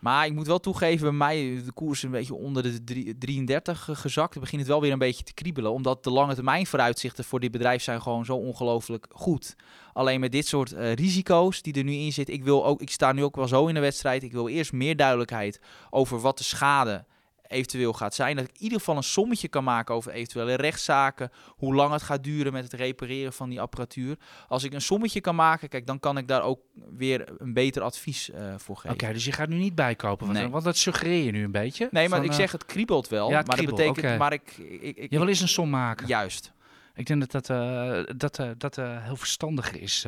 Maar 0.01 0.25
ik 0.25 0.33
moet 0.33 0.47
wel 0.47 0.59
toegeven, 0.59 1.07
bij 1.07 1.17
mij 1.17 1.61
de 1.65 1.71
koers 1.71 2.03
een 2.03 2.11
beetje 2.11 2.35
onder 2.35 2.63
de 2.63 3.15
33 3.17 3.89
gezakt. 3.93 4.33
Dan 4.33 4.41
begint 4.41 4.61
het 4.61 4.69
wel 4.69 4.81
weer 4.81 4.91
een 4.91 4.99
beetje 4.99 5.23
te 5.23 5.33
kriebelen. 5.33 5.71
Omdat 5.71 6.03
de 6.03 6.11
lange 6.11 6.35
termijn 6.35 6.67
vooruitzichten 6.67 7.23
voor 7.23 7.39
dit 7.39 7.51
bedrijf 7.51 7.83
zijn 7.83 8.01
gewoon 8.01 8.25
zo 8.25 8.35
ongelooflijk 8.35 9.07
goed. 9.09 9.55
Alleen 9.93 10.19
met 10.19 10.31
dit 10.31 10.47
soort 10.47 10.73
uh, 10.73 10.93
risico's 10.93 11.61
die 11.61 11.73
er 11.73 11.83
nu 11.83 11.93
in 11.93 12.13
zitten. 12.13 12.33
Ik, 12.33 12.43
wil 12.43 12.65
ook, 12.65 12.81
ik 12.81 12.89
sta 12.89 13.11
nu 13.11 13.23
ook 13.23 13.35
wel 13.35 13.47
zo 13.47 13.67
in 13.67 13.73
de 13.73 13.79
wedstrijd. 13.79 14.23
Ik 14.23 14.31
wil 14.31 14.47
eerst 14.47 14.71
meer 14.71 14.95
duidelijkheid 14.95 15.61
over 15.89 16.19
wat 16.19 16.37
de 16.37 16.43
schade 16.43 17.05
eventueel 17.51 17.93
gaat 17.93 18.15
zijn. 18.15 18.35
Dat 18.35 18.45
ik 18.45 18.55
in 18.55 18.63
ieder 18.63 18.77
geval 18.77 18.95
een 18.95 19.03
sommetje 19.03 19.47
kan 19.47 19.63
maken 19.63 19.95
over 19.95 20.11
eventuele 20.11 20.55
rechtszaken. 20.55 21.31
Hoe 21.47 21.75
lang 21.75 21.91
het 21.93 22.01
gaat 22.01 22.23
duren 22.23 22.53
met 22.53 22.63
het 22.63 22.73
repareren 22.73 23.33
van 23.33 23.49
die 23.49 23.61
apparatuur. 23.61 24.17
Als 24.47 24.63
ik 24.63 24.73
een 24.73 24.81
sommetje 24.81 25.21
kan 25.21 25.35
maken, 25.35 25.69
kijk, 25.69 25.87
dan 25.87 25.99
kan 25.99 26.17
ik 26.17 26.27
daar 26.27 26.41
ook 26.41 26.59
weer 26.95 27.29
een 27.37 27.53
beter 27.53 27.81
advies 27.81 28.29
uh, 28.29 28.53
voor 28.57 28.75
geven. 28.75 28.91
Oké, 28.91 29.03
okay, 29.03 29.13
dus 29.13 29.25
je 29.25 29.31
gaat 29.31 29.49
nu 29.49 29.57
niet 29.57 29.75
bijkopen. 29.75 30.25
Want, 30.25 30.39
nee. 30.39 30.49
want 30.49 30.63
dat 30.63 30.77
suggereer 30.77 31.23
je 31.23 31.31
nu 31.31 31.43
een 31.43 31.51
beetje. 31.51 31.87
Nee, 31.91 32.09
maar 32.09 32.19
van, 32.19 32.27
ik 32.27 32.33
zeg 32.33 32.51
het 32.51 32.65
kriebelt 32.65 33.07
wel. 33.07 33.29
Ja, 33.29 33.37
het 33.37 33.47
maar 33.47 33.55
kriebelt, 33.55 33.77
dat 33.77 33.87
betekent, 33.87 34.13
okay. 34.13 34.29
maar 34.29 34.33
ik, 34.33 34.57
ik, 34.81 34.97
ik 34.97 35.11
Je 35.11 35.17
wil 35.17 35.27
eens 35.27 35.41
een 35.41 35.47
som 35.47 35.69
maken. 35.69 36.07
Juist. 36.07 36.53
Ik 36.93 37.05
denk 37.05 37.19
dat 37.19 37.31
dat, 37.31 37.49
uh, 37.49 38.03
dat, 38.15 38.39
uh, 38.39 38.49
dat 38.57 38.77
uh, 38.77 39.03
heel 39.03 39.15
verstandig 39.15 39.71
is, 39.71 40.05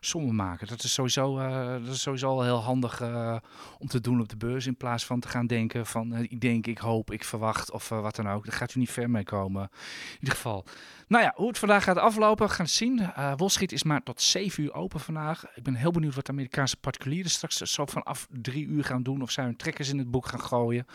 sommen 0.00 0.34
maken. 0.34 0.66
Dat 0.66 0.82
is 0.82 0.92
sowieso, 0.92 1.38
dat 1.84 1.94
is 1.94 2.02
sowieso 2.02 2.28
al 2.28 2.42
heel 2.42 2.62
handig 2.62 3.02
om 3.78 3.88
te 3.88 4.00
doen 4.00 4.20
op 4.20 4.28
de 4.28 4.36
beurs. 4.36 4.66
In 4.66 4.76
plaats 4.76 5.04
van 5.06 5.20
te 5.20 5.28
gaan 5.28 5.46
denken 5.46 5.86
van 5.86 6.16
ik 6.16 6.40
denk, 6.40 6.66
ik 6.66 6.78
hoop, 6.78 7.10
ik 7.10 7.24
verwacht 7.24 7.70
of 7.70 7.88
wat 7.88 8.16
dan 8.16 8.28
ook. 8.28 8.46
Daar 8.46 8.56
gaat 8.56 8.74
u 8.74 8.78
niet 8.78 8.90
ver 8.90 9.10
mee 9.10 9.24
komen. 9.24 9.62
In 9.62 10.18
ieder 10.18 10.34
geval. 10.34 10.64
Nou 11.10 11.24
ja, 11.24 11.32
hoe 11.36 11.48
het 11.48 11.58
vandaag 11.58 11.84
gaat 11.84 11.96
aflopen, 11.96 12.46
we 12.46 12.52
gaan 12.52 12.68
zien. 12.68 12.98
Uh, 13.18 13.32
is 13.66 13.82
maar 13.82 14.02
tot 14.02 14.22
7 14.22 14.62
uur 14.62 14.72
open 14.74 15.00
vandaag. 15.00 15.44
Ik 15.54 15.62
ben 15.62 15.74
heel 15.74 15.90
benieuwd 15.90 16.14
wat 16.14 16.26
de 16.26 16.32
Amerikaanse 16.32 16.76
particulieren 16.76 17.30
straks 17.30 17.56
zo 17.56 17.86
vanaf 17.86 18.26
3 18.30 18.66
uur 18.66 18.84
gaan 18.84 19.02
doen. 19.02 19.22
Of 19.22 19.30
zij 19.30 19.44
hun 19.44 19.56
trekkers 19.56 19.88
in 19.88 19.98
het 19.98 20.10
boek 20.10 20.26
gaan 20.26 20.40
gooien. 20.40 20.86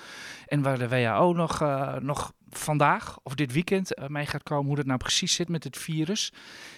En 0.47 0.61
waar 0.61 0.77
de 0.77 0.87
WHO 0.87 1.33
nog, 1.33 1.59
nog 2.01 2.33
vandaag 2.49 3.17
of 3.23 3.35
dit 3.35 3.51
weekend 3.51 4.07
mee 4.07 4.25
gaat 4.25 4.43
komen. 4.43 4.65
Hoe 4.65 4.75
dat 4.75 4.85
nou 4.85 4.99
precies 4.99 5.14
zit 5.23 5.49
met 5.49 5.63
het 5.63 5.77
virus. 5.77 6.31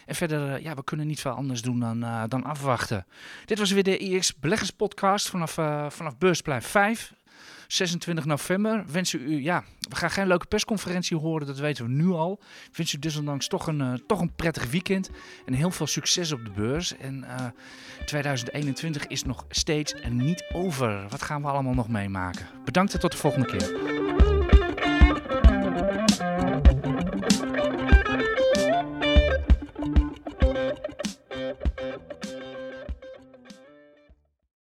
En 0.05 0.15
verder, 0.15 0.61
ja, 0.61 0.73
we 0.73 0.83
kunnen 0.83 1.07
niet 1.07 1.19
veel 1.19 1.31
anders 1.31 1.61
doen 1.61 1.79
dan, 1.79 2.05
dan 2.27 2.43
afwachten. 2.43 3.05
Dit 3.45 3.59
was 3.59 3.71
weer 3.71 3.83
de 3.83 3.97
IX 3.97 4.35
Beleggers 4.39 4.71
Podcast 4.71 5.29
vanaf, 5.29 5.51
vanaf 5.93 6.17
Beursplein 6.17 6.61
5. 6.61 7.13
26 7.67 8.25
november 8.25 8.85
wensen 8.91 9.21
u, 9.21 9.43
ja, 9.43 9.63
we 9.89 9.95
gaan 9.95 10.11
geen 10.11 10.27
leuke 10.27 10.45
persconferentie 10.45 11.17
horen, 11.17 11.47
dat 11.47 11.57
weten 11.57 11.85
we 11.85 11.91
nu 11.91 12.09
al. 12.09 12.39
Wens 12.73 12.93
u 12.93 12.99
desondanks 12.99 13.47
toch 13.47 13.67
een, 13.67 13.79
uh, 13.79 13.93
toch 13.93 14.21
een 14.21 14.35
prettig 14.35 14.71
weekend 14.71 15.09
en 15.45 15.53
heel 15.53 15.71
veel 15.71 15.87
succes 15.87 16.31
op 16.31 16.45
de 16.45 16.51
beurs. 16.51 16.97
En 16.97 17.23
uh, 17.23 17.45
2021 18.05 19.07
is 19.07 19.23
nog 19.23 19.45
steeds 19.49 19.95
niet 20.09 20.45
over. 20.53 21.05
Wat 21.09 21.21
gaan 21.21 21.41
we 21.41 21.47
allemaal 21.47 21.73
nog 21.73 21.89
meemaken? 21.89 22.47
Bedankt 22.65 22.93
en 22.93 22.99
tot 22.99 23.11
de 23.11 23.17
volgende 23.17 23.45
keer. 23.45 24.16